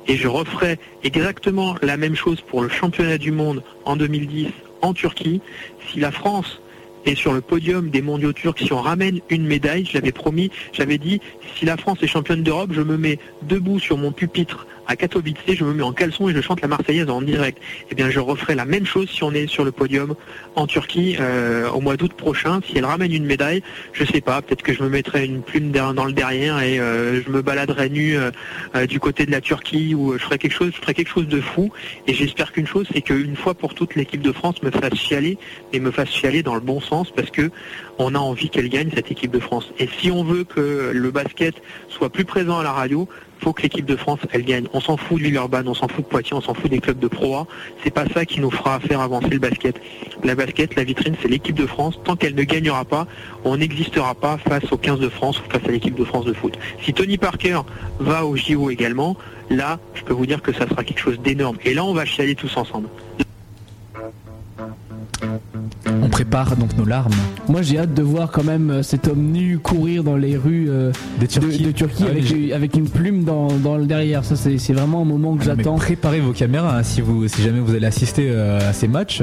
et 0.08 0.18
je 0.18 0.28
referai 0.28 0.80
exactement 1.04 1.76
la 1.82 1.96
même 1.96 2.16
chose 2.16 2.42
pour 2.42 2.62
le 2.62 2.68
championnat 2.68 3.18
du 3.18 3.32
monde 3.32 3.64
en 3.86 3.96
2010 3.96 4.48
en 4.82 4.94
Turquie. 4.94 5.42
Si 5.90 6.02
la 6.02 6.12
France 6.12 6.60
est 7.06 7.16
sur 7.16 7.34
le 7.34 7.40
podium 7.42 7.90
des 7.90 8.02
mondiaux 8.02 8.34
turcs, 8.34 8.60
si 8.60 8.74
on 8.74 8.82
ramène 8.82 9.22
une 9.30 9.46
médaille, 9.46 9.86
je 9.86 9.94
l'avais 9.94 10.12
promis, 10.12 10.52
j'avais 10.74 10.98
dit, 10.98 11.22
si 11.56 11.66
la 11.66 11.78
France 11.78 12.00
est 12.02 12.08
championne 12.08 12.44
d'Europe, 12.44 12.72
je 12.74 12.82
me 12.82 12.98
mets 12.98 13.20
debout 13.44 13.80
sur 13.80 13.98
mon 13.98 14.12
pupitre 14.12 14.68
à 14.90 14.96
Katowice, 14.96 15.36
je 15.48 15.64
me 15.64 15.72
mets 15.72 15.84
en 15.84 15.94
caleçon 15.94 16.30
et 16.30 16.34
je 16.34 16.42
chante 16.42 16.62
la 16.62 16.68
Marseillaise 16.68 17.10
en 17.12 17.22
direct. 17.22 17.62
Eh 17.92 17.96
bien, 17.96 18.10
je 18.10 18.20
referai 18.20 18.56
la 18.56 18.66
même 18.66 18.88
chose 18.88 19.08
si 19.08 19.24
on 19.24 19.32
est 19.34 19.46
sur 19.46 19.64
le 19.64 19.72
podium 19.72 20.16
en 20.56 20.66
Turquie 20.66 21.16
euh, 21.20 21.70
au 21.70 21.80
mois 21.80 21.96
d'août 21.96 22.14
prochain. 22.14 22.60
Si 22.66 22.76
elle 22.76 22.86
ramène 22.86 23.14
une 23.14 23.26
médaille, 23.26 23.62
je 23.94 24.04
sais 24.04 24.20
pas, 24.20 24.42
peut-être 24.42 24.64
que 24.64 24.74
je 24.74 24.82
me 24.82 24.90
mettrai 24.90 25.26
une 25.26 25.44
plume 25.44 25.72
dans 25.72 26.06
le 26.06 26.12
derrière 26.12 26.60
et 26.64 26.80
euh, 26.80 27.22
je 27.22 27.30
me 27.30 27.44
baladerai 27.44 27.90
nu 27.90 28.18
euh, 28.18 28.32
du 28.88 29.00
côté 29.00 29.28
de 29.28 29.32
la 29.32 29.42
Turquie 29.42 29.94
ou 29.94 30.14
je 30.14 30.24
ferai 30.24 30.40
quelque 30.40 30.56
chose, 30.56 30.72
je 30.74 30.82
ferai 30.82 30.96
quelque 30.96 31.12
chose 31.12 31.28
de 31.28 31.40
fou. 31.40 31.72
Et 32.08 32.16
j'espère 32.16 32.52
qu'une 32.52 32.66
chose, 32.66 32.88
c'est 32.92 33.02
qu'une 33.02 33.36
fois 33.36 33.54
pour 33.54 33.76
toutes, 33.76 33.94
l'équipe 33.94 34.24
de 34.24 34.32
France 34.32 34.64
me 34.64 34.72
fasse 34.72 34.96
chialer, 34.96 35.38
et 35.72 35.80
me 35.80 35.92
fasse 35.92 36.10
chialer 36.10 36.42
dans 36.42 36.56
le 36.56 36.62
bon 36.62 36.82
sens, 36.82 37.12
parce 37.12 37.30
que 37.30 37.52
on 38.00 38.16
a 38.16 38.20
envie 38.20 38.50
qu'elle 38.50 38.70
gagne 38.70 38.90
cette 38.92 39.12
équipe 39.12 39.32
de 39.32 39.40
France. 39.40 39.72
Et 39.78 39.88
si 40.00 40.10
on 40.10 40.24
veut 40.24 40.46
que 40.46 40.92
le 40.96 41.12
basket 41.12 41.62
soit 41.90 42.10
plus 42.10 42.26
présent 42.26 42.58
à 42.58 42.64
la 42.64 42.72
radio, 42.72 43.08
faut 43.40 43.54
que 43.54 43.62
l'équipe 43.62 43.86
de 43.86 43.96
France, 43.96 44.20
elle 44.32 44.44
gagne. 44.44 44.68
On 44.74 44.82
s'en 44.82 44.98
fout 44.98 45.18
de 45.18 45.24
Villeurbanne, 45.24 45.68
on 45.68 45.74
s'en 45.74 45.88
fout 45.88 46.04
de 46.04 46.10
Poitiers, 46.10 46.36
on 46.36 46.42
s'en 46.42 46.54
fout 46.54 46.70
des 46.70 46.80
clubs 46.80 47.00
de 47.00 47.08
Pro 47.08 47.36
A. 47.36 47.48
C'est 47.84 47.92
pas 47.92 48.06
ça 48.14 48.26
qui 48.26 48.40
nous 48.40 48.52
fera 48.52 48.80
faire 48.80 49.00
avancer 49.00 49.30
le 49.30 49.40
basket. 49.40 49.80
La 50.24 50.36
basket, 50.36 50.76
la 50.76 50.84
vitrine, 50.84 51.16
c'est 51.22 51.28
l'équipe 51.28 51.56
de 51.56 51.66
France. 51.66 52.00
Tant 52.04 52.16
qu'elle 52.16 52.36
ne 52.36 52.44
gagnera 52.44 52.86
pas, 52.86 53.08
on 53.44 53.58
n'existera 53.58 54.16
pas 54.16 54.38
face 54.38 54.72
aux 54.72 54.78
15 54.78 55.00
de 55.00 55.10
France 55.10 55.40
ou 55.40 55.50
face 55.50 55.64
à 55.68 55.72
l'équipe 55.72 55.96
de 55.96 56.04
France 56.04 56.26
de 56.26 56.34
foot. 56.34 56.58
Si 56.84 56.94
Tony 56.94 57.18
Parker 57.18 57.62
va 58.00 58.26
au 58.26 58.36
JO 58.36 58.70
également, 58.70 59.16
là, 59.50 59.80
je 59.94 60.04
peux 60.04 60.14
vous 60.14 60.26
dire 60.26 60.42
que 60.42 60.54
ça 60.54 60.68
sera 60.68 60.84
quelque 60.84 61.00
chose 61.00 61.20
d'énorme. 61.20 61.58
Et 61.66 61.74
là, 61.74 61.84
on 61.84 61.94
va 61.94 62.06
chialer 62.06 62.36
tous 62.36 62.56
ensemble. 62.58 62.90
On 66.02 66.10
prépare 66.10 66.56
donc 66.56 66.78
nos 66.78 66.86
larmes. 66.86 67.14
Moi 67.48 67.62
j'ai 67.62 67.80
hâte 67.80 67.94
de 67.94 68.02
voir 68.02 68.32
quand 68.32 68.44
même 68.44 68.70
euh, 68.70 68.84
cet 68.84 69.08
homme 69.08 69.32
nu 69.32 69.60
courir 69.60 70.04
dans 70.04 70.16
les 70.16 70.38
rues 70.38 70.68
euh, 70.70 70.92
de 71.20 71.26
Turquie, 71.26 72.06
ah 72.06 72.56
avec, 72.56 72.76
une 72.76 72.90
plume 72.90 73.24
dans, 73.24 73.78
le 73.78 73.86
derrière. 73.86 74.24
Ça 74.24 74.36
c'est 74.36 74.74
vraiment 74.74 75.02
un 75.02 75.06
moment 75.06 75.36
que 75.36 75.44
j'attends. 75.44 75.76
Préparez 75.76 76.20
vos 76.20 76.32
caméras 76.32 76.78
hein, 76.78 76.84
si, 76.84 77.02
vous, 77.02 77.28
si 77.28 77.42
jamais 77.42 77.60
vous 77.60 77.76
allez 77.76 77.86
assister 77.86 78.28
euh, 78.30 78.70
à 78.70 78.74
ces 78.74 78.88
matchs. 78.88 79.22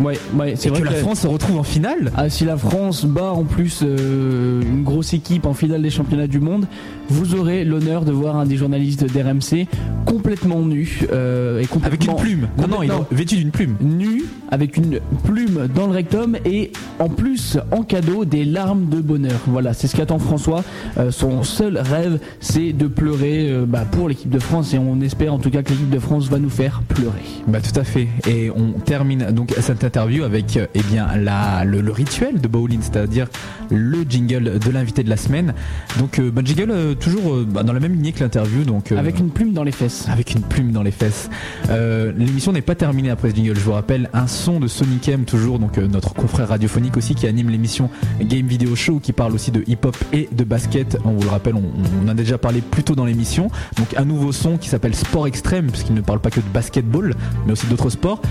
Ouais, 0.00 0.18
ouais 0.34 0.54
c'est 0.56 0.68
vrai 0.68 0.80
que, 0.80 0.86
la 0.86 0.92
France 0.92 1.20
se 1.20 1.26
retrouve 1.26 1.58
en 1.58 1.64
finale? 1.64 2.12
Ah, 2.16 2.28
si 2.28 2.44
la 2.44 2.56
France 2.56 3.04
bat 3.04 3.32
en 3.32 3.44
plus 3.44 3.82
une 3.82 4.82
grosse 4.82 5.12
équipe 5.14 5.46
en 5.46 5.54
finale 5.54 5.82
des 5.82 5.90
championnats 5.90 6.26
du 6.26 6.40
monde, 6.40 6.66
vous 7.08 7.34
aurez 7.34 7.64
l'honneur 7.64 8.04
de 8.04 8.12
voir 8.12 8.36
un 8.36 8.46
des 8.46 8.56
journalistes 8.56 9.04
d'RMC 9.04 9.66
complètement 10.04 10.60
nu 10.60 11.00
et 11.02 11.66
complètement, 11.66 11.86
avec 11.86 12.04
une 12.06 12.16
plume. 12.16 12.48
Non 12.58 12.68
non, 12.68 12.82
il 12.82 12.90
est 12.90 13.14
vêtu 13.14 13.36
d'une 13.36 13.50
plume. 13.50 13.76
Nu 13.80 14.24
avec 14.50 14.76
une 14.76 15.00
plume 15.24 15.35
dans 15.44 15.86
le 15.86 15.92
rectum 15.92 16.36
et 16.44 16.72
en 16.98 17.08
plus 17.08 17.58
en 17.70 17.82
cadeau 17.82 18.24
des 18.24 18.44
larmes 18.44 18.88
de 18.88 19.00
bonheur. 19.00 19.38
Voilà, 19.46 19.74
c'est 19.74 19.86
ce 19.86 19.96
qu'attend 19.96 20.18
François. 20.18 20.64
Euh, 20.98 21.10
son 21.10 21.42
seul 21.42 21.78
rêve, 21.78 22.18
c'est 22.40 22.72
de 22.72 22.86
pleurer 22.86 23.50
euh, 23.50 23.66
bah, 23.66 23.84
pour 23.90 24.08
l'équipe 24.08 24.30
de 24.30 24.38
France 24.38 24.72
et 24.72 24.78
on 24.78 25.00
espère 25.00 25.34
en 25.34 25.38
tout 25.38 25.50
cas 25.50 25.62
que 25.62 25.70
l'équipe 25.70 25.90
de 25.90 25.98
France 25.98 26.28
va 26.28 26.38
nous 26.38 26.50
faire 26.50 26.82
pleurer. 26.88 27.22
Bah 27.46 27.58
tout 27.60 27.78
à 27.78 27.84
fait. 27.84 28.08
Et 28.26 28.50
on 28.50 28.72
termine 28.72 29.30
donc 29.30 29.54
cette 29.60 29.84
interview 29.84 30.24
avec 30.24 30.56
euh, 30.56 30.66
eh 30.74 30.82
bien 30.82 31.08
la, 31.16 31.64
le, 31.64 31.90
rituel 31.90 32.40
de 32.40 32.48
Bowling, 32.48 32.80
c'est-à-dire 32.80 33.28
le 33.70 34.04
jingle 34.08 34.58
de 34.58 34.70
l'invité 34.70 35.02
de 35.02 35.10
la 35.10 35.16
semaine. 35.16 35.54
Donc 35.98 36.20
bah, 36.20 36.42
jingle 36.44 36.96
toujours 36.96 37.44
bah, 37.46 37.62
dans 37.62 37.72
la 37.72 37.80
même 37.80 37.92
lignée 37.92 38.12
que 38.12 38.20
l'interview. 38.20 38.64
Donc 38.64 38.92
avec 38.92 39.18
une 39.18 39.30
plume 39.30 39.52
dans 39.52 39.64
les 39.64 39.72
fesses. 39.72 40.08
Avec 40.10 40.34
une 40.34 40.42
plume 40.42 40.72
dans 40.72 40.82
les 40.82 40.90
fesses. 40.90 41.28
L'émission 41.68 42.52
n'est 42.52 42.62
pas 42.62 42.74
terminée 42.74 43.10
après 43.10 43.30
ce 43.30 43.36
jingle. 43.36 43.56
Je 43.56 43.60
vous 43.60 43.72
rappelle 43.72 44.08
un 44.14 44.26
son 44.26 44.60
de 44.60 44.68
Sonic 44.68 45.08
M 45.08 45.25
toujours 45.26 45.58
donc 45.58 45.76
notre 45.76 46.14
confrère 46.14 46.48
radiophonique 46.48 46.96
aussi 46.96 47.14
qui 47.14 47.26
anime 47.26 47.50
l'émission 47.50 47.90
Game 48.20 48.46
Video 48.46 48.74
Show 48.74 49.00
qui 49.00 49.12
parle 49.12 49.34
aussi 49.34 49.50
de 49.50 49.62
hip-hop 49.66 49.96
et 50.12 50.28
de 50.32 50.44
basket. 50.44 50.98
On 51.04 51.10
vous 51.10 51.22
le 51.22 51.28
rappelle, 51.28 51.54
on, 51.54 52.08
a 52.08 52.14
déjà 52.14 52.38
parlé 52.38 52.60
plus 52.60 52.84
tôt 52.84 52.94
dans 52.94 53.04
l'émission. 53.04 53.50
Donc 53.76 53.94
un 53.96 54.04
nouveau 54.04 54.32
son 54.32 54.56
qui 54.56 54.68
s'appelle 54.68 54.94
Sport 54.94 55.26
Extrême 55.26 55.66
puisqu'il 55.66 55.94
ne 55.94 56.00
parle 56.00 56.20
pas 56.20 56.30
que 56.30 56.40
de 56.40 56.48
basketball 56.54 57.14
mais 57.44 57.52
aussi 57.52 57.66
d'autres 57.66 57.90
sports. 57.90 58.22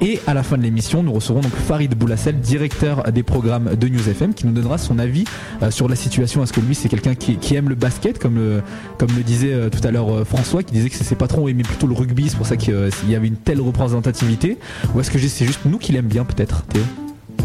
Et 0.00 0.20
à 0.26 0.34
la 0.34 0.42
fin 0.42 0.56
de 0.56 0.62
l'émission, 0.62 1.02
nous 1.02 1.12
recevrons 1.12 1.40
donc 1.40 1.54
Farid 1.54 1.94
Boulassel, 1.94 2.38
directeur 2.40 3.12
des 3.12 3.22
programmes 3.22 3.74
de 3.74 3.88
News 3.88 4.08
FM, 4.08 4.34
qui 4.34 4.46
nous 4.46 4.52
donnera 4.52 4.78
son 4.78 4.98
avis 4.98 5.24
euh, 5.62 5.70
sur 5.70 5.88
la 5.88 5.96
situation. 5.96 6.42
Est-ce 6.42 6.52
que 6.52 6.60
lui 6.60 6.74
c'est 6.74 6.88
quelqu'un 6.88 7.14
qui, 7.14 7.54
aime 7.54 7.68
le 7.68 7.74
basket 7.74 8.18
comme 8.18 8.36
le, 8.36 8.62
comme 8.98 9.10
le 9.16 9.22
disait 9.22 9.52
euh, 9.52 9.68
tout 9.70 9.86
à 9.86 9.90
l'heure 9.90 10.26
François 10.26 10.62
qui 10.62 10.72
disait 10.72 10.90
que 10.90 10.96
ses 10.96 11.14
patrons 11.14 11.48
aimaient 11.48 11.62
plutôt 11.62 11.86
le 11.86 11.94
rugby, 11.94 12.28
c'est 12.28 12.36
pour 12.36 12.46
ça 12.46 12.56
qu'il 12.56 12.74
y 13.08 13.14
avait 13.14 13.28
une 13.28 13.36
telle 13.36 13.60
représentativité? 13.60 14.58
Ou 14.94 15.00
est-ce 15.00 15.10
que 15.10 15.18
c'est 15.18 15.46
juste 15.46 15.60
nous 15.64 15.78
qui 15.78 15.92
l'aime 15.92 16.06
bien 16.06 16.24
peut-être? 16.24 16.43
Théo 16.46 16.82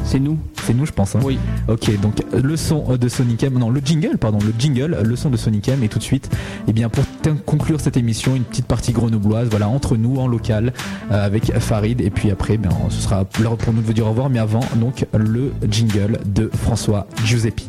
c'est 0.10 0.20
nous. 0.20 0.40
C'est 0.64 0.74
nous, 0.74 0.88
je 0.88 0.92
pense. 0.92 1.16
Hein. 1.16 1.20
Oui. 1.24 1.38
Ok, 1.68 2.00
donc 2.02 2.16
le 2.34 2.58
son 2.58 2.98
de 2.98 3.08
Sonic 3.08 3.44
M, 3.44 3.54
non, 3.60 3.70
le 3.70 3.80
jingle, 3.84 4.18
pardon, 4.18 4.40
le 4.44 4.54
jingle, 4.58 4.98
le 5.04 5.16
son 5.16 5.30
de 5.30 5.38
Sonic 5.38 5.68
M, 5.70 5.84
et 5.84 5.88
tout 5.88 6.00
de 6.00 6.04
suite, 6.04 6.36
eh 6.68 6.74
bien, 6.74 6.90
pour 6.90 7.04
conclure 7.46 7.80
cette 7.80 7.96
émission, 7.96 8.36
une 8.36 8.44
petite 8.44 8.66
partie 8.66 8.92
grenobloise, 8.92 9.50
voilà, 9.50 9.68
entre 9.68 9.98
nous, 9.98 10.18
en 10.18 10.28
local, 10.28 10.74
euh, 11.12 11.26
avec 11.26 11.54
Farid, 11.60 12.02
et 12.02 12.10
puis 12.10 12.32
après, 12.32 12.58
ben, 12.58 12.72
ce 12.90 13.02
sera 13.02 13.24
l'heure 13.40 13.58
pour 13.58 13.72
nous 13.72 13.82
de 13.82 13.86
vous 13.86 13.94
dire 13.94 14.08
au 14.08 14.10
revoir, 14.10 14.32
mais 14.32 14.40
avant, 14.40 14.62
donc, 14.78 15.06
le 15.14 15.54
jingle 15.70 16.20
de 16.26 16.50
François 16.54 17.06
Giuseppe. 17.24 17.62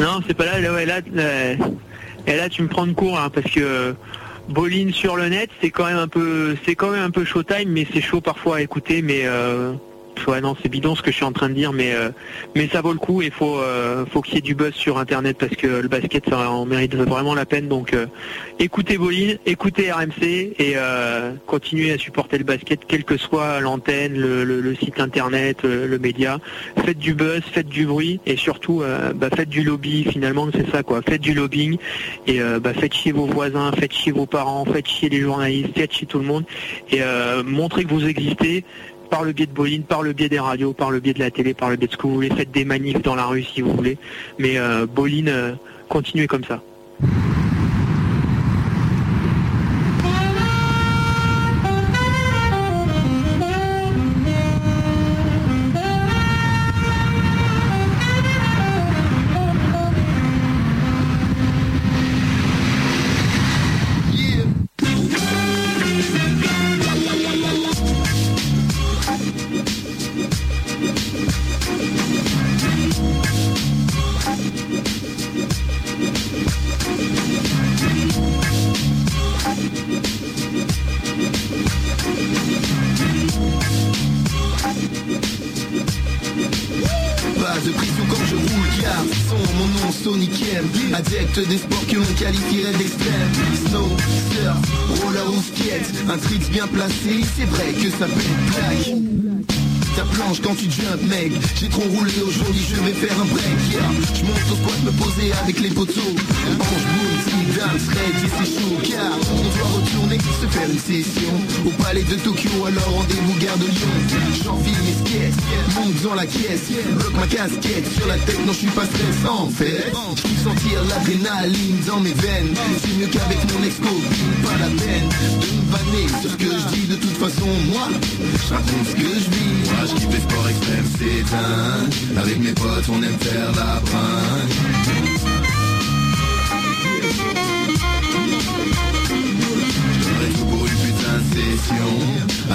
Non, 0.00 0.20
c'est 0.26 0.34
pas 0.34 0.44
là, 0.44 0.60
là, 0.60 0.84
là, 0.84 1.52
et 2.26 2.36
là, 2.36 2.48
tu 2.48 2.62
me 2.62 2.68
prends 2.68 2.86
de 2.86 2.92
court, 2.92 3.18
hein, 3.18 3.30
parce 3.32 3.50
que 3.50 3.94
Bolin 4.48 4.92
sur 4.92 5.16
le 5.16 5.28
net, 5.28 5.50
c'est 5.60 5.70
quand 5.70 5.84
même 5.84 5.98
un 5.98 6.08
peu, 6.08 6.56
c'est 6.64 6.74
quand 6.74 6.90
showtime, 7.24 7.68
mais 7.68 7.86
c'est 7.92 8.00
chaud 8.00 8.20
parfois 8.20 8.56
à 8.56 8.60
écouter, 8.62 9.02
mais 9.02 9.22
euh, 9.24 9.74
ouais 10.26 10.40
non 10.40 10.56
c'est 10.60 10.68
bidon 10.68 10.94
ce 10.94 11.02
que 11.02 11.10
je 11.10 11.16
suis 11.16 11.24
en 11.24 11.32
train 11.32 11.48
de 11.48 11.54
dire 11.54 11.72
mais 11.72 11.92
euh, 11.92 12.10
mais 12.54 12.68
ça 12.68 12.80
vaut 12.80 12.92
le 12.92 12.98
coup 12.98 13.22
et 13.22 13.30
faut 13.30 13.58
euh, 13.58 14.04
faut 14.06 14.20
qu'il 14.20 14.34
y 14.34 14.38
ait 14.38 14.42
du 14.42 14.54
buzz 14.54 14.74
sur 14.74 14.98
internet 14.98 15.36
parce 15.38 15.54
que 15.54 15.66
le 15.66 15.88
basket 15.88 16.28
ça 16.28 16.50
en 16.50 16.66
mérite 16.66 16.94
vraiment 16.94 17.34
la 17.34 17.46
peine 17.46 17.68
donc 17.68 17.92
euh, 17.92 18.06
écoutez 18.58 18.98
Boline, 18.98 19.38
écoutez 19.46 19.92
RMC 19.92 20.54
et 20.58 20.74
continuez 21.46 21.92
à 21.92 21.98
supporter 21.98 22.38
le 22.38 22.44
basket 22.44 22.84
quelle 22.86 23.04
que 23.04 23.16
soit 23.16 23.60
l'antenne, 23.60 24.14
le, 24.18 24.74
site 24.74 25.00
internet, 25.00 25.62
le 25.62 25.98
média. 25.98 26.38
Faites 26.84 26.98
du 26.98 27.14
buzz, 27.14 27.42
faites 27.52 27.68
du 27.68 27.86
bruit 27.86 28.20
et 28.26 28.36
surtout 28.36 28.82
bah, 29.14 29.28
faites 29.34 29.48
du 29.48 29.62
lobby 29.62 30.04
finalement 30.04 30.48
c'est 30.52 30.70
ça 30.70 30.82
quoi. 30.82 31.00
Faites 31.02 31.20
du 31.20 31.34
lobbying 31.34 31.76
et 32.26 32.40
bah, 32.60 32.74
faites 32.74 32.94
chier 32.94 33.12
vos 33.12 33.26
voisins, 33.26 33.70
faites 33.72 33.92
chier 33.92 34.12
vos 34.12 34.26
parents, 34.26 34.64
faites 34.64 34.86
chier 34.88 35.08
les 35.08 35.20
journalistes, 35.20 35.70
faites 35.76 35.92
chier 35.92 36.06
tout 36.06 36.18
le 36.18 36.24
monde 36.24 36.44
et 36.90 37.00
montrez 37.44 37.84
que 37.84 37.90
vous 37.90 38.06
existez 38.06 38.64
par 39.08 39.24
le 39.24 39.32
biais 39.32 39.46
de 39.46 39.52
Boline, 39.52 39.82
par 39.82 40.02
le 40.02 40.12
biais 40.12 40.28
des 40.28 40.38
radios, 40.38 40.72
par 40.72 40.90
le 40.90 41.00
biais 41.00 41.14
de 41.14 41.18
la 41.18 41.30
télé, 41.30 41.54
par 41.54 41.70
le 41.70 41.76
biais 41.76 41.88
de 41.88 41.92
ce 41.92 41.96
que 41.96 42.06
vous 42.06 42.14
voulez. 42.14 42.30
Faites 42.30 42.50
des 42.50 42.64
manifs 42.64 43.02
dans 43.02 43.14
la 43.14 43.26
rue 43.26 43.42
si 43.42 43.60
vous 43.60 43.72
voulez. 43.72 43.98
Mais 44.38 44.58
euh, 44.58 44.86
euh, 44.98 45.54
continuez 45.88 46.26
comme 46.26 46.44
ça. 46.44 46.62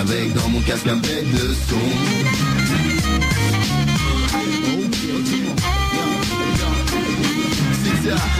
Avec 0.03 0.33
dans 0.33 0.49
mon 0.49 0.59
casque 0.59 0.87
un 0.87 0.97
bête 0.97 1.31
de 1.31 1.53
son. 1.69 1.75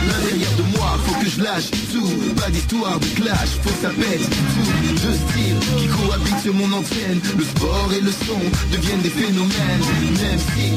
L'intérieur 0.06 0.50
de 0.58 0.76
moi, 0.76 0.98
faut 1.06 1.20
que 1.20 1.30
je 1.30 1.42
lâche 1.42 1.70
Pas 1.94 2.50
d'histoire 2.50 2.98
de 2.98 3.06
clash, 3.06 3.50
faut 3.62 3.70
que 3.70 3.82
ça 3.82 3.90
pète. 3.90 4.28
Tout 4.28 5.06
de 5.06 5.14
style 5.14 5.78
qui 5.78 5.86
cohabite 5.86 6.40
sur 6.42 6.54
mon 6.54 6.72
antenne. 6.72 7.20
Le 7.38 7.44
sport 7.44 7.90
et 7.96 8.00
le 8.00 8.10
son 8.10 8.40
deviennent 8.72 9.02
des 9.02 9.10
phénomènes. 9.10 9.84
Même 10.20 10.38
si 10.38 10.72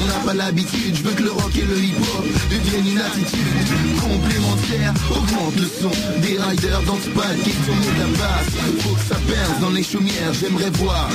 on 0.00 0.06
n'a 0.06 0.24
pas 0.24 0.34
l'habitude 0.34 0.96
Je 0.96 1.02
veux 1.02 1.12
que 1.12 1.22
le 1.22 1.30
rock 1.30 1.52
et 1.56 1.64
le 1.64 1.78
hip-hop 1.78 2.24
deviennent 2.50 2.86
une 2.86 3.00
attitude 3.00 3.68
Complémentaire, 4.00 4.94
augmente 5.10 5.56
le 5.56 5.68
son 5.80 5.90
Des 6.20 6.38
riders 6.38 6.82
dans 6.82 6.98
ce 6.98 7.08
pas 7.10 7.34
question 7.44 7.74
de 7.74 8.00
la 8.00 8.06
basse 8.18 8.52
Faut 8.80 8.94
que 8.94 9.00
ça 9.08 9.16
perce 9.26 9.60
dans 9.60 9.70
les 9.70 9.82
chaumières 9.82 10.32
J'aimerais 10.40 10.70
voir 10.70 11.08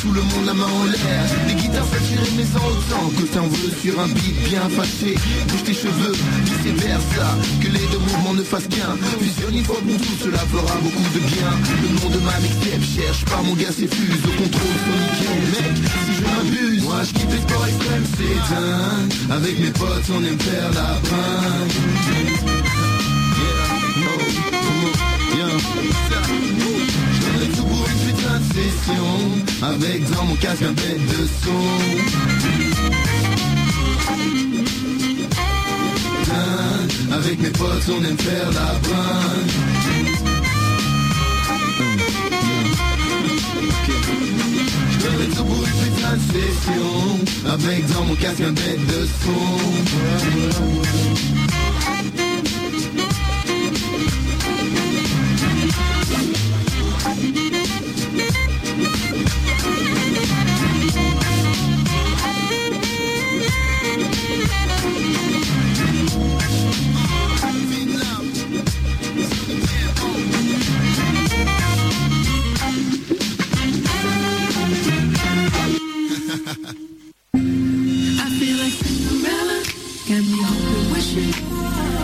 tout 0.00 0.12
le 0.12 0.22
monde 0.22 0.46
la 0.46 0.54
main 0.54 0.66
en 0.66 0.84
l'air. 0.84 1.24
Des 1.48 1.54
guitares 1.54 1.86
saturées 1.86 2.32
mais 2.36 2.44
sans 2.44 2.66
autant 2.66 3.10
Que 3.16 3.22
t'en 3.32 3.46
veux 3.46 3.72
sur 3.82 4.00
un 4.00 4.08
beat 4.08 4.48
bien 4.48 4.68
fâché. 4.68 5.14
Bouge 5.48 5.64
tes 5.64 5.74
cheveux 5.74 6.14
vice 6.44 6.72
versa 6.82 7.36
Que 7.60 7.68
les 7.68 7.86
deux 7.92 7.98
mouvements 7.98 8.34
ne 8.34 8.42
fassent 8.42 8.68
qu'un 8.74 8.96
Fusionne 9.20 9.56
une 9.56 9.64
fois 9.64 9.80
pour 9.80 9.96
tout, 9.96 10.16
cela 10.22 10.38
fera 10.38 10.74
beaucoup 10.82 11.08
de 11.14 11.20
bien. 11.20 11.50
Le 11.82 11.88
nom 11.96 12.08
de 12.10 12.20
ma 12.24 12.38
mixtape 12.40 12.84
cherche 12.84 13.24
pas 13.24 13.42
mon 13.42 13.54
gars 13.54 13.72
c'est 13.76 13.92
fuse. 13.92 14.24
Au 14.24 14.32
contrôle 14.42 14.76
sonique 14.84 15.48
mec 15.54 15.74
si 16.04 16.12
je 16.16 16.22
m'abuse. 16.24 16.82
Moi 16.82 17.00
je 17.04 17.12
kiffe 17.12 17.30
les 17.30 17.38
sports 17.38 17.66
extrêmes 17.66 18.06
c'est 18.16 18.38
dingue. 18.54 19.12
Avec 19.30 19.58
mes 19.60 19.70
potes 19.70 20.10
on 20.16 20.24
aime 20.24 20.40
faire 20.40 20.70
la 20.74 20.98
bringue. 21.06 21.74
Yeah, 25.36 25.58
tout 27.54 27.64
pour 27.64 27.86
une 27.88 28.00
putain 28.06 28.38
de 28.38 28.46
session. 28.54 29.08
Avec 29.62 30.00
dans 30.10 30.24
mon 30.24 30.36
casque 30.36 30.62
un 30.62 30.72
bête 30.72 31.06
de 31.06 31.26
son 31.42 31.64
Avec 37.14 37.38
mes 37.38 37.50
potes 37.50 37.88
on 37.90 38.04
aime 38.04 38.18
faire 38.18 38.50
la 38.50 38.74
bringue 38.82 39.52
Je 44.90 45.36
tout 45.36 45.44
pour 45.44 45.64
une 45.64 46.20
session 46.32 46.90
Avec 47.52 47.86
dans 47.92 48.04
mon 48.04 48.14
casque 48.16 48.40
un 48.40 48.50
bête 48.52 48.86
de 48.86 49.06
son 49.22 50.74
wishing. 80.92 82.03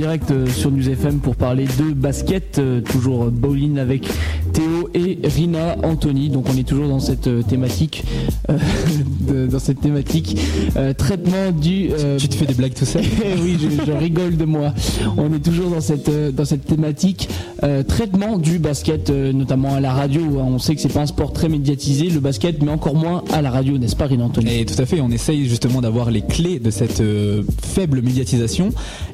Direct 0.00 0.30
euh, 0.30 0.46
sur 0.46 0.70
News 0.70 0.88
FM 0.88 1.18
pour 1.18 1.36
parler 1.36 1.66
de 1.66 1.92
basket, 1.92 2.58
euh, 2.58 2.80
toujours 2.80 3.30
bowling 3.30 3.78
avec 3.78 4.08
Rina 5.24 5.76
Anthony. 5.82 6.28
Donc 6.28 6.46
on 6.52 6.56
est 6.56 6.66
toujours 6.66 6.88
dans 6.88 7.00
cette 7.00 7.26
euh, 7.26 7.42
thématique, 7.42 8.04
dans 8.48 9.58
cette 9.58 9.80
thématique 9.80 10.38
traitement 10.96 11.50
du. 11.52 11.90
tu 12.18 12.28
te 12.28 12.34
fais 12.34 12.46
des 12.46 12.54
blagues 12.54 12.74
tout 12.74 12.84
ça 12.84 13.00
Oui, 13.42 13.56
je, 13.86 13.92
rigole 13.92 14.36
de 14.36 14.44
moi. 14.44 14.72
On 15.16 15.32
est 15.32 15.44
toujours 15.44 15.70
dans 15.70 15.80
cette 15.80 16.10
dans 16.34 16.44
cette 16.44 16.64
thématique 16.64 17.28
traitement 17.86 18.38
du 18.38 18.58
basket, 18.58 19.10
notamment 19.10 19.74
à 19.74 19.80
la 19.80 19.92
radio. 19.92 20.22
On 20.22 20.58
sait 20.58 20.74
que 20.74 20.80
c'est 20.80 20.92
pas 20.92 21.00
un 21.00 21.06
sport 21.06 21.32
très 21.32 21.48
médiatisé, 21.48 22.08
le 22.08 22.20
basket, 22.20 22.62
mais 22.62 22.70
encore 22.70 22.94
moins 22.94 23.24
à 23.32 23.42
la 23.42 23.50
radio, 23.50 23.78
n'est-ce 23.78 23.96
pas, 23.96 24.06
Rina 24.06 24.24
Anthony? 24.24 24.60
Et 24.60 24.64
tout 24.64 24.80
à 24.80 24.86
fait. 24.86 25.00
On 25.00 25.10
essaye 25.10 25.48
justement 25.48 25.80
d'avoir 25.80 26.10
les 26.10 26.22
clés 26.22 26.58
de 26.58 26.70
cette 26.70 27.02
faible 27.62 28.02
médiatisation 28.02 28.70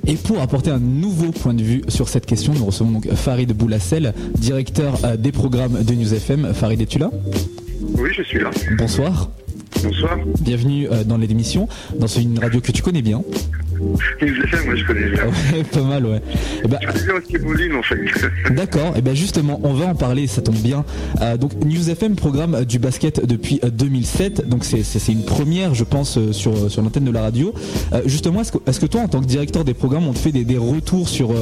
et 0.07 0.15
pour 0.15 0.41
apporter 0.41 0.71
un 0.71 0.79
nouveau 0.79 1.31
point 1.31 1.55
de 1.55 1.63
vue 1.63 1.83
sur 1.89 2.09
cette 2.09 2.27
question, 2.27 2.53
nous 2.55 2.65
recevons 2.65 2.91
donc 2.91 3.13
Farid 3.13 3.53
Boulassel, 3.53 4.15
directeur 4.39 4.99
euh, 5.05 5.17
des 5.17 5.33
programmes 5.33 5.83
de 5.83 5.95
News 5.97 6.13
FM. 6.13 6.53
Farid, 6.53 6.81
es-tu 6.81 6.99
là? 6.99 7.11
Oui, 7.81 8.11
je 8.17 8.23
suis 8.23 8.39
là. 8.39 8.51
Bonsoir. 8.77 9.31
Bonsoir. 9.83 10.19
Bienvenue 10.41 10.89
euh, 10.91 11.05
dans 11.05 11.17
l'émission, 11.17 11.69
dans 11.99 12.07
une 12.07 12.39
radio 12.39 12.61
que 12.61 12.71
tu 12.73 12.83
connais 12.83 13.03
bien. 13.03 13.23
moi 14.67 14.75
je 14.75 14.85
connais 14.85 15.11
bien. 15.11 15.27
Ouais, 15.27 15.63
pas 15.65 15.83
mal, 15.83 16.07
ouais. 16.07 16.17
Et 16.17 16.21
eh 16.65 16.69
ben, 16.69 16.79
je 16.83 16.89
connais 16.89 17.69
bien 17.69 17.79
aussi 17.79 17.79
en 17.79 17.83
fait. 17.83 17.97
D'accord, 18.55 18.93
et 18.95 18.99
eh 18.99 19.03
bien 19.03 19.15
justement, 19.15 19.61
on 19.63 19.73
va 19.73 19.87
en 19.87 19.95
parler, 19.95 20.27
ça 20.27 20.43
tombe 20.43 20.57
bien. 20.57 20.85
Euh, 21.21 21.37
donc 21.37 21.53
News 21.65 21.91
FM 21.91 22.17
programme 22.17 22.65
du 22.65 22.79
basket 22.79 23.25
depuis 23.25 23.61
2007, 23.73 24.41
euh, 24.41 24.43
donc 24.45 24.65
c'est 24.65 25.13
une 25.13 25.25
première, 25.25 25.75
je 25.75 25.85
pense, 25.85 26.19
euh, 26.19 26.33
sur, 26.33 26.71
sur 26.71 26.83
l'antenne 26.83 27.05
de 27.05 27.11
la 27.11 27.23
radio. 27.23 27.53
justement, 28.05 28.41
est-ce 28.41 28.53
que, 28.53 28.59
est 28.67 28.79
que, 28.79 28.87
toi, 28.87 29.03
en 29.03 29.09
tant 29.09 29.21
que 29.21 29.27
directeur 29.27 29.65
des 29.65 29.75
programmes, 29.75 30.07
on 30.07 30.13
te 30.13 30.19
fait 30.19 30.33
des, 30.33 30.45
des 30.45 30.59
retours 30.59 31.09
sur, 31.09 31.33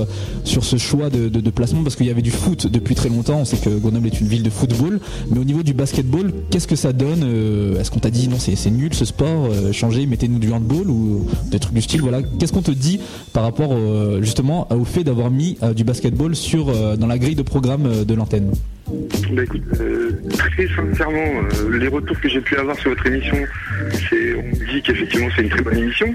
sur 0.45 0.64
ce 0.64 0.76
choix 0.76 1.11
de, 1.11 1.28
de, 1.28 1.51
placement? 1.51 1.82
Parce 1.82 1.97
qu'il 1.97 2.07
y 2.07 2.11
avait 2.11 2.22
du 2.22 2.30
foot 2.30 2.66
depuis 2.66 2.95
très 2.95 3.09
longtemps, 3.09 3.38
on 3.40 3.45
sait 3.45 3.57
que 3.57 3.70
Grenoble 3.70 4.07
est 4.07 4.20
une 4.20 4.28
ville 4.28 4.42
de 4.42 4.51
football, 4.51 5.01
mais 5.30 5.38
au 5.38 5.45
niveau 5.45 5.62
du 5.62 5.74
basketball, 5.74 6.32
qu'est-ce 6.51 6.68
que 6.68 6.76
ça 6.76 6.92
donne 6.92 7.76
Est-ce 7.78 7.90
qu'on 7.90 8.01
t'a 8.01 8.11
dit 8.11 8.28
non, 8.28 8.36
c'est 8.38 8.70
nul 8.70 8.95
ce 8.95 9.05
sport, 9.05 9.49
changez, 9.72 10.07
mettez-nous 10.07 10.38
du 10.38 10.53
handball 10.53 10.88
ou 10.88 11.26
des 11.51 11.59
trucs 11.59 11.74
du 11.74 11.82
style, 11.82 12.01
voilà 12.03 12.20
qu'est-ce 12.39 12.53
qu'on 12.53 12.62
te 12.62 12.70
dit 12.70 13.01
par 13.32 13.43
rapport 13.43 13.72
euh, 13.72 14.20
justement 14.22 14.68
au 14.72 14.85
fait 14.85 15.05
d'avoir 15.05 15.30
mis 15.30 15.59
euh, 15.62 15.74
du 15.74 15.85
basketball 15.85 16.35
sur, 16.35 16.68
euh, 16.68 16.97
dans 16.97 17.07
la 17.07 17.18
grille 17.18 17.35
de 17.35 17.43
programme 17.43 18.05
de 18.05 18.14
l'antenne? 18.14 18.53
Bah 19.32 19.43
très 20.30 20.68
sincèrement, 20.68 21.49
les 21.72 21.89
retours 21.89 22.20
que 22.20 22.28
j'ai 22.28 22.41
pu 22.41 22.57
avoir 22.57 22.78
sur 22.78 22.91
votre 22.91 23.07
émission, 23.07 23.37
on 23.37 24.43
me 24.43 24.72
dit 24.72 24.82
qu'effectivement 24.82 25.28
c'est 25.35 25.43
une 25.43 25.49
très 25.49 25.62
bonne 25.62 25.78
émission. 25.78 26.07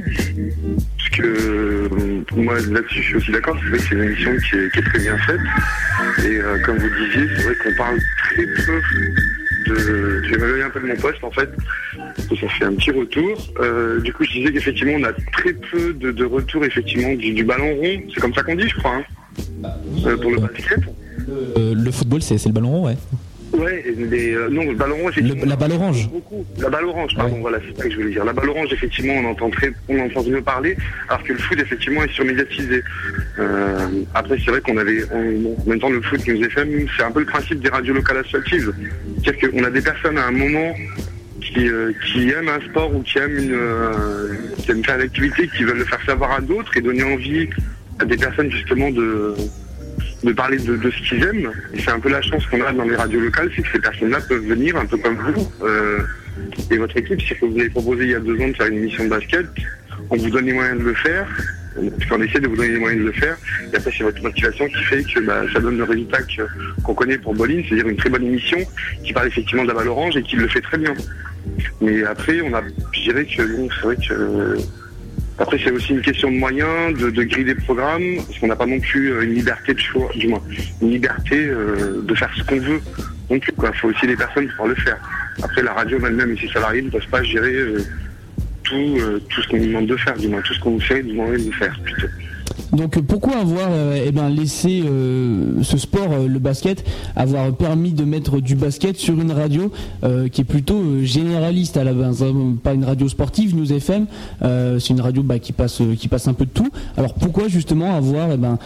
Parce 0.98 1.10
que 1.10 1.90
moi 2.36 2.54
là-dessus 2.70 3.02
je 3.02 3.08
suis 3.08 3.16
aussi 3.16 3.32
d'accord, 3.32 3.58
c'est 3.62 3.70
vrai 3.70 3.78
que 3.80 3.84
c'est 3.86 3.96
une 3.96 4.04
émission 4.04 4.32
qui 4.50 4.56
est, 4.56 4.84
très 4.84 5.00
bien 5.00 5.18
faite. 5.18 5.40
Et 6.26 6.40
comme 6.64 6.78
vous 6.78 6.90
disiez, 6.90 7.28
c'est 7.36 7.44
vrai 7.44 7.56
qu'on 7.56 7.76
parle 7.76 7.98
très 8.18 8.46
peu 8.46 8.82
de. 9.70 10.24
Je 10.24 10.36
vais 10.36 10.64
un 10.64 10.70
peu 10.70 10.80
de 10.80 10.88
mon 10.88 10.96
poste 10.96 11.24
en 11.24 11.32
fait 11.32 11.50
ça 12.36 12.48
fait 12.48 12.66
un 12.66 12.74
petit 12.74 12.92
retour. 12.92 13.38
Euh, 13.60 14.00
du 14.02 14.14
coup, 14.14 14.24
je 14.24 14.32
disais 14.32 14.52
qu'effectivement, 14.52 14.94
on 14.98 15.04
a 15.04 15.14
très 15.14 15.54
peu 15.54 15.94
de, 15.94 16.12
de 16.12 16.26
retours 16.26 16.64
effectivement 16.66 17.14
du, 17.16 17.44
ballon 17.44 17.76
rond. 17.76 18.02
C'est 18.14 18.22
comme 18.22 18.34
ça 18.34 18.44
qu'on 18.44 18.56
dit, 18.56 18.68
je 18.68 18.78
crois, 18.78 18.96
hein. 18.96 19.04
euh, 20.06 20.18
pour 20.18 20.32
le 20.32 20.40
basket. 20.40 20.80
Euh, 21.58 21.74
le 21.76 21.92
football, 21.92 22.22
c'est 22.22 22.44
le 22.46 22.52
ballon 22.52 22.72
rond, 22.72 22.86
ouais. 22.88 22.98
Ouais, 23.60 23.84
non, 24.52 24.62
effectivement. 25.10 25.46
la 25.46 25.56
balle 25.56 25.72
orange. 25.74 26.10
La 26.60 26.70
balle 26.70 26.86
orange, 26.86 27.16
pardon, 27.16 27.38
voilà, 27.42 27.60
c'est 27.66 27.78
ça 27.78 27.84
que 27.84 27.92
je 27.92 27.96
voulais 27.98 28.12
dire. 28.12 28.26
La 28.26 28.34
balle 28.34 28.50
orange, 28.50 28.72
effectivement, 28.72 29.14
on 29.14 29.26
entend 29.26 29.50
très, 29.50 29.72
on 29.88 30.00
entend 30.00 30.24
mieux 30.24 30.42
parler, 30.42 30.78
alors 31.08 31.24
que 31.24 31.34
le 31.34 31.40
foot, 31.40 31.60
effectivement, 31.60 32.04
est 32.04 32.12
surmédiatisé. 32.12 32.84
après, 34.14 34.38
c'est 34.44 34.52
vrai 34.52 34.62
qu'on 34.62 34.78
avait, 34.78 35.04
en 35.12 35.70
même 35.70 35.80
temps, 35.80 35.90
le 35.90 36.02
foot 36.02 36.26
nous 36.28 36.44
est 36.44 36.50
fait, 36.50 36.68
c'est 36.98 37.04
un 37.04 37.12
peu 37.12 37.20
le 37.20 37.26
principe 37.26 37.60
des 37.60 37.70
radios 37.70 37.94
locales 37.94 38.18
associatives. 38.18 38.74
C'est-à-dire 39.24 39.52
qu'on 39.52 39.64
a 39.64 39.70
des 39.70 39.82
personnes 39.82 40.18
à 40.18 40.28
un 40.28 40.32
moment 40.32 40.74
euh, 41.58 41.94
qui, 42.06 42.30
aiment 42.30 42.50
un 42.50 42.62
sport 42.62 42.94
ou 42.94 43.02
qui 43.02 43.18
aiment, 43.18 43.38
une, 43.38 43.54
euh, 43.54 44.36
qui 44.58 44.72
aiment 44.72 44.84
faire 44.84 44.96
une 44.96 45.02
activité, 45.02 45.50
qui 45.56 45.64
veulent 45.64 45.80
le 45.80 45.86
faire 45.86 46.00
savoir 46.06 46.32
à 46.32 46.42
d'autres 46.42 46.76
et 46.78 46.82
donner 46.82 47.04
envie 47.04 47.50
à 48.00 48.06
des 48.06 48.18
personnes 48.18 48.52
justement 48.52 48.92
de, 48.92 49.34
de 50.24 50.32
parler 50.34 50.58
de, 50.58 50.92
ce 50.92 51.08
qu'ils 51.08 51.24
aiment. 51.24 51.52
Et 51.74 51.80
c'est 51.80 51.92
un 51.92 52.00
peu 52.00 52.10
la 52.10 52.22
chance 52.22 52.46
qu'on 52.48 52.62
a 52.62 52.72
dans 52.72 52.84
les 52.84 52.96
radios 52.96 53.20
locales, 53.20 53.50
c'est 53.56 53.62
que 53.62 53.72
ces 53.72 53.80
personnes-là 53.80 54.20
peuvent 54.28 54.46
venir 54.46 54.76
un 54.78 54.86
peu 54.86 54.98
comme 54.98 55.16
vous 55.16 55.52
euh, 55.64 56.00
et 56.72 56.78
votre 56.78 56.98
équipe. 56.98 57.22
C'est 57.28 57.36
que 57.36 57.46
vous 57.46 57.60
avez 57.60 57.70
proposé 57.70 58.06
il 58.06 58.12
y 58.12 58.16
a 58.16 58.20
deux 58.20 58.40
ans 58.42 58.48
de 58.48 58.54
faire 58.54 58.68
une 58.68 58.78
émission 58.78 59.04
de 59.06 59.10
basket. 59.10 59.46
On 60.10 60.18
vous 60.18 60.30
donne 60.30 60.46
les 60.46 60.54
moyens 60.54 60.80
de 60.80 60.84
le 60.84 60.94
faire. 60.94 61.28
On 62.12 62.22
essaie 62.22 62.40
de 62.40 62.48
vous 62.48 62.56
donner 62.56 62.70
les 62.70 62.80
moyens 62.80 63.02
de 63.02 63.08
le 63.08 63.14
faire. 63.14 63.38
Et 63.72 63.76
après, 63.76 63.92
c'est 63.96 64.04
votre 64.04 64.22
motivation 64.22 64.68
qui 64.68 64.84
fait 64.84 65.04
que 65.04 65.20
bah, 65.22 65.44
ça 65.54 65.60
donne 65.60 65.78
le 65.78 65.84
résultat 65.84 66.18
qu'on 66.84 66.94
connaît 66.94 67.18
pour 67.18 67.36
Bolin, 67.36 67.62
c'est-à-dire 67.68 67.88
une 67.88 67.96
très 67.96 68.10
bonne 68.10 68.26
émission 68.26 68.58
qui 69.04 69.14
parle 69.14 69.28
effectivement 69.28 69.64
de 69.64 69.70
la 69.70 69.76
balle 69.76 69.88
orange 69.88 70.18
et 70.18 70.24
qui 70.24 70.36
le 70.36 70.48
fait 70.48 70.62
très 70.62 70.78
bien. 70.78 70.94
Mais 71.82 72.04
après, 72.04 72.42
on 72.42 72.54
a, 72.54 72.64
je 72.92 73.02
dirais 73.02 73.26
que 73.26 73.32
c'est 73.36 73.82
vrai 73.84 73.96
que 73.96 74.58
après 75.40 75.58
c'est 75.64 75.72
aussi 75.72 75.94
une 75.94 76.02
question 76.02 76.30
de 76.30 76.38
moyens, 76.38 76.98
de, 76.98 77.10
de 77.10 77.24
grille 77.24 77.46
des 77.46 77.56
programmes, 77.56 78.18
parce 78.18 78.40
qu'on 78.40 78.48
n'a 78.48 78.56
pas 78.56 78.66
non 78.66 78.80
plus 78.80 79.12
euh, 79.12 79.24
une 79.24 79.34
liberté 79.34 79.74
de 79.74 79.80
choix, 79.80 80.10
du 80.16 80.28
moins, 80.28 80.42
une 80.82 80.92
liberté 80.92 81.48
euh, 81.48 82.02
de 82.04 82.16
faire 82.16 82.30
ce 82.36 82.44
qu'on 82.44 82.60
veut. 82.60 82.82
Donc 83.30 83.44
il 83.48 83.78
faut 83.80 83.88
aussi 83.88 84.08
des 84.08 84.16
personnes 84.18 84.50
pour 84.58 84.68
le 84.68 84.76
faire. 84.76 84.98
Après 85.42 85.62
la 85.62 85.74
radio 85.74 85.98
elle-même 86.06 86.32
et 86.32 86.38
ses 86.38 86.52
salariés 86.52 86.82
ne 86.82 86.90
peuvent 86.90 87.08
pas 87.08 87.24
gérer 87.24 87.54
euh, 87.54 87.84
tout, 88.64 88.98
tout 89.30 89.42
ce 89.42 89.48
qu'on 89.48 89.58
nous 89.58 89.68
demande 89.68 89.88
de 89.88 89.98
faire, 89.98 90.18
du 90.18 90.28
moins 90.28 90.42
tout 90.42 90.54
ce 90.54 90.60
qu'on 90.60 90.72
nous 90.72 90.82
fait 90.82 91.02
demander 91.02 91.44
de 91.44 91.52
faire 91.52 91.80
plutôt. 91.84 92.08
Donc 92.74 93.00
pourquoi 93.02 93.38
avoir 93.38 93.68
euh, 93.72 94.04
eh 94.06 94.12
ben, 94.12 94.30
laissé 94.30 94.84
euh, 94.86 95.64
ce 95.64 95.78
sport, 95.78 96.10
euh, 96.12 96.28
le 96.28 96.40
basket, 96.40 96.86
avoir 97.16 97.52
permis 97.54 97.92
de 97.92 98.04
mettre 98.04 98.40
du 98.40 98.56
basket 98.56 98.98
sur 98.98 99.20
une 99.20 99.32
radio 99.32 99.72
qui 100.32 100.42
est 100.42 100.46
plutôt 100.46 100.82
généraliste 101.04 101.78
à 101.78 101.84
la 101.84 101.94
base, 101.94 102.24
hein, 102.24 102.56
pas 102.62 102.74
une 102.74 102.84
radio 102.84 103.08
sportive, 103.08 103.56
News 103.56 103.72
FM, 103.72 104.06
c'est 104.42 104.90
une 104.90 105.02
radio 105.02 105.24
bah, 105.24 105.40
qui 105.40 105.52
passe 105.52 105.82
un 105.82 106.34
peu 106.34 106.46
de 106.46 106.50
tout. 106.50 106.70
Alors 106.98 107.14
pourquoi 107.14 107.48
justement 107.48 107.96
avoir 107.96 108.32
eh 108.32 108.38
ben, 108.38 108.58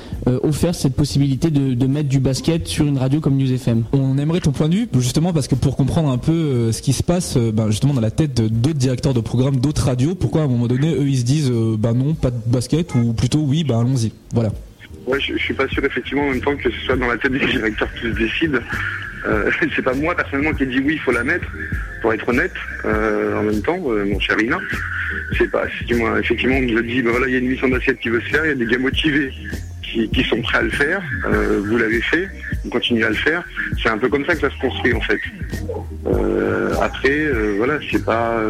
offert 0.43 0.75
cette 0.75 0.95
possibilité 0.95 1.49
de, 1.49 1.87
mettre 1.87 2.09
du 2.09 2.19
basket 2.19 2.67
sur 2.67 2.85
une 2.85 2.97
radio 2.97 3.19
comme 3.19 3.37
News 3.37 3.51
FM 3.51 3.83
On 3.93 4.17
aimerait 4.17 4.39
ton 4.39 4.51
point 4.51 4.69
de 4.69 4.75
vue 4.75 4.89
justement 4.99 5.33
parce 5.33 5.47
que 5.47 5.55
pour 5.55 5.75
comprendre 5.75 6.09
un 6.09 6.17
peu 6.17 6.71
ce 6.71 6.81
qui 6.81 6.93
se 6.93 7.03
passe 7.03 7.37
ben, 7.37 7.69
justement 7.69 7.93
dans 7.93 8.01
la 8.01 8.11
tête 8.11 8.41
d'autres 8.41 8.77
directeurs 8.77 9.13
de 9.13 9.21
programmes, 9.21 9.57
d'autres 9.57 9.85
radios, 9.85 10.15
pourquoi 10.15 10.41
à 10.41 10.45
un 10.45 10.47
moment 10.47 10.67
donné 10.67 10.93
eux 10.93 11.07
ils 11.07 11.19
se 11.19 11.23
disent 11.23 11.51
bah 11.79 11.93
non 11.93 12.13
pas 12.13 12.31
de 12.31 12.37
basket 12.47 12.95
ou 12.95 13.13
plutôt 13.13 13.39
oui 13.39 13.63
bah 13.73 13.79
allons-y. 13.79 14.11
Voilà. 14.33 14.51
Ouais, 15.07 15.19
je, 15.19 15.35
suis 15.37 15.53
pas 15.53 15.67
sûr 15.67 15.83
effectivement 15.83 16.23
en 16.23 16.29
même 16.29 16.41
temps 16.41 16.55
que 16.55 16.69
ce 16.69 16.79
soit 16.85 16.95
dans 16.95 17.07
la 17.07 17.17
tête 17.17 17.31
des 17.31 17.39
directeurs 17.39 17.91
qui 17.95 18.01
se 18.03 18.07
décident. 18.07 18.59
Euh, 19.25 19.49
c'est 19.75 19.81
pas 19.81 19.93
moi 19.93 20.15
personnellement 20.15 20.53
qui 20.53 20.63
ai 20.63 20.65
dit 20.67 20.79
oui, 20.79 20.93
il 20.93 20.99
faut 20.99 21.11
la 21.11 21.23
mettre, 21.23 21.47
pour 22.01 22.13
être 22.13 22.27
honnête, 22.29 22.53
euh, 22.85 23.39
en 23.39 23.43
même 23.43 23.61
temps, 23.61 23.79
euh, 23.87 24.05
mon 24.05 24.19
cher 24.19 24.39
Ina. 24.39 24.59
C'est 25.37 25.49
pas, 25.49 25.65
effectivement, 25.65 26.55
on 26.55 26.61
nous 26.61 26.77
a 26.77 26.81
dit, 26.81 27.01
bah 27.01 27.11
voilà, 27.11 27.27
il 27.27 27.33
y 27.33 27.35
a 27.35 27.39
une 27.39 27.49
mission 27.49 27.67
d'assiette 27.67 27.99
qui 27.99 28.09
veut 28.09 28.21
se 28.21 28.29
faire, 28.29 28.45
il 28.45 28.49
y 28.49 28.51
a 28.51 28.55
des 28.55 28.65
gars 28.65 28.79
motivés 28.79 29.31
qui, 29.81 30.23
sont 30.23 30.41
prêts 30.41 30.57
à 30.57 30.63
le 30.63 30.71
faire, 30.71 31.03
vous 31.65 31.77
l'avez 31.77 32.01
fait, 32.01 32.27
vous 32.63 32.71
continuez 32.71 33.03
à 33.03 33.09
le 33.09 33.15
faire. 33.15 33.43
C'est 33.81 33.89
un 33.89 33.97
peu 33.99 34.09
comme 34.09 34.25
ça 34.25 34.33
que 34.33 34.41
ça 34.41 34.49
se 34.49 34.59
construit 34.59 34.91
en 34.91 35.01
fait. 35.01 35.19
après, 36.81 37.27
voilà, 37.57 37.77
c'est 37.91 38.03
pas 38.03 38.41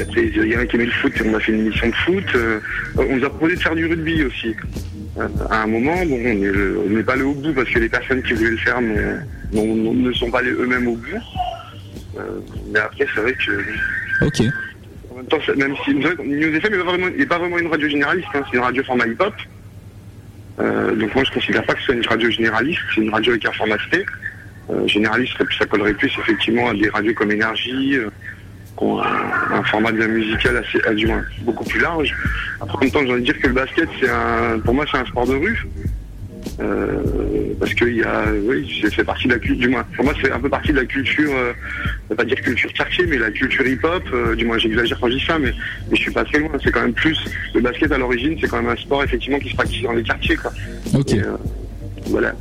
après, 0.00 0.24
il 0.24 0.52
y 0.52 0.56
en 0.56 0.60
a 0.60 0.66
qui 0.66 0.76
aimait 0.76 0.86
le 0.86 0.92
foot, 0.92 1.12
on 1.24 1.34
a 1.34 1.40
fait 1.40 1.52
une 1.52 1.66
émission 1.66 1.88
de 1.88 1.94
foot. 1.94 2.24
Euh, 2.34 2.60
on 2.96 3.16
nous 3.16 3.24
a 3.24 3.28
proposé 3.28 3.56
de 3.56 3.60
faire 3.60 3.74
du 3.74 3.86
rugby 3.86 4.24
aussi. 4.24 4.54
Euh, 5.18 5.28
à 5.50 5.62
un 5.62 5.66
moment, 5.66 5.96
bon, 6.06 6.18
on 6.18 6.90
n'est 6.90 7.02
pas 7.02 7.14
allé 7.14 7.22
au 7.22 7.34
bout 7.34 7.52
parce 7.52 7.68
que 7.70 7.78
les 7.78 7.88
personnes 7.88 8.22
qui 8.22 8.32
voulaient 8.34 8.50
le 8.50 8.56
faire 8.58 8.80
ne 8.80 10.12
sont 10.12 10.30
pas 10.30 10.40
allées 10.40 10.52
eux-mêmes 10.52 10.88
au 10.88 10.96
bout. 10.96 11.20
Euh, 12.18 12.22
mais 12.72 12.80
après, 12.80 13.06
c'est 13.14 13.20
vrai 13.20 13.34
que. 13.34 14.24
Ok. 14.24 14.42
En 15.10 15.16
même 15.16 15.26
temps, 15.26 15.38
même 15.56 15.74
si 15.84 15.94
News 15.94 16.54
FM 16.56 17.16
n'est 17.16 17.26
pas, 17.26 17.38
vraiment 17.38 17.58
une 17.58 17.68
radio 17.68 17.88
généraliste, 17.88 18.28
hein, 18.34 18.42
c'est 18.50 18.56
une 18.56 18.62
radio 18.62 18.82
format 18.84 19.06
hip-hop. 19.06 19.34
donc 20.58 21.14
moi, 21.14 21.24
je 21.24 21.30
ne 21.30 21.34
considère 21.34 21.64
pas 21.64 21.74
que 21.74 21.80
ce 21.80 21.86
soit 21.86 21.94
une 21.94 22.06
radio 22.06 22.30
généraliste, 22.30 22.80
c'est 22.94 23.00
une 23.00 23.10
radio 23.10 23.32
avec 23.32 23.46
un 23.46 23.52
format 23.52 23.78
C. 23.90 24.04
généraliste, 24.86 25.36
ça 25.58 25.64
collerait 25.66 25.94
plus 25.94 26.12
effectivement 26.18 26.68
à 26.68 26.74
des 26.74 26.88
radios 26.90 27.14
comme 27.14 27.30
Énergie 27.30 27.98
un, 28.82 29.62
format 29.64 29.92
de 29.92 30.06
musical 30.06 30.56
assez, 30.56 30.94
du 30.94 31.06
moins, 31.06 31.22
beaucoup 31.42 31.64
plus 31.64 31.80
large. 31.80 32.14
Après, 32.60 32.76
en 32.76 32.80
même 32.80 32.90
temps, 32.90 33.00
j'ai 33.04 33.12
envie 33.12 33.20
de 33.20 33.26
dire 33.26 33.40
que 33.40 33.48
le 33.48 33.54
basket, 33.54 33.88
c'est 34.00 34.08
un, 34.08 34.58
pour 34.60 34.74
moi, 34.74 34.84
c'est 34.90 34.98
un 34.98 35.06
sport 35.06 35.26
de 35.26 35.34
rue. 35.34 35.66
Euh, 36.58 37.02
parce 37.58 37.74
que 37.74 37.84
il 37.84 37.96
y 37.96 38.02
a, 38.02 38.24
oui, 38.44 38.82
c'est 38.94 39.04
partie 39.04 39.26
de 39.26 39.34
la 39.34 39.38
culture, 39.38 39.60
du 39.60 39.68
moins, 39.68 39.84
pour 39.94 40.04
moi, 40.04 40.14
c'est 40.22 40.30
un 40.30 40.40
peu 40.40 40.48
partie 40.48 40.72
de 40.72 40.76
la 40.76 40.84
culture, 40.84 41.30
euh, 41.34 42.14
pas 42.14 42.24
dire 42.24 42.40
culture 42.40 42.72
quartier, 42.72 43.04
mais 43.06 43.18
la 43.18 43.30
culture 43.30 43.66
hip-hop, 43.66 44.04
euh, 44.12 44.34
du 44.34 44.46
moins, 44.46 44.56
j'exagère 44.56 44.98
quand 44.98 45.08
je 45.08 45.16
dis 45.16 45.24
ça, 45.26 45.38
mais, 45.38 45.52
mais 45.90 45.96
je 45.96 46.02
suis 46.02 46.12
pas 46.12 46.24
très 46.24 46.38
loin. 46.38 46.50
C'est 46.62 46.70
quand 46.70 46.82
même 46.82 46.94
plus, 46.94 47.18
le 47.54 47.60
basket 47.60 47.92
à 47.92 47.98
l'origine, 47.98 48.38
c'est 48.40 48.48
quand 48.48 48.62
même 48.62 48.70
un 48.70 48.76
sport, 48.76 49.02
effectivement, 49.02 49.38
qui 49.38 49.50
se 49.50 49.56
pratique 49.56 49.82
dans 49.82 49.92
les 49.92 50.02
quartiers, 50.02 50.36
quoi. 50.36 50.52
Ok. 50.94 51.12
Et, 51.12 51.20
euh, 51.20 51.36
voilà. 52.08 52.32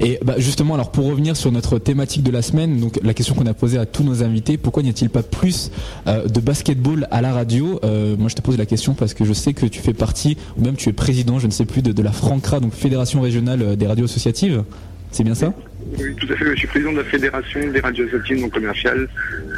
Et 0.00 0.18
bah, 0.24 0.34
justement, 0.38 0.74
alors 0.74 0.92
pour 0.92 1.06
revenir 1.06 1.36
sur 1.36 1.50
notre 1.52 1.78
thématique 1.78 2.22
de 2.22 2.30
la 2.30 2.42
semaine, 2.42 2.78
donc 2.80 2.98
la 3.02 3.14
question 3.14 3.34
qu'on 3.34 3.46
a 3.46 3.54
posée 3.54 3.78
à 3.78 3.86
tous 3.86 4.04
nos 4.04 4.22
invités, 4.22 4.56
pourquoi 4.56 4.82
n'y 4.82 4.90
a-t-il 4.90 5.10
pas 5.10 5.22
plus 5.22 5.70
euh, 6.06 6.26
de 6.26 6.40
basketball 6.40 7.06
à 7.10 7.20
la 7.20 7.32
radio 7.32 7.80
Euh, 7.84 8.16
Moi, 8.18 8.28
je 8.28 8.34
te 8.34 8.42
pose 8.42 8.56
la 8.58 8.66
question 8.66 8.94
parce 8.94 9.14
que 9.14 9.24
je 9.24 9.32
sais 9.32 9.52
que 9.54 9.66
tu 9.66 9.80
fais 9.80 9.94
partie, 9.94 10.36
ou 10.56 10.64
même 10.64 10.76
tu 10.76 10.88
es 10.88 10.92
président, 10.92 11.38
je 11.38 11.46
ne 11.46 11.52
sais 11.52 11.64
plus, 11.64 11.82
de, 11.82 11.92
de 11.92 12.02
la 12.02 12.12
FRANCRA, 12.12 12.60
donc 12.60 12.72
Fédération 12.74 13.20
régionale 13.20 13.62
euh, 13.62 13.76
des 13.76 13.86
radios 13.86 14.04
associatives. 14.04 14.62
C'est 15.10 15.24
bien 15.24 15.34
ça? 15.34 15.52
Oui, 15.98 16.14
tout 16.16 16.26
à 16.32 16.36
fait. 16.36 16.44
Je 16.52 16.56
suis 16.56 16.66
président 16.68 16.92
de 16.92 16.98
la 16.98 17.04
fédération 17.04 17.60
des 17.72 17.80
radios 17.80 18.04
associatives 18.06 18.42
non 18.42 18.50
commerciales 18.50 19.08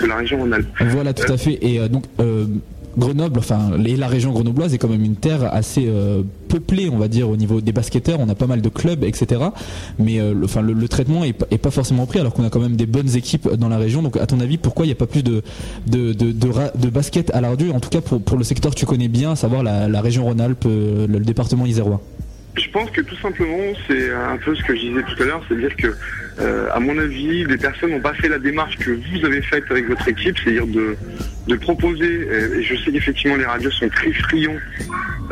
de 0.00 0.06
la 0.06 0.16
région 0.16 0.38
Rhône-Alpes. 0.38 0.68
Voilà, 0.80 1.12
tout 1.12 1.30
à 1.32 1.36
fait. 1.36 1.58
Et 1.61 1.88
donc, 1.88 2.04
euh, 2.20 2.46
Grenoble, 2.99 3.38
enfin, 3.38 3.72
et 3.84 3.97
la 3.97 4.09
région 4.09 4.32
grenobloise 4.32 4.74
est 4.74 4.78
quand 4.78 4.88
même 4.88 5.05
une 5.05 5.14
terre 5.14 5.55
assez 5.55 5.84
euh, 5.86 6.22
peuplée, 6.49 6.88
on 6.91 6.99
va 6.99 7.07
dire, 7.07 7.30
au 7.30 7.36
niveau 7.36 7.61
des 7.61 7.70
basketteurs. 7.70 8.18
On 8.18 8.28
a 8.28 8.34
pas 8.34 8.49
mal 8.49 8.62
de 8.62 8.68
clubs, 8.68 9.05
etc. 9.05 9.43
Mais 10.01 10.18
euh, 10.18 10.34
le, 10.34 10.45
enfin, 10.45 10.61
le, 10.61 10.88
traitement 10.88 11.22
est, 11.22 11.32
pas- 11.32 11.70
forcément 11.70 12.07
pris, 12.07 12.18
alors 12.18 12.34
qu'on 12.34 12.45
a 12.45 12.51
quand 12.51 12.59
même 12.59 12.74
des 12.74 12.86
bonnes 12.86 13.14
équipes 13.14 13.49
dans 13.55 13.68
la 13.68 13.78
région. 13.78 14.03
Donc, 14.03 14.16
à 14.16 14.26
ton 14.26 14.41
avis, 14.41 14.59
pourquoi 14.59 14.86
il 14.86 14.88
n'y 14.88 14.93
a 14.93 14.97
pas 14.97 15.07
plus 15.07 15.22
de, 15.22 15.43
de, 15.86 16.12
de, 16.12 16.91
basket 16.91 17.30
à 17.32 17.41
la 17.41 17.51
radio 17.51 17.72
En 17.72 17.80
tout 17.80 17.91
cas, 17.91 18.01
pour, 18.01 18.36
le 18.36 18.45
secteur 18.45 18.74
que 18.74 18.78
tu 18.78 18.86
connais 18.86 19.09
bien, 19.09 19.32
à 19.32 19.36
savoir 19.36 19.62
la, 19.62 20.01
région 20.01 20.24
Rhône-Alpes, 20.24 20.64
euh, 20.66 21.07
le, 21.07 21.20
département 21.20 21.66
isérois. 21.66 22.01
Je 22.57 22.68
pense 22.70 22.91
que 22.91 23.03
tout 23.03 23.16
simplement, 23.16 23.72
c'est 23.86 24.12
un 24.12 24.36
peu 24.45 24.57
ce 24.57 24.64
que 24.64 24.74
je 24.74 24.80
disais 24.80 25.03
tout 25.03 25.22
à 25.22 25.26
l'heure, 25.26 25.43
c'est-à-dire 25.47 25.76
que, 25.76 25.95
à 26.74 26.80
mon 26.80 26.99
avis, 26.99 27.45
les 27.45 27.57
personnes 27.57 27.91
n'ont 27.91 28.01
pas 28.01 28.14
fait 28.14 28.28
la 28.28 28.41
démarche 28.41 28.76
que 28.78 28.91
vous 28.91 29.24
avez 29.24 29.43
faite 29.43 29.64
avec 29.70 29.88
votre 29.88 30.09
équipe, 30.09 30.36
c'est-à-dire 30.43 30.66
de, 30.66 30.97
de 31.51 31.57
proposer, 31.57 32.28
euh, 32.30 32.61
et 32.61 32.62
je 32.62 32.76
sais 32.76 32.92
qu'effectivement 32.92 33.36
les 33.36 33.44
radios 33.44 33.70
sont 33.72 33.88
très 33.88 34.12
friands 34.12 34.57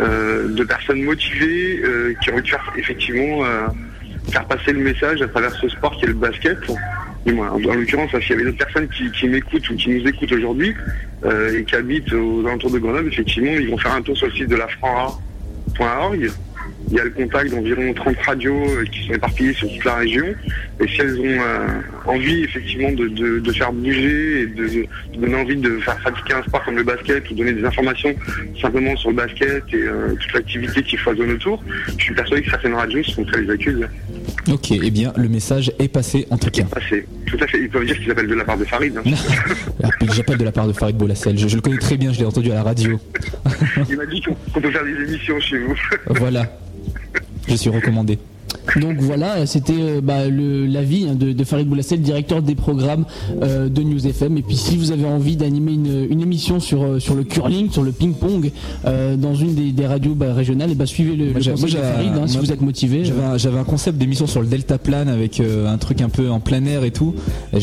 euh, 0.01 0.49
de 0.49 0.65
personnes 0.65 1.03
motivées 1.03 1.81
euh, 1.85 2.13
qui 2.21 2.31
ont 2.31 2.35
envie 2.35 2.43
de 2.43 2.49
faire 2.49 2.73
effectivement 2.77 3.45
faire 4.31 4.45
passer 4.45 4.73
le 4.73 4.81
message 4.81 5.23
à 5.23 5.29
travers 5.29 5.55
ce 5.55 5.69
sport 5.71 5.97
qui 5.97 6.05
est 6.05 6.09
le 6.09 6.15
basket. 6.15 6.59
Moins, 7.27 7.51
en, 7.51 7.55
en 7.55 7.75
l'occurrence, 7.75 8.11
s'il 8.21 8.31
y 8.31 8.33
avait 8.35 8.45
d'autres 8.45 8.59
personnes 8.59 8.89
qui, 8.89 9.29
m'écoutent 9.29 9.69
ou 9.71 9.77
qui 9.77 9.91
nous 9.91 10.07
écoutent 10.07 10.33
aujourd'hui 10.33 10.75
et 11.25 11.65
qui 11.65 11.75
habitent 11.75 12.13
aux 12.13 12.47
alentours 12.47 12.71
de 12.71 12.79
Grenoble, 12.79 13.09
effectivement, 13.09 13.53
ils 13.53 13.71
vont 13.71 13.79
faire 13.79 13.95
un 13.95 14.03
tour 14.03 14.17
sur 14.17 14.27
le 14.27 14.33
site 14.33 14.49
de 14.49 14.57
la 14.57 14.69
franra.org. 14.69 16.31
Il 16.91 16.97
y 16.97 17.01
a 17.01 17.05
le 17.05 17.11
contact 17.11 17.51
d'environ 17.51 17.93
30 17.93 18.17
radios 18.27 18.55
euh, 18.71 18.85
qui 18.91 19.07
sont 19.07 19.13
éparpillées 19.15 19.53
sur 19.53 19.69
toute 19.71 19.85
la 19.85 19.97
région. 19.97 20.25
Et 20.81 20.89
si 20.89 21.01
elles 21.01 21.19
ont 21.21 21.25
euh, 21.25 21.67
envie 22.07 22.45
effectivement 22.45 22.91
de, 22.93 23.09
de- 23.09 23.39
de 23.41 23.53
faire 23.53 23.73
bouger 23.73 24.43
et 24.43 24.47
de, 24.47 24.65
de 24.67 24.87
donner 25.21 25.35
envie 25.35 25.57
de 25.57 25.79
faire 25.81 25.97
pratiquer 25.99 26.35
un 26.35 26.43
sport 26.45 26.65
comme 26.65 26.77
le 26.77 26.83
basket 26.85 27.31
ou 27.31 27.35
donner 27.35 27.53
des 27.53 27.65
informations 27.65 28.15
simplement 28.61 28.97
sur 28.97 29.11
le 29.11 29.17
basket 29.17 29.63
et 29.73 29.77
euh, 29.77 30.15
toute 30.19 30.33
l'activité 30.33 30.83
qui 30.83 30.97
foisonne 30.97 31.31
autour, 31.33 31.63
je 31.99 32.05
suis 32.05 32.15
persuadé 32.15 32.43
que 32.43 32.51
certaines 32.51 32.75
radios 32.75 33.03
sont 33.05 33.25
très 33.25 33.43
les. 33.43 33.89
Ok, 34.51 34.71
eh 34.71 34.91
bien, 34.91 35.13
le 35.17 35.29
message 35.29 35.71
est 35.79 35.89
passé 35.89 36.27
en 36.31 36.39
tout 36.39 36.51
cas. 36.51 36.63
Passé. 36.65 37.07
Tout 37.27 37.37
à 37.41 37.47
fait. 37.47 37.59
Ils 37.61 37.69
peuvent 37.69 37.85
dire 37.85 37.99
qu'ils 37.99 38.11
appellent 38.11 38.29
de 38.29 38.35
la 38.35 38.45
part 38.45 38.57
de 38.57 38.65
Farid. 38.65 38.97
hein. 38.97 39.03
J'appelle 40.15 40.39
de 40.39 40.45
la 40.45 40.53
part 40.53 40.67
de 40.67 40.73
Farid 40.73 40.97
Boulassel. 40.97 41.37
Je, 41.39 41.49
je 41.49 41.57
le 41.57 41.61
connais 41.61 41.77
très 41.79 41.97
bien, 41.99 42.13
je 42.13 42.21
l'ai 42.21 42.25
entendu 42.25 42.51
à 42.51 42.55
la 42.55 42.63
radio. 42.63 42.99
Il 43.91 43.97
m'a 43.97 44.07
dit 44.07 44.23
qu'on 44.23 44.61
peut 44.61 44.71
faire 44.71 44.85
des 44.85 44.93
émissions 45.13 45.39
chez 45.41 45.59
vous. 45.59 45.75
Voilà. 46.07 46.51
Je 47.47 47.55
suis 47.55 47.71
recommandé. 47.71 48.19
Donc 48.81 48.97
voilà, 49.01 49.47
c'était 49.47 49.73
euh, 49.79 50.01
bah, 50.03 50.29
le- 50.29 50.67
l'avis 50.67 51.07
hein, 51.09 51.15
de, 51.15 51.33
de 51.33 51.45
Farid 51.45 51.67
Boulassel, 51.69 52.01
directeur 52.01 52.43
des 52.43 52.55
programmes 52.55 53.05
euh, 53.43 53.69
de 53.69 53.83
News 53.83 54.07
FM. 54.07 54.37
Et 54.37 54.43
puis 54.43 54.57
si 54.57 54.77
vous 54.77 54.93
avez 54.93 55.07
envie 55.07 55.37
d'animer 55.37 55.73
une, 55.73 56.07
une 56.11 56.21
émission 56.21 56.61
sur, 56.61 56.83
euh, 56.83 56.99
sur 56.99 57.15
le 57.15 57.25
curling, 57.25 57.71
sur 57.71 57.83
le 57.83 57.93
ping-pong, 57.93 58.51
euh, 58.87 59.17
dans 59.17 59.35
une 59.35 59.55
des, 59.55 59.73
des 59.73 59.87
radios 59.87 60.15
bah, 60.15 60.35
régionales, 60.35 60.71
et 60.71 60.75
bah, 60.75 60.87
suivez 60.87 61.17
le, 61.17 61.27
le 61.29 61.33
conseil 61.33 61.53
moi, 61.55 61.63
de 61.63 61.67
j'ai- 61.69 61.79
Farid 61.79 62.13
hein, 62.17 62.27
si 62.27 62.39
vous 62.39 62.53
êtes 62.53 62.61
motivé. 62.61 63.05
J'avais 63.37 63.59
un, 63.59 63.65
concept 63.65 63.99
d'émission 63.99 64.27
sur 64.27 64.41
le 64.43 64.47
delta 64.47 64.79
plane 64.79 65.09
avec 65.09 65.41
euh, 65.41 65.67
un 65.73 65.79
truc 65.79 66.01
un 66.03 66.09
peu 66.11 66.31
en 66.31 66.41
plein 66.41 66.65
air 66.67 66.85
et 66.85 66.91
tout. 66.91 67.15
Et 67.57 67.61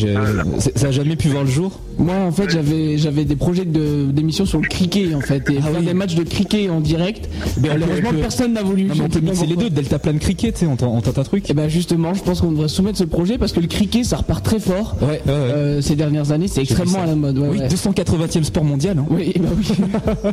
c'est- 0.58 0.76
ça 0.78 0.88
a 0.88 0.90
jamais 0.90 1.16
pu 1.16 1.28
voir 1.28 1.44
le 1.44 1.50
jour. 1.50 1.80
Moi, 1.98 2.14
en 2.14 2.32
fait, 2.32 2.50
j'avais 2.50 2.98
j'avais 2.98 3.24
des 3.24 3.36
projets 3.36 3.64
de- 3.64 4.06
d'émissions 4.10 4.44
sur 4.44 4.60
le 4.60 4.68
cricket, 4.68 5.14
en 5.14 5.20
fait, 5.20 5.48
et 5.50 5.56
Ah 5.58 5.62
faire 5.68 5.80
oui. 5.80 5.86
des 5.86 5.94
matchs 5.94 6.14
de 6.14 6.22
cricket 6.24 6.68
en 6.70 6.80
direct. 6.80 7.28
Mais 7.62 7.68
Malheureusement, 7.68 8.10
personne 8.20 8.52
n'a 8.52 8.62
voulu. 8.62 8.84
Non, 8.84 8.94
mais 8.96 9.00
on 9.04 9.08
peut 9.08 9.20
mixer 9.20 9.46
les 9.46 9.56
deux, 9.56 9.70
delta 9.70 9.98
plane 9.98 10.18
cricket, 10.18 10.52
tu 10.54 10.60
sais, 10.60 10.66
on 10.66 10.75
on 10.82 11.00
tente 11.00 11.18
un 11.18 11.22
truc. 11.24 11.48
Et 11.50 11.54
ben 11.54 11.68
justement, 11.68 12.14
je 12.14 12.22
pense 12.22 12.40
qu'on 12.40 12.52
devrait 12.52 12.68
soumettre 12.68 12.98
ce 12.98 13.04
projet 13.04 13.38
parce 13.38 13.52
que 13.52 13.60
le 13.60 13.66
cricket, 13.66 14.04
ça 14.04 14.16
repart 14.18 14.44
très 14.44 14.58
fort. 14.60 14.96
Ouais, 15.00 15.06
ouais, 15.08 15.14
ouais. 15.26 15.32
Euh, 15.32 15.80
ces 15.80 15.96
dernières 15.96 16.32
années, 16.32 16.48
c'est 16.48 16.62
extrêmement 16.62 17.00
à 17.02 17.06
la 17.06 17.14
mode. 17.14 17.38
ouais, 17.38 17.48
oui, 17.50 17.58
ouais. 17.58 17.68
280e 17.68 18.42
sport 18.44 18.64
mondial. 18.64 18.98
hein. 18.98 19.06
Oui, 19.10 19.32
bah 19.40 19.48
oui. 19.56 20.30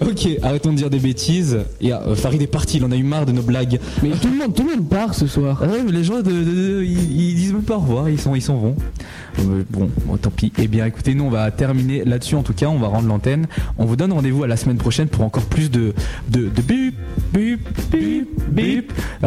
ok, 0.02 0.28
arrêtons 0.42 0.70
de 0.72 0.76
dire 0.76 0.90
des 0.90 0.98
bêtises. 0.98 1.58
Et, 1.80 1.92
euh, 1.92 2.14
Farid 2.14 2.40
est 2.42 2.46
parti, 2.46 2.78
il 2.78 2.84
en 2.84 2.90
a 2.90 2.96
eu 2.96 3.02
marre 3.02 3.26
de 3.26 3.32
nos 3.32 3.42
blagues. 3.42 3.78
Mais 4.02 4.10
tout 4.10 4.28
le 4.28 4.36
monde, 4.38 4.54
tout 4.54 4.62
le 4.64 4.76
monde 4.76 4.88
part 4.88 5.14
ce 5.14 5.26
soir. 5.26 5.60
Ah 5.62 5.66
ouais, 5.66 5.82
mais 5.84 5.92
les 5.92 6.04
gens, 6.04 6.16
de, 6.16 6.22
de- 6.22 6.30
de- 6.30 6.84
ils, 6.84 7.20
ils 7.20 7.34
disent 7.34 7.52
même 7.52 7.62
pas 7.62 7.76
au 7.76 7.80
revoir, 7.80 8.08
ils 8.08 8.20
s'en 8.20 8.34
ils 8.34 8.42
s'en 8.42 8.56
vont. 8.56 8.74
Euh, 9.40 9.62
bon, 9.70 9.88
bon, 10.06 10.16
tant 10.16 10.30
pis. 10.30 10.52
Eh 10.58 10.66
bien, 10.68 10.86
écoutez, 10.86 11.14
nous, 11.14 11.24
on 11.24 11.30
va 11.30 11.50
terminer 11.50 12.04
là-dessus. 12.04 12.34
En 12.34 12.42
tout 12.42 12.52
cas, 12.54 12.66
on 12.66 12.78
va 12.78 12.88
rendre 12.88 13.08
l'antenne. 13.08 13.46
On 13.78 13.84
vous 13.84 13.96
donne 13.96 14.12
rendez-vous 14.12 14.42
à 14.44 14.46
la 14.48 14.56
semaine 14.56 14.78
prochaine 14.78 15.08
pour 15.08 15.24
encore 15.24 15.44
plus 15.44 15.70
de 15.70 15.94
de, 16.28 16.48
de 16.48 16.62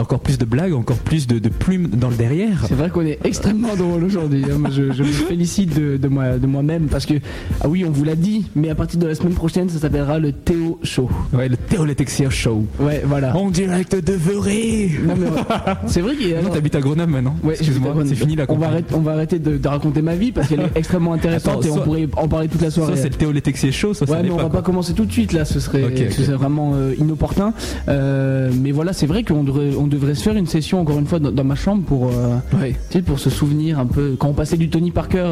encore 0.02 0.20
plus 0.20 0.38
de 0.38 0.46
blagues, 0.46 0.74
encore 0.74 0.98
plus 0.98 1.28
de, 1.28 1.50
plumes 1.50 1.88
dans 1.88 2.10
le 2.10 2.16
derrière. 2.16 2.66
C'est 2.68 2.76
vrai 2.76 2.90
qu'on 2.90 3.06
est 3.06 3.20
extrêmement 3.24 3.76
drôle 3.76 4.04
aujourd'hui. 4.04 4.44
hein. 4.46 4.70
Je, 4.72 4.92
je 4.92 5.04
me 5.04 5.08
félicite 5.08 5.74
de 5.76 6.08
moi-même 6.08 6.88
parce 6.88 7.06
que, 7.06 7.16
ah 7.62 7.70
oui, 7.70 7.86
on 7.88 7.92
vous 7.92 8.04
l'a 8.04 8.16
dit, 8.16 8.46
mais 8.56 8.70
à 8.70 8.76
partir 8.76 9.00
de 9.00 9.08
la 9.08 9.16
semaine 9.16 9.34
prochaine, 9.34 9.70
ça 9.70 9.80
s'appellera 9.80 10.20
le 10.20 10.32
Théo 10.32 10.71
Show. 10.84 11.10
Ouais, 11.34 11.48
le 11.50 11.58
Théolétexia 11.58 12.30
Show. 12.30 12.66
Ouais, 12.80 13.04
voilà. 13.06 13.36
En 13.36 13.50
direct 13.50 13.96
de 13.96 14.14
Veré. 14.14 14.92
Non, 15.06 15.14
mais, 15.18 15.28
euh, 15.28 15.74
c'est 15.88 16.02
vrai 16.02 16.16
qu'il 16.16 16.30
y 16.30 16.36
a. 16.36 16.42
Non, 16.42 16.50
t'habites 16.50 16.76
à 16.76 16.82
Grenoble 16.82 17.12
maintenant. 17.12 17.36
Ouais, 17.44 17.54
Excuse-moi, 17.54 17.94
c'est 18.06 18.16
fini 18.16 18.36
la 18.36 18.46
on 18.50 18.56
va, 18.58 18.68
arrêter, 18.68 18.96
on 18.96 19.00
va 19.02 19.12
arrêter 19.14 19.40
de, 19.40 19.58
de 19.58 19.68
raconter 19.68 20.02
ma 20.02 20.16
vie 20.16 20.32
parce 20.32 20.48
qu'elle 20.48 20.62
est 20.62 20.72
extrêmement 20.76 21.14
intéressante 21.14 21.60
Attends, 21.66 21.76
et 21.76 21.80
on 21.80 21.84
pourrait 21.84 22.08
en 22.18 22.28
parler 22.28 22.48
toute 22.48 22.62
la 22.62 22.72
soirée. 22.72 22.96
Ça, 22.96 23.04
c'est 23.04 23.10
le 23.10 23.16
Théolétexia 23.16 23.72
Show, 23.72 23.94
ça, 23.94 24.06
ça 24.06 24.12
Ouais, 24.12 24.18
l'est 24.22 24.28
mais 24.30 24.34
on 24.34 24.38
pas, 24.38 24.44
va 24.44 24.50
quoi. 24.50 24.60
pas 24.62 24.66
commencer 24.66 24.94
tout 24.94 25.06
de 25.06 25.12
suite 25.12 25.34
là, 25.34 25.46
ce 25.46 25.60
serait, 25.60 26.10
ce 26.12 26.32
vraiment 26.32 26.74
euh, 26.76 26.94
inopportun. 26.98 27.54
Euh, 27.88 28.52
mais 28.60 28.72
voilà, 28.72 28.94
c'est 28.94 29.06
vrai 29.08 29.24
qu'on 29.24 29.44
devrait, 29.44 29.72
on 29.78 29.88
devrait 29.88 30.16
se 30.16 30.24
faire 30.24 30.36
une 30.36 30.48
session 30.48 30.82
encore 30.82 31.00
une 31.00 31.08
fois 31.08 31.20
dans, 31.20 31.32
dans 31.32 31.44
ma 31.44 31.56
chambre 31.56 31.84
pour, 31.84 32.08
euh, 32.08 32.36
Ouais, 32.60 32.72
tu 32.90 32.98
sais, 32.98 33.02
pour 33.02 33.20
se 33.20 33.30
souvenir 33.30 33.80
un 33.80 33.86
peu 33.86 34.16
quand 34.18 34.28
on 34.28 34.34
passait 34.34 34.58
du 34.58 34.70
Tony 34.70 34.92
Parker 34.92 35.26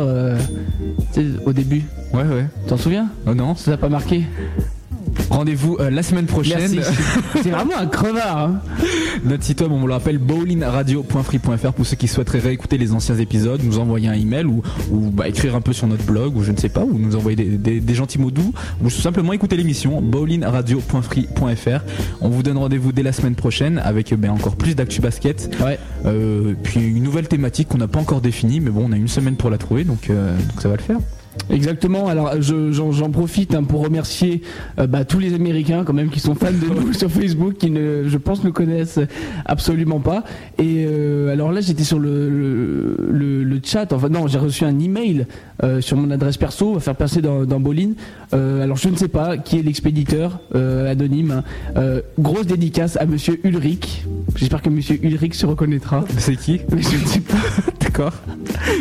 au 1.46 1.54
début. 1.54 1.84
ouais, 2.14 2.22
ouais. 2.22 2.46
T'en 2.68 2.78
souviens? 2.78 3.08
Oh 3.28 3.34
non. 3.34 3.56
Ça 3.56 3.72
t'a 3.72 3.78
pas 3.78 3.90
marqué? 3.90 4.24
Rendez-vous 5.30 5.78
euh, 5.80 5.90
la 5.90 6.04
semaine 6.04 6.26
prochaine. 6.26 6.82
C'est 7.44 7.50
vraiment 7.50 7.78
un 7.78 7.86
crevard. 7.88 8.38
Hein. 8.38 8.62
Notre 9.26 9.44
site 9.44 9.62
web, 9.62 9.72
on 9.72 9.78
vous 9.80 9.88
le 9.88 9.94
rappelle, 9.94 10.18
bowlingradio.free.fr 10.18 11.74
pour 11.74 11.86
ceux 11.86 11.96
qui 11.96 12.08
souhaiteraient 12.08 12.40
réécouter 12.40 12.78
les 12.78 12.94
anciens 12.94 13.16
épisodes, 13.18 13.62
nous 13.64 13.80
envoyer 13.80 14.08
un 14.08 14.14
email 14.14 14.46
ou, 14.46 14.62
ou 14.92 15.10
bah, 15.12 15.28
écrire 15.28 15.56
un 15.56 15.62
peu 15.62 15.74
sur 15.74 15.88
notre 15.88 16.04
blog 16.04 16.36
ou 16.38 16.44
je 16.44 16.52
ne 16.52 16.58
sais 16.58 16.70
pas, 16.70 16.84
ou 16.84 16.98
nous 16.98 17.16
envoyer 17.16 17.36
des, 17.36 17.46
des- 17.58 17.80
des 17.80 17.94
gentils 17.96 18.20
mots 18.20 18.32
doux 18.32 18.54
ou 18.84 18.86
tout 18.90 19.02
simplement 19.02 19.34
écouter 19.34 19.56
l'émission 19.58 20.02
bowlingradio.free.fr. 20.02 21.84
On 22.22 22.30
vous 22.30 22.44
donne 22.44 22.58
rendez-vous 22.58 22.92
dès 22.92 23.04
la 23.04 23.12
semaine 23.14 23.36
prochaine 23.36 23.80
avec 23.84 24.14
ben, 24.14 24.32
encore 24.32 24.56
plus 24.56 24.76
d'actu 24.76 25.02
basket. 25.02 25.50
Ouais. 25.64 25.80
Euh, 26.06 26.54
puis 26.64 26.80
une 26.82 27.04
nouvelle 27.04 27.28
thématique 27.28 27.68
qu'on 27.70 27.78
n'a 27.78 27.88
pas 27.88 28.00
encore 28.00 28.22
définie, 28.22 28.60
mais 28.60 28.70
bon, 28.72 28.86
on 28.90 28.92
a 28.92 28.96
une 28.98 29.08
semaine 29.08 29.36
pour 29.36 29.50
la 29.50 29.58
trouver, 29.58 29.84
donc, 29.84 30.10
euh, 30.10 30.36
donc 30.38 30.62
ça 30.62 30.70
va 30.70 30.76
le 30.76 30.82
faire. 30.82 30.98
Exactement. 31.50 32.08
Alors 32.08 32.42
je- 32.42 32.72
j'en 32.72 33.10
profite 33.10 33.56
hein, 33.56 33.64
pour 33.64 33.82
remercier 33.84 34.42
euh, 34.80 34.88
bah, 34.88 35.04
tous 35.06 35.20
les 35.20 35.34
Américains 35.34 35.84
quand 35.84 35.94
même 35.94 36.10
qui 36.10 36.20
sont 36.20 36.36
fans 36.36 36.52
de 36.52 36.68
nous 36.82 36.94
sur 36.94 37.10
Facebook, 37.10 37.56
qui 37.58 37.72
ne, 37.72 38.04
je 38.08 38.18
pense, 38.18 38.44
ne 38.44 38.50
connaissent 38.52 39.00
absolument 39.46 40.00
pas. 40.00 40.24
Et 40.58 40.86
euh, 40.88 41.32
alors 41.34 41.52
là, 41.52 41.62
j'étais 41.62 41.84
sur 41.84 42.00
le, 42.00 42.30
le, 42.30 42.96
le- 43.12 43.44
le 43.44 43.60
chat. 43.64 43.92
Enfin 43.94 44.10
non, 44.10 44.28
j'ai 44.28 44.38
reçu 44.38 44.64
un 44.64 44.78
email 44.80 45.26
euh, 45.64 45.82
sur 45.82 45.98
mon 45.98 46.12
adresse 46.12 46.38
perso 46.38 46.76
à 46.76 46.80
faire 46.80 46.96
passer 46.96 47.22
dans, 47.22 47.46
dans 47.46 47.60
Bolin. 47.60 47.92
Alors 48.32 48.78
je 48.78 48.90
ne 48.90 48.96
sais 48.96 49.08
pas 49.08 49.38
qui 49.38 49.58
est 49.58 49.64
l'expéditeur 49.64 50.40
anonyme. 50.54 51.42
hein. 51.76 52.00
Grosse 52.20 52.46
dédicace 52.46 52.96
à 52.98 53.06
Monsieur 53.06 53.40
Ulrich. 53.44 54.04
J'espère 54.36 54.62
que 54.62 54.70
Monsieur 54.70 55.00
Ulrich 55.04 55.34
se 55.34 55.46
reconnaîtra. 55.46 56.06
C'est 56.18 56.36
qui? 56.36 56.60
Mais 56.72 56.82
je 56.82 56.96
ne 56.98 57.06
sais 57.08 57.20
pas. 57.22 57.38
D'accord. 57.82 58.14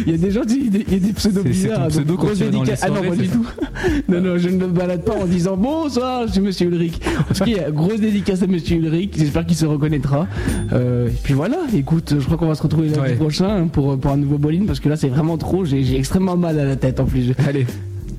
Il 0.06 0.12
y 0.12 0.14
a 0.14 0.18
des 0.18 0.30
gens, 0.30 0.42
il 0.48 0.64
y 0.64 0.68
a 0.68 0.70
des, 0.70 0.84
il 0.86 0.92
y 0.92 0.96
a 0.96 1.00
des 1.06 1.12
pseudos 1.14 1.44
c'est 1.52 1.68
donc 1.68 1.88
pseudo 1.88 2.16
quand 2.16 2.26
tu 2.34 2.44
dédicace- 2.50 2.80
Ah 2.82 2.88
non, 2.90 3.02
pas 3.08 3.16
du 3.16 3.28
tout. 3.28 3.46
Non, 4.08 4.20
non, 4.20 4.38
je 4.38 4.48
ne 4.48 4.56
me 4.56 4.66
balade 4.66 5.04
pas 5.04 5.14
en 5.14 5.24
disant 5.26 5.56
bonsoir, 5.56 6.26
je 6.26 6.32
suis 6.32 6.40
Monsieur 6.40 6.66
Ulrich. 6.68 7.00
En 7.30 7.32
tout 7.34 7.44
cas, 7.44 7.70
grosse 7.70 8.00
dédicace 8.00 8.42
à 8.42 8.46
Monsieur 8.46 8.76
Ulrich. 8.78 9.14
J'espère 9.16 9.46
qu'il 9.46 9.56
se 9.56 9.66
reconnaîtra. 9.66 10.26
Euh, 10.72 11.08
et 11.08 11.12
puis 11.22 11.34
voilà, 11.34 11.58
écoute, 11.74 12.14
je 12.18 12.24
crois 12.24 12.36
qu'on 12.36 12.48
va 12.48 12.54
se 12.56 12.62
retrouver 12.62 12.88
lundi 12.88 13.00
Ouais. 13.00 13.14
prochain 13.14 13.48
hein, 13.48 13.66
pour, 13.68 13.98
pour 13.98 14.10
un 14.10 14.16
nouveau 14.16 14.38
bowling 14.38 14.66
parce 14.66 14.80
que 14.80 14.88
là, 14.88 14.96
c'est 14.96 15.08
vraiment 15.08 15.36
trop. 15.38 15.64
J'ai 15.64 15.84
j'ai 15.84 15.96
extrêmement 15.96 16.36
mal 16.36 16.58
à 16.58 16.64
la 16.64 16.76
tête 16.76 16.98
en 17.00 17.04
plus. 17.04 17.32
Allez, 17.46 17.66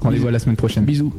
rendez-vous 0.01 0.27
à 0.27 0.32
la 0.32 0.39
semaine 0.39 0.55
prochaine. 0.55 0.86
Bisous. 0.86 1.11